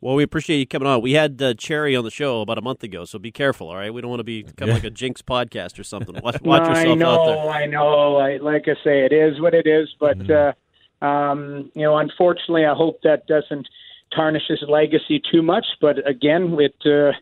Well, 0.00 0.14
we 0.14 0.22
appreciate 0.22 0.58
you 0.58 0.66
coming 0.66 0.86
on. 0.86 1.02
We 1.02 1.14
had 1.14 1.42
uh, 1.42 1.54
Cherry 1.54 1.96
on 1.96 2.04
the 2.04 2.10
show 2.12 2.40
about 2.40 2.56
a 2.56 2.60
month 2.62 2.84
ago, 2.84 3.04
so 3.04 3.18
be 3.18 3.32
careful, 3.32 3.68
all 3.68 3.74
right? 3.74 3.92
We 3.92 4.00
don't 4.00 4.10
want 4.10 4.20
to 4.20 4.24
be 4.24 4.42
become 4.44 4.68
like 4.70 4.84
a 4.84 4.90
Jinx 4.90 5.22
podcast 5.22 5.76
or 5.80 5.82
something. 5.82 6.14
Watch, 6.22 6.40
watch 6.42 6.62
no, 6.62 6.68
yourself 6.68 6.86
I 6.86 6.94
know, 6.94 7.08
out 7.08 7.26
there. 7.26 7.50
I 7.50 7.66
know. 7.66 8.16
I, 8.16 8.36
like 8.36 8.68
I 8.68 8.74
say, 8.84 9.04
it 9.04 9.12
is 9.12 9.40
what 9.40 9.54
it 9.54 9.66
is, 9.66 9.88
but. 9.98 10.18
Mm-hmm. 10.18 10.50
Uh, 10.50 10.52
um, 11.02 11.70
you 11.74 11.82
know, 11.82 11.96
unfortunately, 11.98 12.64
I 12.64 12.74
hope 12.74 13.00
that 13.02 13.26
doesn't 13.26 13.68
tarnish 14.14 14.44
his 14.48 14.62
legacy 14.68 15.20
too 15.30 15.42
much. 15.42 15.66
But 15.80 16.06
again, 16.08 16.56
it 16.58 16.74
uh, 16.86 17.12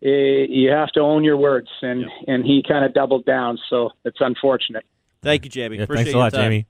you 0.00 0.70
have 0.70 0.90
to 0.92 1.00
own 1.00 1.24
your 1.24 1.36
words, 1.36 1.68
and 1.82 2.02
Yeah. 2.02 2.34
and 2.34 2.44
he 2.44 2.62
kind 2.66 2.84
of 2.84 2.94
doubled 2.94 3.24
down, 3.24 3.58
so 3.68 3.90
it's 4.04 4.20
unfortunate. 4.20 4.84
Thank 5.22 5.44
you, 5.44 5.50
Jamie. 5.50 5.76
Yeah, 5.76 5.84
appreciate 5.84 6.04
thanks 6.04 6.14
a 6.14 6.18
lot, 6.18 6.32
time. 6.32 6.44
Jamie. 6.44 6.66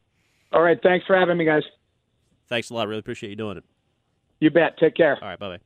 All 0.53 0.63
right, 0.63 0.79
thanks 0.83 1.05
for 1.07 1.17
having 1.17 1.37
me, 1.37 1.45
guys. 1.45 1.65
Thanks 2.49 2.71
a 2.71 2.75
lot. 2.75 2.87
Really 2.89 3.01
appreciate 3.01 3.31
you 3.31 3.37
doing 3.37 3.59
it. 3.59 3.65
You 4.41 4.51
bet. 4.51 4.79
Take 4.79 4.95
care. 4.95 5.19
All 5.21 5.29
right, 5.29 5.39
bye 5.39 5.57
bye. 5.57 5.66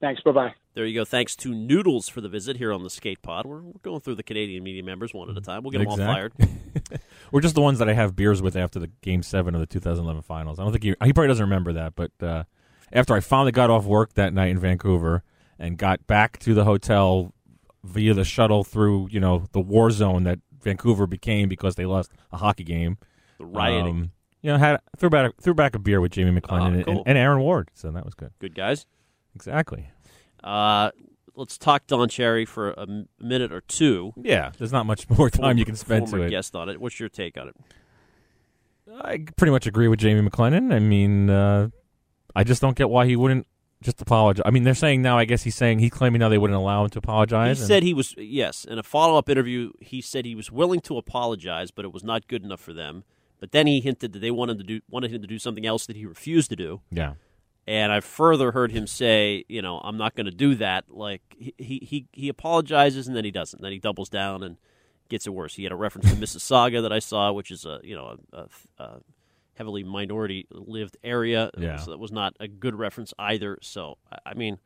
Thanks. 0.00 0.20
Bye 0.22 0.32
bye. 0.32 0.54
There 0.74 0.84
you 0.84 0.94
go. 0.94 1.04
Thanks 1.06 1.34
to 1.36 1.54
Noodles 1.54 2.08
for 2.08 2.20
the 2.20 2.28
visit 2.28 2.58
here 2.58 2.72
on 2.72 2.82
the 2.82 2.90
Skate 2.90 3.22
Pod. 3.22 3.46
We're, 3.46 3.62
we're 3.62 3.72
going 3.82 4.00
through 4.00 4.16
the 4.16 4.22
Canadian 4.22 4.62
media 4.62 4.82
members 4.82 5.14
one 5.14 5.30
at 5.30 5.36
a 5.36 5.40
time. 5.40 5.62
We'll 5.62 5.70
get 5.70 5.78
them 5.78 5.88
all 5.88 5.96
fired. 5.96 6.34
We're 7.32 7.40
just 7.40 7.54
the 7.54 7.62
ones 7.62 7.78
that 7.78 7.88
I 7.88 7.94
have 7.94 8.14
beers 8.14 8.42
with 8.42 8.56
after 8.56 8.78
the 8.78 8.88
Game 9.00 9.22
Seven 9.22 9.54
of 9.54 9.60
the 9.60 9.66
2011 9.66 10.22
Finals. 10.22 10.58
I 10.58 10.62
don't 10.64 10.72
think 10.72 10.84
he 10.84 10.90
he 11.04 11.12
probably 11.12 11.28
doesn't 11.28 11.44
remember 11.44 11.72
that, 11.72 11.94
but 11.96 12.12
uh, 12.20 12.44
after 12.92 13.14
I 13.14 13.20
finally 13.20 13.52
got 13.52 13.70
off 13.70 13.84
work 13.86 14.12
that 14.14 14.32
night 14.34 14.50
in 14.50 14.58
Vancouver 14.58 15.22
and 15.58 15.78
got 15.78 16.06
back 16.06 16.38
to 16.40 16.52
the 16.52 16.64
hotel 16.64 17.32
via 17.82 18.12
the 18.14 18.24
shuttle 18.24 18.62
through 18.64 19.08
you 19.10 19.18
know 19.18 19.46
the 19.52 19.60
war 19.60 19.90
zone 19.90 20.24
that 20.24 20.38
Vancouver 20.62 21.06
became 21.06 21.48
because 21.48 21.76
they 21.76 21.86
lost 21.86 22.12
a 22.32 22.36
hockey 22.36 22.64
game. 22.64 22.98
The 23.38 23.46
rioting. 23.46 23.88
Um, 23.96 24.10
you 24.42 24.52
know, 24.52 24.58
had 24.58 24.80
threw 24.98 25.08
back 25.10 25.32
threw 25.40 25.54
back 25.54 25.74
a 25.74 25.78
beer 25.78 26.00
with 26.00 26.12
Jamie 26.12 26.38
McLennan 26.38 26.80
Ah, 26.82 26.84
cool. 26.84 26.98
and, 26.98 27.02
and 27.06 27.18
Aaron 27.18 27.40
Ward, 27.40 27.70
so 27.74 27.90
that 27.90 28.04
was 28.04 28.14
good. 28.14 28.30
Good 28.38 28.54
guys. 28.54 28.84
Exactly. 29.36 29.90
Uh, 30.42 30.90
let's 31.36 31.56
talk 31.58 31.86
Don 31.86 32.08
Cherry 32.08 32.44
for 32.44 32.70
a 32.72 32.82
m- 32.82 33.08
minute 33.20 33.52
or 33.52 33.60
two. 33.60 34.12
Yeah, 34.16 34.50
there's 34.58 34.72
not 34.72 34.86
much 34.86 35.08
more 35.16 35.30
time 35.30 35.58
you 35.58 35.64
can 35.64 35.76
spend 35.76 36.08
Former 36.08 36.24
to 36.24 36.26
it. 36.28 36.30
guest 36.30 36.56
on 36.56 36.68
it. 36.68 36.80
What's 36.80 36.98
your 36.98 37.08
take 37.08 37.36
on 37.38 37.48
it? 37.48 37.56
I 39.02 39.24
pretty 39.36 39.50
much 39.50 39.66
agree 39.66 39.88
with 39.88 39.98
Jamie 39.98 40.26
McLennan. 40.28 40.72
I 40.72 40.78
mean, 40.78 41.28
uh, 41.28 41.68
I 42.34 42.44
just 42.44 42.62
don't 42.62 42.76
get 42.76 42.88
why 42.88 43.06
he 43.06 43.16
wouldn't 43.16 43.46
just 43.82 44.00
apologize. 44.00 44.42
I 44.46 44.50
mean, 44.50 44.62
they're 44.62 44.74
saying 44.74 45.02
now. 45.02 45.18
I 45.18 45.24
guess 45.24 45.42
he's 45.42 45.56
saying 45.56 45.80
he's 45.80 45.90
claiming 45.90 46.20
now 46.20 46.28
they 46.28 46.38
wouldn't 46.38 46.56
allow 46.58 46.84
him 46.84 46.90
to 46.90 46.96
He 46.96 47.04
apologize. 47.04 47.58
and- 47.60 47.66
said 47.68 47.82
he 47.82 47.92
was 47.92 48.14
yes. 48.16 48.64
In 48.64 48.78
a 48.78 48.82
follow 48.82 49.18
up 49.18 49.28
interview, 49.28 49.72
he 49.80 50.00
said 50.00 50.24
he 50.24 50.34
was 50.34 50.50
willing 50.52 50.80
to 50.82 50.96
apologize, 50.96 51.70
but 51.70 51.84
it 51.84 51.92
was 51.92 52.04
not 52.04 52.28
good 52.28 52.44
enough 52.44 52.60
for 52.60 52.72
them. 52.72 53.04
But 53.38 53.52
then 53.52 53.66
he 53.66 53.80
hinted 53.80 54.12
that 54.14 54.20
they 54.20 54.30
wanted 54.30 54.58
to 54.58 54.64
do 54.64 54.80
wanted 54.88 55.10
him 55.10 55.20
to 55.20 55.28
do 55.28 55.38
something 55.38 55.66
else 55.66 55.84
that 55.86 55.96
he 55.96 56.06
refused 56.06 56.48
to 56.50 56.56
do. 56.56 56.80
yeah, 56.90 57.14
And 57.68 57.92
I 57.92 58.00
further 58.00 58.52
heard 58.52 58.70
him 58.70 58.86
say, 58.86 59.44
you 59.48 59.60
know, 59.60 59.78
I'm 59.82 59.96
not 59.96 60.14
going 60.14 60.26
to 60.26 60.32
do 60.32 60.54
that. 60.56 60.84
Like 60.88 61.22
he, 61.36 61.54
he 61.58 62.06
he 62.12 62.28
apologizes 62.28 63.08
and 63.08 63.16
then 63.16 63.24
he 63.24 63.32
doesn't. 63.32 63.60
Then 63.60 63.72
he 63.72 63.78
doubles 63.78 64.08
down 64.08 64.42
and 64.44 64.56
gets 65.08 65.26
it 65.26 65.30
worse. 65.30 65.54
He 65.56 65.64
had 65.64 65.72
a 65.72 65.76
reference 65.76 66.10
to 66.10 66.16
Mississauga 66.16 66.82
that 66.82 66.92
I 66.92 67.00
saw, 67.00 67.32
which 67.32 67.50
is 67.50 67.64
a 67.64 67.80
you 67.82 67.96
know 67.96 68.18
a, 68.32 68.36
a, 68.38 68.48
a 68.84 69.00
heavily 69.54 69.82
minority 69.82 70.46
lived 70.50 70.96
area. 71.02 71.50
Yeah. 71.58 71.76
so 71.76 71.90
that 71.90 71.98
was 71.98 72.12
not 72.12 72.36
a 72.38 72.46
good 72.46 72.74
reference 72.76 73.12
either. 73.18 73.58
So 73.62 73.98
I- 74.24 74.34
mean, 74.34 74.58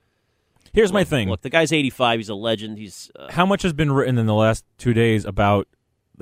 here's 0.74 0.92
my 0.92 1.04
thing. 1.04 1.30
Look, 1.30 1.42
the 1.42 1.50
guy's 1.50 1.72
85. 1.72 2.18
He's 2.18 2.28
a 2.28 2.34
legend. 2.34 2.76
He's 2.76 3.10
uh, 3.16 3.30
How 3.32 3.46
much 3.46 3.62
has 3.62 3.72
been 3.72 3.92
written 3.92 4.18
in 4.18 4.26
the 4.26 4.34
last 4.34 4.64
two 4.76 4.92
days 4.92 5.24
about 5.24 5.68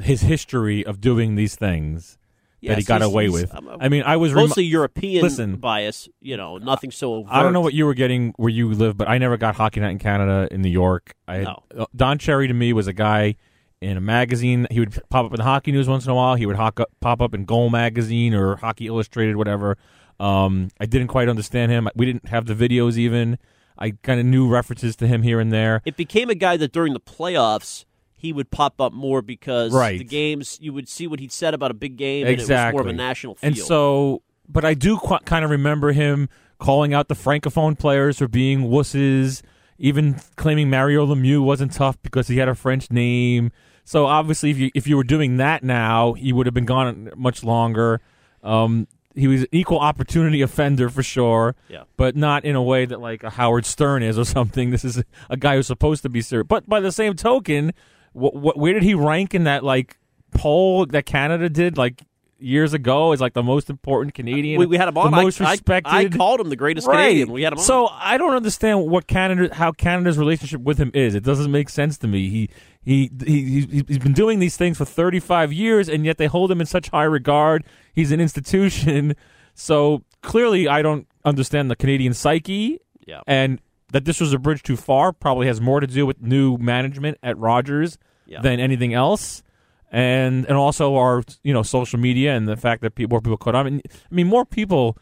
his 0.01 0.21
history 0.21 0.87
of 0.87 1.01
doing 1.01 1.35
these 1.35 1.57
things 1.57 2.18
that 2.63 2.79
he 2.79 2.85
got 2.85 3.03
away 3.03 3.29
with? 3.29 3.55
I'm- 3.55 3.69
I'm 3.81 3.91
mean, 3.91 4.03
I 4.05 4.17
was 4.17 4.33
rem- 4.33 4.49
mostly 4.49 4.65
European 4.65 5.23
Listen, 5.23 5.57
bias. 5.57 6.09
You 6.21 6.37
know, 6.37 6.59
nothing 6.59 6.91
so. 6.91 7.15
Overt. 7.15 7.33
I 7.33 7.43
don't 7.43 7.53
know 7.53 7.61
what 7.61 7.75
you 7.75 7.87
were 7.87 7.95
getting 7.95 8.33
where 8.37 8.51
you 8.51 8.73
live, 8.73 8.97
but 8.97 9.09
I 9.09 9.19
never 9.19 9.37
got 9.37 9.55
Hockey 9.57 9.81
Night 9.81 9.91
in 9.91 9.99
Canada 9.99 10.49
in 10.51 10.63
New 10.63 10.69
York. 10.71 11.15
I 11.27 11.39
No. 11.43 11.63
uh, 11.77 11.87
Don 11.95 12.19
Cherry 12.19 12.49
to 12.49 12.55
me 12.55 12.73
was 12.73 12.87
a 12.87 12.93
guy 12.93 13.37
in 13.81 13.97
a 13.97 14.01
magazine. 14.01 14.67
He 14.71 14.81
would 14.81 14.99
pop 15.09 15.27
up 15.27 15.33
in 15.33 15.39
the 15.39 15.45
Hockey 15.45 15.71
News 15.73 15.89
once 15.89 16.05
in 16.05 16.11
a 16.11 16.15
while. 16.15 16.35
He 16.35 16.47
would 16.47 16.57
up, 16.57 16.81
pop 17.01 17.23
up 17.23 17.35
in 17.35 17.45
Goal 17.45 17.71
Magazine 17.71 18.35
or 18.35 18.57
Hockey 18.57 18.87
Illustrated, 18.89 19.37
whatever. 19.37 19.77
Um, 20.21 20.69
I 20.81 20.87
didn't 20.87 21.09
quite 21.09 21.29
understand 21.29 21.71
him. 21.71 21.89
We 21.95 22.07
didn't 22.07 22.29
have 22.29 22.47
the 22.47 22.55
videos 22.55 22.97
even. 22.97 23.39
I 23.79 23.93
kind 24.03 24.19
of 24.19 24.27
knew 24.27 24.49
references 24.49 24.97
to 24.97 25.07
him 25.07 25.23
here 25.23 25.39
and 25.39 25.53
there. 25.53 25.81
It 25.85 25.97
became 25.97 26.29
a 26.31 26.35
guy 26.35 26.57
that 26.57 26.73
during 26.73 26.93
the 26.93 27.01
playoffs 27.01 27.85
he 28.19 28.33
would 28.33 28.51
pop 28.51 28.81
up 28.81 28.93
more 28.93 29.23
because 29.23 29.73
Right. 29.73 29.99
the 29.99 30.05
games 30.05 30.59
you 30.61 30.73
would 30.73 30.89
see 30.89 31.07
what 31.07 31.21
he'd 31.21 31.33
said 31.33 31.55
about 31.55 31.71
a 31.71 31.75
big 31.75 31.97
game 31.97 32.27
and 32.27 32.35
exactly. 32.35 32.55
it 32.55 32.73
was 32.75 32.85
more 32.85 32.91
of 32.91 32.95
a 32.95 32.97
national 32.97 33.35
feel. 33.37 33.47
And 33.49 33.57
so, 33.57 34.23
but 34.49 34.65
I 34.65 34.75
do 34.75 34.99
qu- 34.99 35.19
kind 35.25 35.45
of 35.45 35.51
remember 35.51 35.93
him 35.93 36.29
calling 36.59 36.93
out 36.93 37.09
the 37.09 37.15
francophone 37.15 37.79
players 37.79 38.19
for 38.19 38.27
being 38.29 38.63
wusses, 38.69 39.43
even 39.79 40.21
claiming 40.37 40.69
Mario 40.69 41.07
Lemieux 41.07 41.43
wasn't 41.43 41.73
tough 41.73 41.97
because 42.03 42.29
he 42.29 42.39
had 42.39 42.49
a 42.49 42.55
French 42.55 42.91
name. 42.91 43.51
So 43.85 44.07
obviously, 44.07 44.51
if 44.51 44.59
you 44.59 44.71
if 44.75 44.87
you 44.87 44.97
were 44.97 45.05
doing 45.05 45.37
that 45.39 45.63
now, 45.63 46.13
he 46.15 46.33
would 46.33 46.47
have 46.47 46.55
been 46.55 46.67
gone 46.67 47.11
much 47.17 47.43
longer. 47.45 48.01
Um, 48.43 48.87
he 49.15 49.27
was 49.27 49.43
an 49.43 49.49
equal 49.51 49.79
opportunity 49.81 50.43
offender 50.43 50.89
for 50.91 51.03
sure, 51.03 51.57
Yeah. 51.69 51.85
but 51.97 52.15
not 52.15 52.45
in 52.45 52.55
a 52.55 52.63
way 52.63 52.85
that 52.85 53.01
like 53.01 53.25
a 53.25 53.31
Howard 53.31 53.65
Stern 53.67 54.03
is 54.03 54.19
or 54.19 54.25
something. 54.25 54.71
This 54.71 54.85
is 54.85 54.99
a, 54.99 55.05
a 55.31 55.37
guy 55.37 55.57
who's 55.57 55.67
supposed 55.67 56.03
to 56.03 56.09
be 56.09 56.21
serious. 56.21 56.47
But 56.49 56.69
by 56.69 56.81
the 56.81 56.93
same 56.93 57.15
token, 57.15 57.73
what, 58.13 58.35
what 58.35 58.57
where 58.59 58.73
did 58.75 58.83
he 58.83 58.95
rank 58.95 59.35
in 59.35 59.45
that 59.45 59.65
like 59.65 59.97
poll 60.33 60.87
that 60.87 61.07
Canada 61.07 61.49
did 61.49 61.77
like 61.77 62.03
years 62.41 62.73
ago 62.73 63.11
as 63.13 63.21
like 63.21 63.33
the 63.35 63.43
most 63.43 63.69
important 63.71 64.15
Canadian? 64.15 64.59
we, 64.61 64.67
we 64.67 64.77
had 64.77 64.89
him 64.89 64.95
the 64.95 65.01
on. 65.01 65.15
I- 65.15 65.23
most 65.25 65.41
I, 65.41 65.53
respected. 65.53 65.93
I, 65.93 66.09
called 66.09 66.41
him 66.41 66.49
the 66.51 66.57
greatest 66.57 66.87
Right. 66.87 66.97
Canadian. 66.97 67.33
We 67.33 67.43
had 67.43 67.53
him 67.53 67.59
on. 67.59 67.65
So 67.65 67.89
I 67.93 68.17
don't 68.19 68.35
understand 68.35 68.87
what 68.89 69.07
Canada, 69.07 69.55
how 69.55 69.73
Canada's 69.73 70.19
relationship 70.19 70.61
with 70.61 70.79
him 70.79 70.91
is. 70.95 71.15
It 71.15 71.25
doesn't 71.25 71.51
make 71.51 71.69
sense 71.69 71.99
to 71.99 72.07
me. 72.09 72.29
He 72.29 72.51
he 72.85 73.11
he 73.27 73.61
he's- 73.61 73.85
he's 73.89 73.99
been 73.99 74.13
doing 74.13 74.39
these 74.39 74.57
things 74.57 74.79
for 74.79 74.85
35 74.85 75.53
years, 75.53 75.89
and 75.89 76.05
yet 76.05 76.19
they 76.19 76.27
hold 76.27 76.51
him 76.51 76.61
in 76.61 76.67
such 76.67 76.89
high 76.91 77.05
regard. 77.05 77.65
He's 77.93 78.13
an 78.13 78.21
institution. 78.21 79.15
So 79.55 80.05
clearly, 80.23 80.69
I 80.69 80.83
don't 80.83 81.09
understand 81.25 81.71
the 81.71 81.77
Canadian 81.77 82.15
psyche. 82.15 82.79
Yeah. 83.07 83.23
And 83.27 83.61
that 83.93 84.05
this 84.05 84.21
was 84.21 84.33
a 84.33 84.39
bridge 84.39 84.63
too 84.63 84.77
far 84.77 85.13
probably 85.13 85.47
has 85.47 85.61
more 85.61 85.81
to 85.81 85.87
do 85.87 86.05
with 86.07 86.21
new 86.23 86.57
management 86.59 87.19
at 87.23 87.39
Rogers 87.39 87.99
Yeah. 88.27 88.41
than 88.43 88.61
anything 88.61 88.93
else. 88.95 89.43
And 89.91 90.45
and 90.47 90.57
also 90.57 90.97
our 90.97 91.23
you 91.43 91.53
know 91.55 91.63
social 91.63 91.99
media 91.99 92.37
and 92.37 92.47
the 92.47 92.57
fact 92.57 92.83
that 92.83 92.95
people 92.95 93.15
more 93.15 93.21
people 93.23 93.39
caught 93.39 93.55
on. 93.55 93.67
I 93.67 93.71
mean, 93.71 93.83
I 93.91 94.15
mean 94.15 94.27
more 94.27 94.45
people 94.45 94.99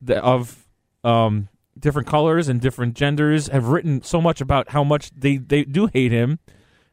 that 0.00 0.22
of 0.22 0.64
um, 1.02 1.48
different 1.78 2.06
colors 2.06 2.48
and 2.48 2.60
different 2.60 2.94
genders 2.94 3.48
have 3.48 3.66
written 3.66 4.00
so 4.02 4.20
much 4.20 4.40
about 4.40 4.70
how 4.70 4.84
much 4.84 5.10
they, 5.16 5.38
they 5.38 5.64
do 5.64 5.88
hate 5.88 6.12
him. 6.12 6.38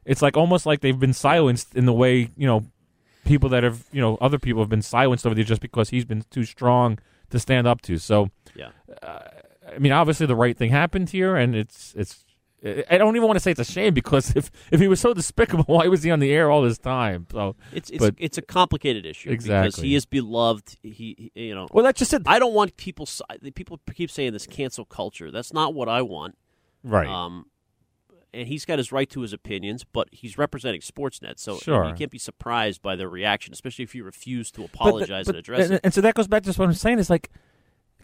It's 0.04 0.22
like 0.22 0.36
almost 0.36 0.66
like 0.66 0.80
they've 0.80 0.98
been 0.98 1.12
silenced 1.12 1.76
in 1.76 1.86
the 1.86 1.92
way 1.92 2.30
you 2.36 2.46
know 2.48 2.64
people 3.24 3.48
that 3.50 3.62
have 3.62 3.84
you 3.92 4.00
know 4.00 4.18
other 4.20 4.38
people 4.40 4.60
have 4.62 4.68
been 4.70 4.82
silenced 4.82 5.24
over 5.24 5.34
there 5.36 5.44
just 5.44 5.60
because 5.62 5.90
he's 5.90 6.04
been 6.04 6.24
too 6.30 6.42
strong 6.42 6.98
to 7.30 7.38
stand 7.38 7.68
up 7.68 7.80
to. 7.82 7.96
So 7.98 8.30
yeah. 8.56 8.70
I 9.74 9.78
mean, 9.78 9.92
obviously 9.92 10.26
the 10.26 10.36
right 10.36 10.56
thing 10.56 10.70
happened 10.70 11.10
here, 11.10 11.36
and 11.36 11.54
it's 11.54 11.94
it's 11.96 12.24
I 12.62 12.98
don't 12.98 13.16
even 13.16 13.26
want 13.26 13.36
to 13.36 13.40
say 13.40 13.52
it's 13.52 13.60
a 13.60 13.64
shame 13.64 13.94
because 13.94 14.36
if 14.36 14.50
if 14.70 14.80
he 14.80 14.88
was 14.88 15.00
so 15.00 15.14
despicable, 15.14 15.64
why 15.68 15.86
was 15.88 16.02
he 16.02 16.10
on 16.10 16.20
the 16.20 16.30
air 16.32 16.50
all 16.50 16.62
this 16.62 16.76
time? 16.78 17.26
So 17.32 17.56
It's 17.72 17.88
it's 17.90 17.98
but, 17.98 18.14
it's 18.18 18.36
a 18.38 18.42
complicated 18.42 19.06
issue 19.06 19.30
because 19.30 19.44
Exactly. 19.46 19.88
he 19.88 19.94
is 19.94 20.04
beloved. 20.04 20.76
He, 20.82 21.30
he 21.32 21.32
you 21.34 21.54
know. 21.54 21.68
well, 21.72 21.84
that's 21.84 21.98
just 21.98 22.12
it. 22.12 22.22
I 22.26 22.38
don't 22.38 22.52
want 22.54 22.76
people. 22.76 23.08
People 23.54 23.80
keep 23.94 24.10
saying 24.10 24.32
this 24.34 24.46
cancel 24.46 24.84
culture. 24.84 25.30
That's 25.30 25.52
not 25.52 25.72
what 25.74 25.88
I 25.88 26.02
want. 26.02 26.36
Right. 26.82 27.08
Um, 27.08 27.46
and 28.32 28.46
he's 28.46 28.64
got 28.64 28.78
his 28.78 28.92
right 28.92 29.10
to 29.10 29.22
his 29.22 29.32
opinions, 29.32 29.84
but 29.84 30.08
he's 30.12 30.38
representing 30.38 30.82
Sportsnet, 30.82 31.40
so 31.40 31.56
Sure. 31.58 31.88
you 31.88 31.94
can't 31.94 32.12
be 32.12 32.18
surprised 32.18 32.80
by 32.80 32.94
their 32.94 33.08
reaction, 33.08 33.52
especially 33.52 33.82
if 33.82 33.92
you 33.94 34.04
refuse 34.04 34.52
to 34.52 34.60
But 34.60 34.70
apologize 34.74 35.26
but- 35.26 35.34
and 35.34 35.38
address 35.40 35.64
and, 35.64 35.74
it. 35.74 35.80
and 35.82 35.92
so 35.92 36.00
that 36.02 36.14
goes 36.14 36.28
back 36.28 36.44
to 36.44 36.52
what 36.52 36.66
I'm 36.68 36.74
saying. 36.74 36.98
Is 37.00 37.10
like 37.10 37.30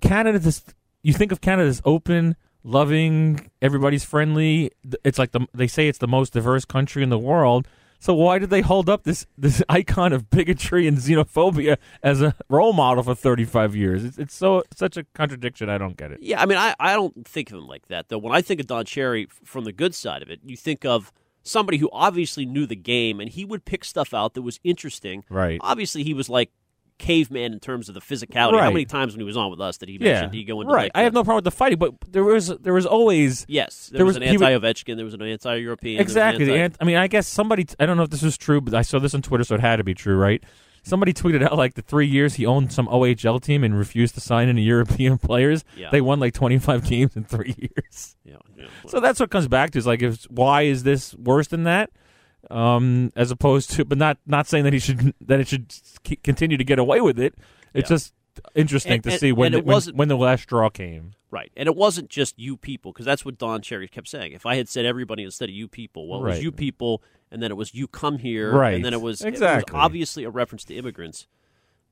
Canada. 0.01 0.39
This 0.39 0.65
you 1.07 1.13
think 1.13 1.31
of 1.31 1.41
Canada 1.41 1.69
as 1.69 1.81
open, 1.85 2.35
loving, 2.65 3.49
everybody's 3.63 4.05
friendly. 4.05 4.73
It's 5.05 5.21
like 5.21 5.31
the 5.31 5.47
they 5.55 5.69
say 5.69 5.87
it's 5.87 5.99
the 5.99 6.09
most 6.09 6.33
diverse 6.33 6.65
country 6.65 7.05
in 7.05 7.11
the 7.11 7.19
world. 7.19 7.69
So 8.01 8.13
why 8.13 8.41
did 8.41 8.51
they 8.51 8.61
hold 8.61 8.91
up 8.91 9.05
this 9.05 9.25
this 9.39 9.63
icon 9.69 10.13
of 10.13 10.31
bigotry 10.31 10.89
and 10.89 10.99
xenophobia 10.99 11.77
as 12.03 12.23
a 12.23 12.35
role 12.49 12.73
model 12.73 13.05
for 13.05 13.15
35 13.15 13.77
years? 13.77 14.05
It's, 14.05 14.19
it's 14.19 14.35
so 14.35 14.65
such 14.75 14.97
a 14.97 15.05
contradiction. 15.15 15.71
I 15.71 15.79
don't 15.79 15.97
get 15.97 16.11
it. 16.11 16.19
Yeah, 16.23 16.43
I 16.43 16.47
mean, 16.47 16.59
I, 16.59 16.75
I 16.81 16.95
don't 16.95 17.25
think 17.27 17.53
of 17.53 17.59
him 17.59 17.69
like 17.69 17.87
that, 17.87 18.09
though. 18.09 18.19
When 18.19 18.35
I 18.35 18.43
think 18.43 18.59
of 18.59 18.67
Don 18.67 18.85
Cherry 18.85 19.29
from 19.45 19.63
the 19.63 19.73
good 19.73 19.95
side 19.95 20.23
of 20.23 20.29
it, 20.29 20.41
you 20.45 20.57
think 20.57 20.85
of 20.85 21.13
somebody 21.45 21.79
who 21.79 21.89
obviously 21.93 22.45
knew 22.45 22.67
the 22.67 22.75
game, 22.75 23.21
and 23.21 23.31
he 23.31 23.45
would 23.45 23.65
pick 23.65 23.85
stuff 23.85 24.13
out 24.13 24.35
that 24.35 24.43
was 24.43 24.59
interesting. 24.65 25.23
Right. 25.31 25.61
Obviously, 25.63 26.03
he 26.03 26.15
was 26.15 26.29
like 26.29 26.51
caveman 26.99 27.53
in 27.53 27.61
terms 27.61 27.89
of 27.89 27.95
the 27.95 28.01
physicality. 28.01 28.59
How 28.61 28.71
many 28.71 28.85
times 28.85 29.13
when 29.13 29.21
he 29.21 29.25
was 29.25 29.37
on 29.37 29.51
with 29.51 29.61
us 29.61 29.77
did 29.79 29.89
he 29.89 29.99
Yeah, 30.01 30.31
he 30.31 30.45
go 30.45 30.61
into 30.61 30.73
right. 30.73 30.85
like 30.85 30.93
I 30.95 31.03
have 31.03 31.13
no 31.13 31.23
problem 31.25 31.37
with 31.37 31.45
the 31.45 31.51
fighting, 31.51 31.79
but 31.79 31.95
there 32.11 32.25
was 32.25 32.49
there 32.49 32.73
was 32.73 32.87
always 32.87 33.45
Yes, 33.49 33.89
there, 33.91 33.99
There 33.99 34.07
was, 34.07 34.19
was- 34.19 34.29
an 34.29 34.35
anti-Ovechkin. 34.35 34.97
There 34.97 35.05
was 35.05 35.15
an 35.15 35.23
anti-European. 35.23 35.97
there 35.97 36.01
an 36.01 36.07
Exactly. 36.07 36.45
Anti- 36.51 36.59
ant- 36.63 36.77
I 36.81 36.85
mean, 36.85 36.97
I 36.97 37.07
guess 37.07 37.27
somebody. 37.27 37.67
I 37.79 37.87
don't 37.87 37.97
know 37.97 38.05
if 38.05 38.11
this 38.11 38.23
is 38.23 38.37
true, 38.39 38.61
but 38.61 38.75
I 38.75 38.83
saw 38.83 38.99
this 38.99 39.15
on 39.15 39.23
Twitter, 39.23 39.45
so 39.45 39.55
it 39.55 39.61
had 39.61 39.77
to 39.77 39.85
be 39.85 39.95
true, 39.95 40.17
right? 40.17 40.43
Somebody 40.83 41.13
tweeted 41.13 41.43
out 41.43 41.57
like 41.57 41.75
the 41.75 41.83
three 41.83 42.07
years 42.07 42.35
he 42.35 42.47
owned 42.47 42.73
some 42.73 42.87
OHL 42.87 43.43
team 43.43 43.65
and 43.65 43.77
refused 43.77 44.15
to 44.15 44.21
sign 44.21 44.49
any 44.49 44.63
European 44.63 45.19
players. 45.29 45.65
Yeah. 45.77 45.91
They 45.91 46.01
won 46.01 46.21
like 46.21 46.33
twenty 46.33 46.59
five 46.59 46.85
games 46.85 47.17
in 47.17 47.25
three 47.25 47.55
years. 47.59 48.17
Yeah, 48.25 48.37
yeah. 48.57 48.67
So 48.87 49.01
that's 49.01 49.19
what 49.19 49.31
comes 49.31 49.49
back 49.49 49.73
to 49.73 49.79
is 49.79 49.87
like, 49.87 50.01
if, 50.03 50.23
why 50.31 50.63
is 50.63 50.85
this 50.85 51.13
worse 51.17 51.49
than 51.49 51.65
that? 51.65 51.91
Um, 52.51 53.13
as 53.17 53.31
opposed 53.31 53.71
to, 53.73 53.85
but 53.85 53.99
not 53.99 54.19
not 54.27 54.47
saying 54.47 54.65
that 54.65 54.73
he 54.73 54.79
should 54.79 55.15
that 55.21 55.41
it 55.41 55.49
should 55.49 55.73
continue 56.23 56.57
to 56.57 56.65
get 56.65 56.79
away 56.79 57.01
with 57.01 57.19
it. 57.19 57.35
It's 57.75 57.91
Yeah. 57.91 57.95
just 57.97 58.15
interesting 58.55 58.93
And- 58.95 59.03
to 59.05 59.11
and- 59.11 59.21
see 59.21 59.33
when 59.33 59.53
the, 59.53 59.63
when, 59.63 59.83
when 59.95 60.09
the 60.09 60.17
last 60.17 60.43
straw 60.45 60.69
came. 60.69 61.13
Right. 61.31 61.51
And 61.57 61.67
it 61.67 61.75
wasn't 61.75 62.09
just 62.09 62.39
you 62.39 62.57
people, 62.57 62.93
because 62.93 63.05
that's 63.05 63.25
what 63.25 63.37
Don 63.39 63.61
Cherry 63.63 63.89
kept 63.89 64.09
saying. 64.09 64.33
If 64.33 64.47
I 64.47 64.57
had 64.57 64.69
said 64.69 64.85
everybody 64.87 65.25
instead 65.25 65.49
of 65.49 65.55
you 65.55 65.67
people, 65.69 66.07
well, 66.09 66.21
it 66.25 66.29
was 66.29 66.43
you 66.43 66.53
people, 66.53 67.03
and 67.31 67.43
then 67.43 67.51
it 67.51 67.57
was 67.57 67.75
you 67.75 67.89
come 67.89 68.19
here, 68.19 68.53
Right. 68.53 68.75
and 68.75 68.85
then 68.85 68.95
it 68.95 69.01
was, 69.01 69.21
it 69.23 69.27
was 69.33 69.35
Exactly. 69.41 69.77
obviously 69.79 70.25
a 70.25 70.31
reference 70.31 70.65
to 70.67 70.75
immigrants. 70.75 71.27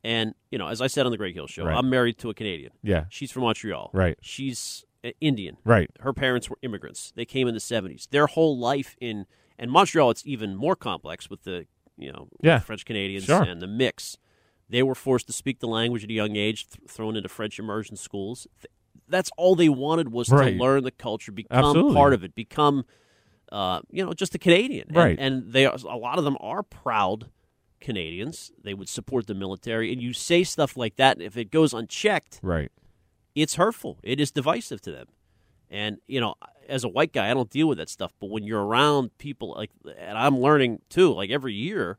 And, 0.05 0.34
you 0.50 0.59
know, 0.59 0.68
as 0.68 0.80
I 0.80 0.86
said 0.86 1.05
on 1.07 1.12
the 1.12 1.18
Greg 1.18 1.34
Hill 1.34 1.46
show, 1.46 1.64
Right. 1.64 1.76
I'm 1.76 1.90
married 1.90 2.18
to 2.18 2.30
a 2.30 2.34
Canadian. 2.34 2.72
Yeah. 2.82 3.07
She's 3.09 3.32
from 3.32 3.42
Montreal. 3.42 3.90
Right. 3.92 4.16
She's 4.20 4.84
uh, 5.05 5.11
Indian. 5.20 5.57
Right. 5.64 5.90
Her 6.00 6.12
parents 6.12 6.48
were 6.48 6.59
immigrants. 6.62 7.12
They 7.16 7.24
came 7.24 7.48
in 7.48 7.55
the 7.55 7.61
70s. 7.61 8.09
Their 8.11 8.26
whole 8.28 8.57
life 8.57 8.96
in, 9.00 9.26
and 9.59 9.70
Montreal, 9.70 10.11
it's 10.11 10.26
even 10.26 10.55
more 10.57 10.76
complex 10.76 11.28
with 11.30 11.44
the, 11.44 11.66
you 11.96 12.12
know, 12.12 12.28
Yeah. 12.42 12.59
French 12.61 12.84
Canadians 12.84 13.24
Sure. 13.24 13.42
and 13.42 13.61
the 13.62 13.66
mix. 13.66 14.16
They 14.68 14.82
were 14.82 14.94
forced 14.94 15.26
to 15.26 15.32
speak 15.32 15.61
the 15.61 15.68
language 15.68 16.05
at 16.05 16.11
a 16.11 16.14
young 16.14 16.36
age, 16.36 16.66
th- 16.68 16.88
thrown 16.90 17.16
into 17.16 17.28
French 17.28 17.59
immersion 17.59 17.96
schools. 17.96 18.46
Th- 18.61 18.70
That's 19.07 19.30
all 19.36 19.55
they 19.55 19.68
wanted 19.68 20.11
was 20.11 20.30
Right. 20.30 20.52
to 20.52 20.57
learn 20.59 20.82
the 20.84 20.90
culture, 20.90 21.30
become 21.30 21.59
Absolutely. 21.59 21.94
part 21.94 22.14
of 22.14 22.24
it, 22.24 22.34
become, 22.34 22.86
uh, 23.52 23.82
you 23.90 24.02
know, 24.05 24.14
just 24.14 24.34
a 24.34 24.38
Canadian. 24.38 24.88
And- 24.88 24.96
Right. 24.96 25.18
And, 25.18 25.52
they 25.52 25.66
are, 25.66 25.76
a 25.86 25.96
lot 25.98 26.16
of 26.18 26.24
them 26.24 26.38
are 26.40 26.62
proud 26.62 27.30
Canadians. 27.80 28.50
They 28.62 28.72
would 28.72 28.88
support 28.88 29.26
the 29.26 29.34
military, 29.34 29.92
and 29.92 30.00
you 30.00 30.14
say 30.14 30.42
stuff 30.42 30.76
like 30.76 30.96
that. 30.96 31.18
And 31.18 31.22
if 31.26 31.36
it 31.36 31.50
goes 31.50 31.74
unchecked, 31.74 32.40
Right. 32.42 32.72
it's 33.34 33.57
hurtful. 33.57 33.98
It 34.02 34.20
is 34.20 34.30
divisive 34.30 34.80
to 34.82 34.90
them. 34.90 35.09
And 35.75 35.99
you 36.07 36.20
know, 36.20 36.37
as 36.68 36.85
a 36.85 36.89
white 36.89 37.12
guy, 37.12 37.29
I 37.31 37.35
don't 37.35 37.51
deal 37.51 37.66
with 37.66 37.79
that 37.79 37.89
stuff. 37.89 38.12
But 38.20 38.31
when 38.31 38.45
you're 38.45 38.64
around 38.64 39.16
people 39.18 39.55
like, 39.57 39.70
and 39.99 40.16
I'm 40.16 40.39
learning 40.39 40.81
too, 40.89 41.12
like 41.12 41.31
every 41.31 41.53
year, 41.53 41.99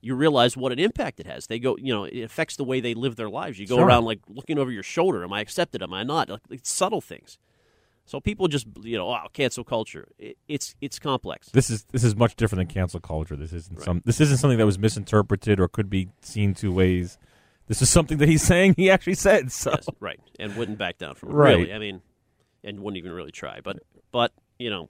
you 0.00 0.14
realize 0.14 0.56
what 0.56 0.72
an 0.72 0.78
impact 0.78 1.20
it 1.20 1.26
has. 1.26 1.46
They 1.46 1.58
go, 1.58 1.76
you 1.76 1.92
know, 1.92 2.04
it 2.04 2.22
affects 2.22 2.56
the 2.56 2.64
way 2.64 2.80
they 2.80 2.94
live 2.94 3.16
their 3.16 3.28
lives. 3.28 3.58
You 3.58 3.66
go 3.66 3.76
Sure. 3.76 3.86
around 3.86 4.04
like 4.06 4.20
looking 4.28 4.58
over 4.58 4.70
your 4.70 4.82
shoulder. 4.82 5.22
Am 5.22 5.32
I 5.32 5.40
accepted? 5.40 5.82
Am 5.82 5.92
I 5.92 6.04
not? 6.04 6.30
Like, 6.30 6.40
it's 6.50 6.70
subtle 6.70 7.02
things. 7.02 7.38
So 8.06 8.18
people 8.18 8.48
just, 8.48 8.66
you 8.82 8.96
know, 8.96 9.10
oh, 9.10 9.26
cancel 9.34 9.62
culture. 9.62 10.08
It, 10.18 10.38
it's 10.48 10.74
it's 10.80 10.98
complex. 10.98 11.50
This 11.50 11.68
is 11.70 11.84
this 11.92 12.02
is 12.02 12.16
much 12.16 12.34
different 12.34 12.66
than 12.66 12.74
cancel 12.74 12.98
culture. 12.98 13.36
This 13.36 13.52
isn't 13.52 13.82
some. 13.82 14.02
This 14.06 14.20
isn't 14.22 14.38
something 14.38 14.58
that 14.58 14.66
was 14.66 14.78
misinterpreted 14.78 15.60
or 15.60 15.68
could 15.68 15.88
be 15.90 16.08
seen 16.22 16.54
two 16.54 16.72
ways. 16.72 17.18
This 17.68 17.80
is 17.82 17.90
something 17.90 18.18
that 18.18 18.28
he's 18.28 18.42
saying 18.52 18.74
he 18.76 18.90
actually 18.90 19.14
said. 19.14 19.52
So 19.52 19.70
Yes, 19.70 19.86
right, 20.00 20.18
and 20.40 20.56
wouldn't 20.56 20.78
back 20.78 20.98
down 20.98 21.14
from 21.14 21.28
it. 21.30 21.34
Right. 21.34 21.56
Really, 21.58 21.72
I 21.74 21.78
mean, 21.78 22.02
and 22.64 22.80
wouldn't 22.80 22.98
even 22.98 23.12
really 23.12 23.32
try. 23.32 23.60
But 23.62 23.78
but 24.10 24.32
you 24.58 24.70
know, 24.70 24.88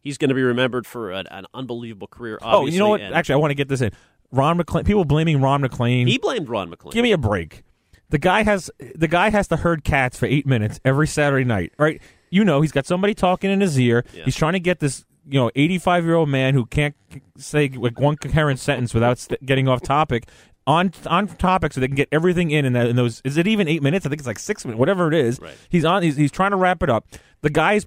he's 0.00 0.18
going 0.18 0.28
to 0.30 0.34
be 0.34 0.42
remembered 0.42 0.86
for 0.86 1.10
an, 1.10 1.26
an 1.28 1.46
unbelievable 1.54 2.06
career. 2.08 2.38
oh, 2.42 2.66
you 2.66 2.78
know 2.78 2.90
what? 2.90 3.00
and 3.00 3.14
Actually, 3.14 3.34
I 3.34 3.38
want 3.38 3.50
to 3.52 3.54
get 3.56 3.68
this 3.68 3.80
in. 3.80 3.92
Ron 4.32 4.56
MacLean. 4.58 4.84
People 4.84 5.04
blaming 5.04 5.40
Ron 5.40 5.60
MacLean. 5.60 6.06
he 6.06 6.18
blamed 6.18 6.48
Ron 6.48 6.70
MacLean. 6.70 6.92
Give 6.92 7.02
me 7.02 7.12
a 7.12 7.18
break. 7.18 7.64
The 8.10 8.18
guy 8.18 8.42
has 8.42 8.70
the 8.94 9.08
guy 9.08 9.30
has 9.30 9.48
to 9.48 9.56
herd 9.56 9.84
cats 9.84 10.18
for 10.18 10.26
eight 10.26 10.46
minutes 10.46 10.80
every 10.84 11.06
Saturday 11.06 11.44
night, 11.44 11.72
right? 11.78 12.00
You 12.30 12.44
know, 12.44 12.60
he's 12.60 12.72
got 12.72 12.86
somebody 12.86 13.14
talking 13.14 13.50
in 13.50 13.60
his 13.60 13.78
ear. 13.78 14.04
Yeah. 14.12 14.24
He's 14.24 14.36
trying 14.36 14.52
to 14.54 14.60
get 14.60 14.80
this, 14.80 15.04
you 15.28 15.38
know, 15.38 15.50
eighty-five 15.56 16.04
year 16.04 16.14
old 16.14 16.28
man 16.28 16.54
who 16.54 16.66
can't 16.66 16.94
say 17.38 17.68
like 17.68 17.98
one 18.00 18.16
coherent 18.16 18.58
sentence 18.58 18.94
without 18.94 19.18
st- 19.18 19.44
getting 19.46 19.68
off 19.68 19.80
topic 19.82 20.24
on 20.66 20.92
on 21.06 21.26
topic, 21.26 21.72
so 21.72 21.80
they 21.80 21.88
can 21.88 21.96
get 21.96 22.08
everything 22.12 22.50
in. 22.50 22.64
In, 22.64 22.72
that, 22.74 22.86
in 22.86 22.96
those, 22.96 23.20
is 23.24 23.36
it 23.36 23.46
even 23.46 23.68
eight 23.68 23.82
minutes? 23.82 24.06
I 24.06 24.08
think 24.08 24.20
it's 24.20 24.26
like 24.26 24.38
six 24.38 24.64
minutes, 24.64 24.78
whatever 24.78 25.08
it 25.08 25.14
is. 25.14 25.40
Right. 25.40 25.54
He's 25.68 25.84
on. 25.84 26.02
He's, 26.02 26.16
he's 26.16 26.32
trying 26.32 26.50
to 26.52 26.56
wrap 26.56 26.82
it 26.82 26.90
up. 26.90 27.06
The 27.42 27.50
guy's. 27.50 27.86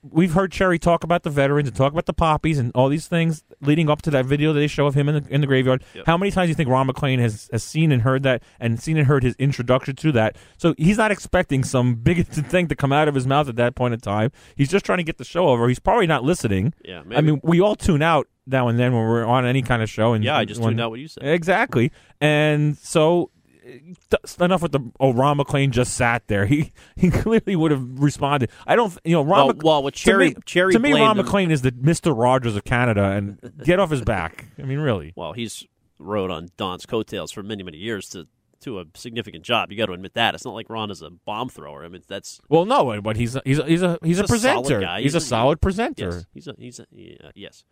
We've 0.00 0.32
heard 0.32 0.52
Cherry 0.52 0.78
talk 0.78 1.02
about 1.02 1.24
the 1.24 1.30
veterans 1.30 1.68
and 1.68 1.76
talk 1.76 1.92
about 1.92 2.06
the 2.06 2.12
poppies 2.12 2.56
and 2.56 2.70
all 2.74 2.88
these 2.88 3.08
things 3.08 3.42
leading 3.60 3.90
up 3.90 4.00
to 4.02 4.12
that 4.12 4.26
video 4.26 4.52
that 4.52 4.60
they 4.60 4.68
show 4.68 4.86
of 4.86 4.94
him 4.94 5.08
in 5.08 5.24
the, 5.24 5.34
in 5.34 5.40
the 5.40 5.46
graveyard. 5.48 5.82
Yep. 5.92 6.06
How 6.06 6.16
many 6.16 6.30
times 6.30 6.46
do 6.46 6.50
you 6.50 6.54
think 6.54 6.68
Ron 6.68 6.86
MacLean 6.86 7.18
has, 7.18 7.50
has 7.50 7.64
seen 7.64 7.90
and 7.90 8.02
heard 8.02 8.22
that 8.22 8.44
and 8.60 8.80
seen 8.80 8.96
and 8.96 9.08
heard 9.08 9.24
his 9.24 9.34
introduction 9.40 9.96
to 9.96 10.12
that? 10.12 10.36
So 10.56 10.72
he's 10.78 10.98
not 10.98 11.10
expecting 11.10 11.64
some 11.64 11.94
bigoted 12.02 12.46
thing 12.50 12.68
to 12.68 12.76
come 12.76 12.92
out 12.92 13.08
of 13.08 13.16
his 13.16 13.26
mouth 13.26 13.48
at 13.48 13.56
that 13.56 13.74
point 13.74 13.92
in 13.92 13.98
time. 13.98 14.30
He's 14.54 14.68
just 14.68 14.86
trying 14.86 14.98
to 14.98 15.04
get 15.04 15.18
the 15.18 15.24
show 15.24 15.48
over. 15.48 15.66
He's 15.66 15.80
probably 15.80 16.06
not 16.06 16.22
listening. 16.22 16.74
Yeah, 16.84 17.02
I 17.10 17.20
mean, 17.20 17.40
we 17.42 17.60
all 17.60 17.74
tune 17.74 18.00
out 18.00 18.28
now 18.48 18.68
and 18.68 18.78
then 18.78 18.92
when 18.92 19.02
we're 19.02 19.24
on 19.24 19.44
any 19.46 19.62
kind 19.62 19.82
of 19.82 19.88
show. 19.90 20.12
And 20.14 20.24
Yeah, 20.24 20.36
I 20.36 20.44
just 20.44 20.60
when- 20.60 20.70
tuned 20.70 20.80
out 20.80 20.90
what 20.90 21.00
you 21.00 21.08
said. 21.08 21.24
Exactly. 21.24 21.92
And 22.20 22.76
so 22.78 23.30
enough 24.40 24.62
with 24.62 24.72
the 24.72 24.80
oh 24.98 25.12
Ron 25.12 25.36
MacLean 25.36 25.72
just 25.72 25.94
sat 25.94 26.26
there. 26.28 26.46
He 26.48 26.72
he 26.96 27.10
clearly 27.10 27.54
would 27.56 27.70
have 27.70 27.82
responded. 28.00 28.50
I 28.66 28.76
don't 28.76 28.96
you 29.04 29.12
know 29.12 29.22
Ron 29.22 29.46
Well- 29.46 29.48
Mc- 29.54 29.62
well, 29.62 29.82
with 29.82 29.94
to 29.94 30.00
Cherry- 30.00 30.28
me, 30.30 30.36
Cherry 30.46 30.72
to 30.72 30.78
me 30.78 30.92
Ron 30.92 31.18
him. 31.18 31.24
MacLean 31.24 31.50
is 31.50 31.62
the 31.62 31.72
Mr. 31.72 32.16
Rogers 32.16 32.56
of 32.56 32.64
Canada 32.64 33.04
and 33.10 33.38
get 33.64 33.78
off 33.78 33.90
his 33.90 34.02
back. 34.02 34.46
I 34.58 34.62
mean 34.62 34.78
really. 34.78 35.12
well, 35.16 35.32
he's 35.32 35.64
rode 35.98 36.30
on 36.30 36.48
Don's 36.56 36.86
coattails 36.86 37.30
for 37.32 37.42
many 37.42 37.62
many 37.62 37.76
years 37.78 38.08
to 38.10 38.26
to 38.60 38.80
a 38.80 38.84
significant 38.94 39.44
job. 39.44 39.70
You 39.70 39.78
got 39.78 39.86
to 39.86 39.92
admit 39.92 40.14
that. 40.14 40.34
It's 40.34 40.44
not 40.44 40.52
like 40.54 40.68
Ron 40.68 40.90
is 40.90 41.00
a 41.02 41.10
bomb 41.10 41.48
thrower. 41.48 41.84
I 41.84 41.88
mean, 41.88 42.02
that's 42.08 42.40
Well, 42.48 42.64
no, 42.64 43.00
but 43.00 43.16
he's 43.16 43.36
a, 43.36 43.42
he's 43.44 43.58
a, 43.60 43.64
he's 43.66 43.82
a 43.82 43.98
he's, 44.02 44.18
a 44.18 44.24
He's 44.26 44.26
a 44.26 44.26
solid 44.26 44.28
presenter. 44.28 44.80
He's, 44.96 45.02
He's 45.04 45.14
a 45.14 45.18
a- 45.18 45.20
solid 45.20 45.60
presenter. 45.60 46.10
yes, 46.10 46.26
he's 46.34 46.48
a 46.48 46.54
he's 46.58 46.80
a 46.80 46.86
yeah, 46.90 47.30
yes. 47.36 47.64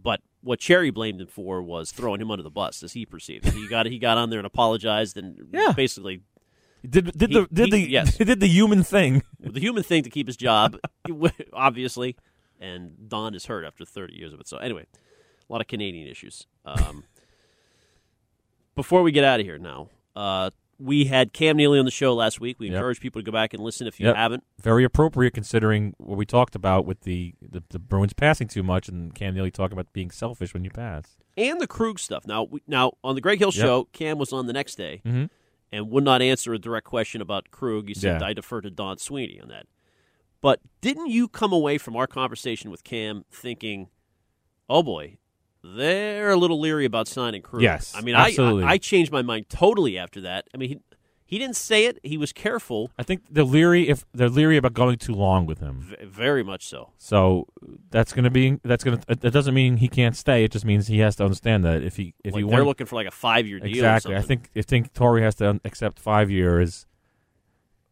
But 0.00 0.20
what 0.42 0.58
Cherry 0.60 0.90
blamed 0.90 1.20
him 1.20 1.26
for 1.28 1.62
was 1.62 1.90
throwing 1.92 2.20
him 2.20 2.30
under 2.30 2.42
the 2.42 2.50
bus, 2.50 2.82
as 2.82 2.92
he 2.92 3.06
perceived. 3.06 3.46
it. 3.46 3.54
He 3.54 3.68
got 3.68 3.86
he 3.86 3.98
got 3.98 4.18
on 4.18 4.30
there 4.30 4.38
and 4.40 4.46
apologized, 4.46 5.16
and 5.16 5.48
Yeah. 5.52 5.72
basically 5.72 6.22
Did 6.88 7.16
did 7.16 7.30
He- 7.30 7.34
the 7.40 7.48
did 7.52 7.64
he- 7.66 7.70
the 7.70 7.90
yes. 7.90 8.16
did 8.18 8.40
the 8.40 8.46
human 8.48 8.82
thing. 8.82 9.22
the 9.40 9.60
human 9.60 9.82
thing 9.82 10.02
to 10.02 10.10
keep 10.10 10.26
his 10.26 10.36
job, 10.36 10.76
obviously. 11.52 12.16
And 12.60 13.08
Don 13.08 13.34
is 13.34 13.46
hurt 13.46 13.64
after 13.64 13.84
30 13.84 14.14
years 14.16 14.32
of 14.32 14.40
it. 14.40 14.48
So 14.48 14.56
anyway, 14.58 14.86
a 15.48 15.52
lot 15.52 15.60
of 15.60 15.66
Canadian 15.66 16.08
issues. 16.08 16.46
Um, 16.64 17.04
before 18.74 19.02
we 19.02 19.12
get 19.12 19.24
out 19.24 19.40
of 19.40 19.46
here 19.46 19.58
now, 19.58 19.88
uh, 20.16 20.50
we 20.78 21.04
had 21.06 21.32
Cam 21.32 21.56
Neely 21.56 21.78
on 21.78 21.84
the 21.84 21.90
show 21.90 22.14
last 22.14 22.40
week. 22.40 22.58
We 22.58 22.66
Yep. 22.66 22.74
encourage 22.76 23.00
people 23.00 23.20
to 23.20 23.24
go 23.24 23.32
back 23.32 23.54
and 23.54 23.62
listen 23.62 23.86
if 23.86 23.98
you 24.00 24.06
Yep. 24.06 24.16
haven't. 24.16 24.44
Very 24.60 24.84
appropriate 24.84 25.32
considering 25.32 25.94
what 25.98 26.16
we 26.18 26.26
talked 26.26 26.54
about 26.54 26.84
with 26.86 27.02
the, 27.02 27.34
the, 27.40 27.62
the 27.70 27.78
Bruins 27.78 28.12
passing 28.12 28.48
too 28.48 28.62
much 28.62 28.88
and 28.88 29.14
Cam 29.14 29.34
Neely 29.34 29.50
talking 29.50 29.72
about 29.74 29.92
being 29.92 30.10
selfish 30.10 30.52
when 30.54 30.64
you 30.64 30.70
pass. 30.70 31.16
and 31.36 31.60
the 31.60 31.66
Krug 31.66 31.98
stuff. 31.98 32.26
Now, 32.26 32.44
we, 32.44 32.60
now 32.68 32.92
on 33.02 33.14
the 33.16 33.20
Greg 33.20 33.38
Hill 33.40 33.50
Yep. 33.52 33.60
show, 33.64 33.84
Cam 33.92 34.18
was 34.18 34.32
on 34.32 34.46
the 34.46 34.52
next 34.52 34.76
day 34.76 35.00
Mhm. 35.04 35.30
and 35.72 35.90
would 35.90 36.04
not 36.04 36.22
answer 36.22 36.54
a 36.54 36.58
direct 36.58 36.86
question 36.86 37.20
about 37.20 37.50
Krug. 37.50 37.88
He 37.88 37.94
said 37.94 38.20
Yeah. 38.20 38.26
I 38.28 38.32
defer 38.32 38.60
to 38.60 38.70
Don 38.70 38.98
Sweeney 38.98 39.40
on 39.40 39.48
that. 39.48 39.66
But 40.40 40.60
didn't 40.80 41.08
you 41.08 41.26
come 41.26 41.52
away 41.52 41.76
from 41.78 41.96
our 41.96 42.06
conversation 42.06 42.70
with 42.70 42.84
Cam 42.84 43.24
thinking, 43.32 43.88
"Oh 44.68 44.82
boy, 44.84 45.16
they're 45.64 46.30
a 46.30 46.36
little 46.36 46.60
leery 46.60 46.84
about 46.84 47.08
signing 47.08 47.42
Krug"? 47.42 47.62
Yes, 47.62 47.94
I 47.96 48.02
mean, 48.02 48.14
absolutely. 48.14 48.64
I, 48.64 48.68
I 48.68 48.72
I 48.72 48.78
changed 48.78 49.10
my 49.10 49.22
mind 49.22 49.48
totally 49.48 49.96
after 49.98 50.20
that. 50.22 50.46
I 50.54 50.58
mean, 50.58 50.68
he, 50.68 50.78
He 51.26 51.38
didn't 51.38 51.56
say 51.56 51.86
it. 51.86 51.98
He 52.02 52.18
was 52.18 52.32
careful. 52.32 52.90
I 52.98 53.02
think 53.02 53.22
they're 53.30 53.44
leery 53.44 53.88
if 53.88 54.04
they're 54.12 54.28
leery 54.28 54.56
about 54.58 54.74
going 54.74 54.98
too 54.98 55.14
long 55.14 55.46
with 55.46 55.58
him. 55.60 55.80
V- 55.80 56.04
very 56.04 56.44
much 56.44 56.66
so. 56.66 56.90
So 56.98 57.46
that's 57.90 58.12
going 58.12 58.24
to 58.24 58.30
be 58.30 58.60
that's 58.62 58.84
going 58.84 58.98
to 58.98 59.12
uh, 59.12 59.14
that 59.20 59.32
doesn't 59.32 59.54
mean 59.54 59.78
he 59.78 59.88
can't 59.88 60.14
stay. 60.14 60.44
It 60.44 60.52
just 60.52 60.64
means 60.66 60.86
he 60.86 60.98
has 60.98 61.16
to 61.16 61.24
understand 61.24 61.64
that 61.64 61.82
if 61.82 61.96
he 61.96 62.12
if 62.22 62.34
like 62.34 62.44
he 62.44 62.50
they're 62.50 62.64
looking 62.64 62.86
for 62.86 62.96
like 62.96 63.06
a 63.08 63.10
five 63.10 63.46
year 63.46 63.58
deal. 63.58 63.68
exactly. 63.70 64.14
I 64.14 64.20
think 64.20 64.50
I 64.54 64.62
think 64.62 64.92
Torrey 64.92 65.22
has 65.22 65.34
to 65.36 65.60
accept 65.64 65.98
five 65.98 66.30
years, 66.30 66.86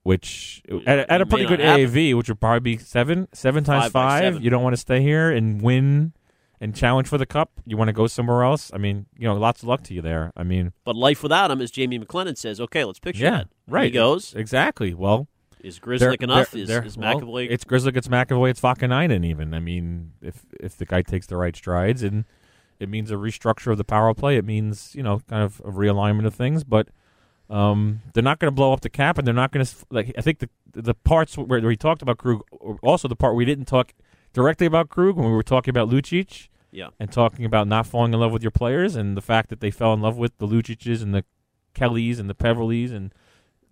which 0.03 0.63
at, 0.87 1.11
at 1.11 1.21
a 1.21 1.27
pretty 1.27 1.47
good 1.47 1.61
happen. 1.61 1.87
AAV, 1.87 2.15
which 2.17 2.29
would 2.29 2.39
probably 2.41 2.61
be 2.61 2.77
seven 2.79 3.29
seven 3.33 3.65
times 3.65 3.85
Five 3.85 3.93
five. 3.93 4.23
seven. 4.25 4.43
You 4.43 4.51
don't 4.51 4.63
want 4.63 4.75
to 4.75 4.81
stay 4.81 5.01
here 5.01 5.31
and 5.31 5.63
win 5.63 6.13
and 6.63 6.75
challenge 6.77 7.09
for 7.09 7.19
the 7.19 7.27
cup. 7.27 7.51
You 7.67 7.77
want 7.77 7.89
to 7.89 7.93
go 7.93 8.07
somewhere 8.07 8.45
else. 8.45 8.71
I 8.73 8.79
mean, 8.79 9.07
you 9.19 9.27
know, 9.27 9.35
lots 9.35 9.63
of 9.63 9.69
luck 9.69 9.83
to 9.85 9.95
you 9.95 10.01
there. 10.01 10.31
I 10.37 10.45
mean, 10.45 10.73
But 10.85 10.95
life 10.97 11.23
without 11.23 11.51
him, 11.51 11.61
as 11.61 11.71
Jamie 11.73 11.99
McLennan 11.99 12.39
says, 12.39 12.61
okay, 12.61 12.85
let's 12.85 13.01
picture 13.01 13.25
yeah, 13.25 13.31
that. 13.39 13.49
right. 13.67 13.87
He 13.87 13.91
goes. 13.91 14.33
exactly. 14.35 14.95
Well, 14.95 15.27
Is 15.61 15.81
they're- 15.85 16.13
enough? 16.13 16.53
they're- 16.53 16.63
is 16.63 16.69
they're- 16.69 16.85
is 16.85 16.97
well, 16.97 17.21
McAvoy? 17.21 17.49
it's 17.51 17.65
Grzelcyk, 17.65 17.97
it's 17.97 18.09
McAvoy, 18.09 18.51
it's 18.51 18.61
Vaakanainen 18.61 19.25
even. 19.27 19.53
I 19.55 19.59
mean, 19.61 20.13
if 20.23 20.47
if 20.61 20.77
the 20.77 20.87
guy 20.87 21.03
takes 21.03 21.27
the 21.27 21.37
right 21.37 21.55
strides 21.57 22.03
and 22.05 22.25
it 22.79 22.89
means 22.89 23.11
a 23.11 23.15
restructure 23.17 23.73
of 23.73 23.79
the 23.79 23.85
power 23.85 24.15
play, 24.15 24.37
it 24.37 24.45
means, 24.45 24.95
you 24.95 25.03
know, 25.03 25.21
kind 25.29 25.43
of 25.43 25.61
a 25.65 25.71
realignment 25.71 26.27
of 26.27 26.35
things, 26.35 26.63
but 26.65 26.89
um, 27.51 28.03
they're 28.15 28.23
not 28.23 28.39
going 28.39 28.51
to 28.51 28.55
blow 28.55 28.73
up 28.73 28.81
the 28.81 28.89
cap 28.89 29.19
and 29.19 29.27
they're 29.27 29.35
not 29.35 29.51
going 29.53 29.65
to 29.67 29.75
like 29.91 30.13
I 30.17 30.21
think 30.23 30.39
the 30.39 30.49
the 30.75 30.95
parts 30.95 31.37
where, 31.37 31.61
we 31.61 31.77
talked 31.77 32.03
about 32.03 32.19
Krug 32.19 32.41
also 32.83 33.09
the 33.09 33.17
part 33.17 33.35
we 33.35 33.45
didn't 33.45 33.67
talk 33.67 33.93
directly 34.33 34.67
about 34.67 34.89
Krug 34.89 35.17
when 35.17 35.27
we 35.27 35.33
were 35.33 35.43
talking 35.43 35.71
about 35.71 35.91
Lucic 35.91 36.49
yeah. 36.73 36.89
and 36.99 37.13
talking 37.13 37.45
about 37.45 37.69
not 37.69 37.87
falling 37.87 38.13
in 38.13 38.19
love 38.19 38.33
with 38.33 38.43
your 38.43 38.51
players 38.51 38.97
and 38.97 39.17
the 39.17 39.23
fact 39.23 39.49
that 39.51 39.61
they 39.61 39.71
fell 39.71 39.93
in 39.95 40.01
love 40.01 40.17
with 40.17 40.37
the 40.39 40.47
Lucic's 40.47 41.01
and 41.03 41.15
the 41.15 41.25
Kellys 41.75 42.19
and 42.19 42.29
the 42.29 42.35
Peverleys 42.35 42.91
and 42.93 43.15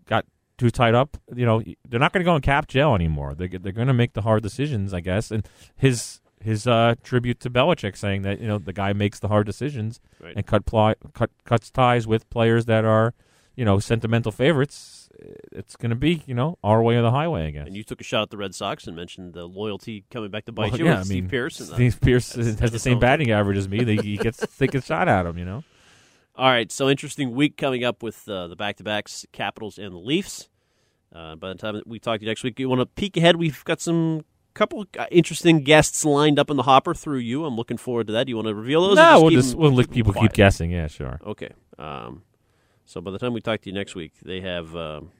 got 0.07 0.24
too 0.59 0.70
tied 0.70 0.94
up. 0.94 1.16
You 1.34 1.46
know, 1.46 1.62
they're 1.88 1.98
not 2.01 2.12
going 2.12 2.20
to 2.22 2.30
go 2.30 2.36
in 2.36 2.42
cap 2.42 2.68
jail 2.68 2.94
anymore. 2.94 3.34
They 3.34 3.48
they're 3.48 3.72
going 3.72 3.88
to 3.88 3.94
make 3.94 4.12
the 4.12 4.22
hard 4.22 4.42
decisions, 4.42 4.94
I 4.94 5.01
guess. 5.01 5.30
And 5.30 5.46
his 5.76 6.20
his 6.42 6.66
uh, 6.66 6.94
tribute 7.03 7.40
to 7.40 7.51
Belichick 7.51 7.96
saying 7.96 8.22
that 8.22 8.40
you 8.40 8.46
know 8.48 8.59
the 8.59 8.72
guy 8.72 8.92
makes 8.92 9.18
the 9.18 9.28
hard 9.28 9.46
decisions 9.46 10.01
Right. 10.22 10.34
and 10.36 10.46
cut 10.46 10.64
pli- 10.66 10.94
cut 11.14 11.30
cuts 11.44 11.70
ties 11.70 12.07
with 12.07 12.28
players 12.30 12.66
that 12.66 12.84
are 12.84 13.14
you 13.57 13.64
know 13.64 13.78
sentimental 13.78 14.32
favorites. 14.32 14.99
It's 15.53 15.77
going 15.77 15.91
to 15.91 15.97
be 15.97 16.23
you 16.27 16.35
know 16.35 16.59
our 16.65 16.83
way 16.83 16.97
or 16.97 17.03
the 17.03 17.11
highway, 17.11 17.47
I 17.47 17.51
guess. 17.51 17.67
And 17.67 17.77
you 17.77 17.83
took 17.85 18.01
a 18.01 18.05
shot 18.05 18.23
at 18.23 18.31
the 18.31 18.37
Red 18.37 18.55
Sox 18.55 18.87
and 18.87 18.97
mentioned 18.97 19.35
the 19.35 19.45
loyalty 19.47 20.05
coming 20.11 20.31
back 20.31 20.45
to 20.47 20.53
bite 20.53 20.73
Well, 20.73 20.81
you. 20.81 20.87
yeah, 20.87 21.01
I 21.01 21.03
Steve 21.03 21.25
mean, 21.25 21.31
Pearce. 21.31 21.61
and, 21.61 21.71
uh, 21.71 21.75
Steve 21.75 22.01
Pearce 22.01 22.35
has 22.35 22.71
the 22.71 22.79
same 22.79 22.99
batting 22.99 23.31
average 23.31 23.59
as 23.59 23.69
me. 23.69 23.85
They, 23.85 23.97
he 23.97 24.17
gets 24.17 24.43
a 24.61 24.81
shot 24.81 25.09
at 25.09 25.27
him, 25.27 25.37
you 25.39 25.45
know. 25.45 25.65
All 26.37 26.49
right, 26.49 26.71
so 26.73 26.89
interesting 26.89 27.33
week 27.33 27.57
coming 27.57 27.85
up 27.85 28.03
with 28.03 28.27
uh, 28.29 28.47
the 28.49 28.57
back-to-backs, 28.57 29.27
Capitals 29.33 29.79
and 29.79 29.93
the 29.93 29.99
Leafs. 29.99 30.49
Uh, 31.15 31.35
by 31.35 31.49
the 31.49 31.57
time 31.57 31.83
we 31.87 31.99
talk 31.99 32.21
to 32.21 32.25
you 32.25 32.31
next 32.31 32.43
week, 32.45 32.59
you 32.59 32.69
want 32.69 32.81
to 32.81 32.87
peek 32.87 33.17
ahead? 33.17 33.37
We've 33.37 33.63
got 33.65 33.81
some 33.81 34.25
couple 34.55 34.87
uh, 34.99 35.07
interesting 35.11 35.63
guests 35.65 36.05
lined 36.05 36.39
up 36.39 36.49
in 36.51 36.57
the 36.57 36.63
hopper 36.63 36.95
through 36.95 37.19
you. 37.19 37.45
I'm 37.45 37.57
looking 37.57 37.77
forward 37.77 38.07
to 38.07 38.13
that. 38.15 38.25
Do 38.25 38.31
you 38.31 38.37
want 38.37 38.49
to 38.49 38.55
reveal 38.55 38.87
those? 38.89 38.97
No, 38.97 39.03
just 39.13 39.23
we'll 39.23 39.31
just 39.31 39.55
we'll 39.57 39.73
let 39.73 39.91
people 39.91 40.13
them 40.13 40.23
keep 40.23 40.33
guessing. 40.33 40.71
Yeah, 40.71 40.87
sure. 40.87 41.21
Okay. 41.27 41.51
Um, 41.79 42.23
so 42.91 43.01
by 43.01 43.12
the 43.12 43.20
time 43.20 43.32
we 43.32 43.41
talk 43.41 43.61
to 43.61 43.70
you 43.70 43.72
next 43.72 43.95
week, 43.95 44.14
they 44.24 44.41
have 44.41 44.74
um, 44.74 45.12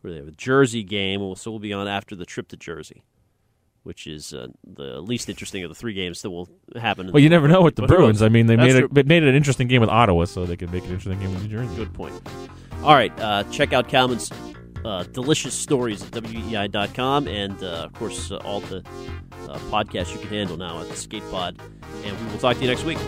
where 0.00 0.12
they 0.12 0.18
have 0.20 0.28
a 0.28 0.32
Jersey 0.32 0.84
game, 0.84 1.34
so 1.34 1.50
we'll 1.50 1.58
be 1.58 1.72
on 1.72 1.88
after 1.88 2.14
the 2.14 2.24
trip 2.24 2.46
to 2.48 2.56
Jersey, 2.56 3.02
which 3.82 4.06
is 4.06 4.32
uh, 4.32 4.46
the 4.64 5.00
least 5.00 5.28
interesting 5.28 5.64
of 5.64 5.70
the 5.70 5.74
three 5.74 5.92
games 5.92 6.22
that 6.22 6.30
will 6.30 6.48
happen. 6.76 7.08
in 7.08 7.12
Well, 7.12 7.20
you 7.20 7.28
never 7.28 7.48
know 7.48 7.62
with 7.62 7.74
the 7.74 7.82
Bruins. 7.82 8.22
I 8.22 8.28
mean, 8.28 8.46
they 8.46 8.54
That's 8.54 8.74
made 8.74 8.78
true. 8.78 8.88
it, 8.94 9.06
made 9.08 9.24
it 9.24 9.28
an 9.28 9.34
interesting 9.34 9.66
game 9.66 9.80
with 9.80 9.90
Ottawa, 9.90 10.24
so 10.26 10.46
they 10.46 10.56
could 10.56 10.72
make 10.72 10.84
it 10.84 10.86
an 10.86 10.92
interesting 10.92 11.18
game 11.18 11.34
with 11.34 11.42
New 11.42 11.48
Jersey. 11.48 11.74
Good 11.74 11.92
point. 11.94 12.14
All 12.84 12.94
right, 12.94 13.12
uh, 13.18 13.42
check 13.50 13.72
out 13.72 13.88
Kalman's 13.88 14.30
uh, 14.84 15.02
delicious 15.02 15.54
stories 15.54 16.00
at 16.00 16.12
weei.com, 16.12 17.26
and 17.26 17.60
uh, 17.60 17.66
of 17.66 17.92
course, 17.94 18.30
uh, 18.30 18.36
all 18.44 18.60
the 18.60 18.84
uh, 19.48 19.58
podcasts 19.68 20.12
you 20.12 20.20
can 20.20 20.28
handle 20.28 20.56
now 20.56 20.80
at 20.80 20.88
the 20.88 20.96
Skate 20.96 21.28
Pod. 21.32 21.60
And 22.04 22.16
we 22.20 22.26
will 22.30 22.38
talk 22.38 22.54
to 22.54 22.62
you 22.62 22.68
next 22.68 22.84
week. 22.84 22.98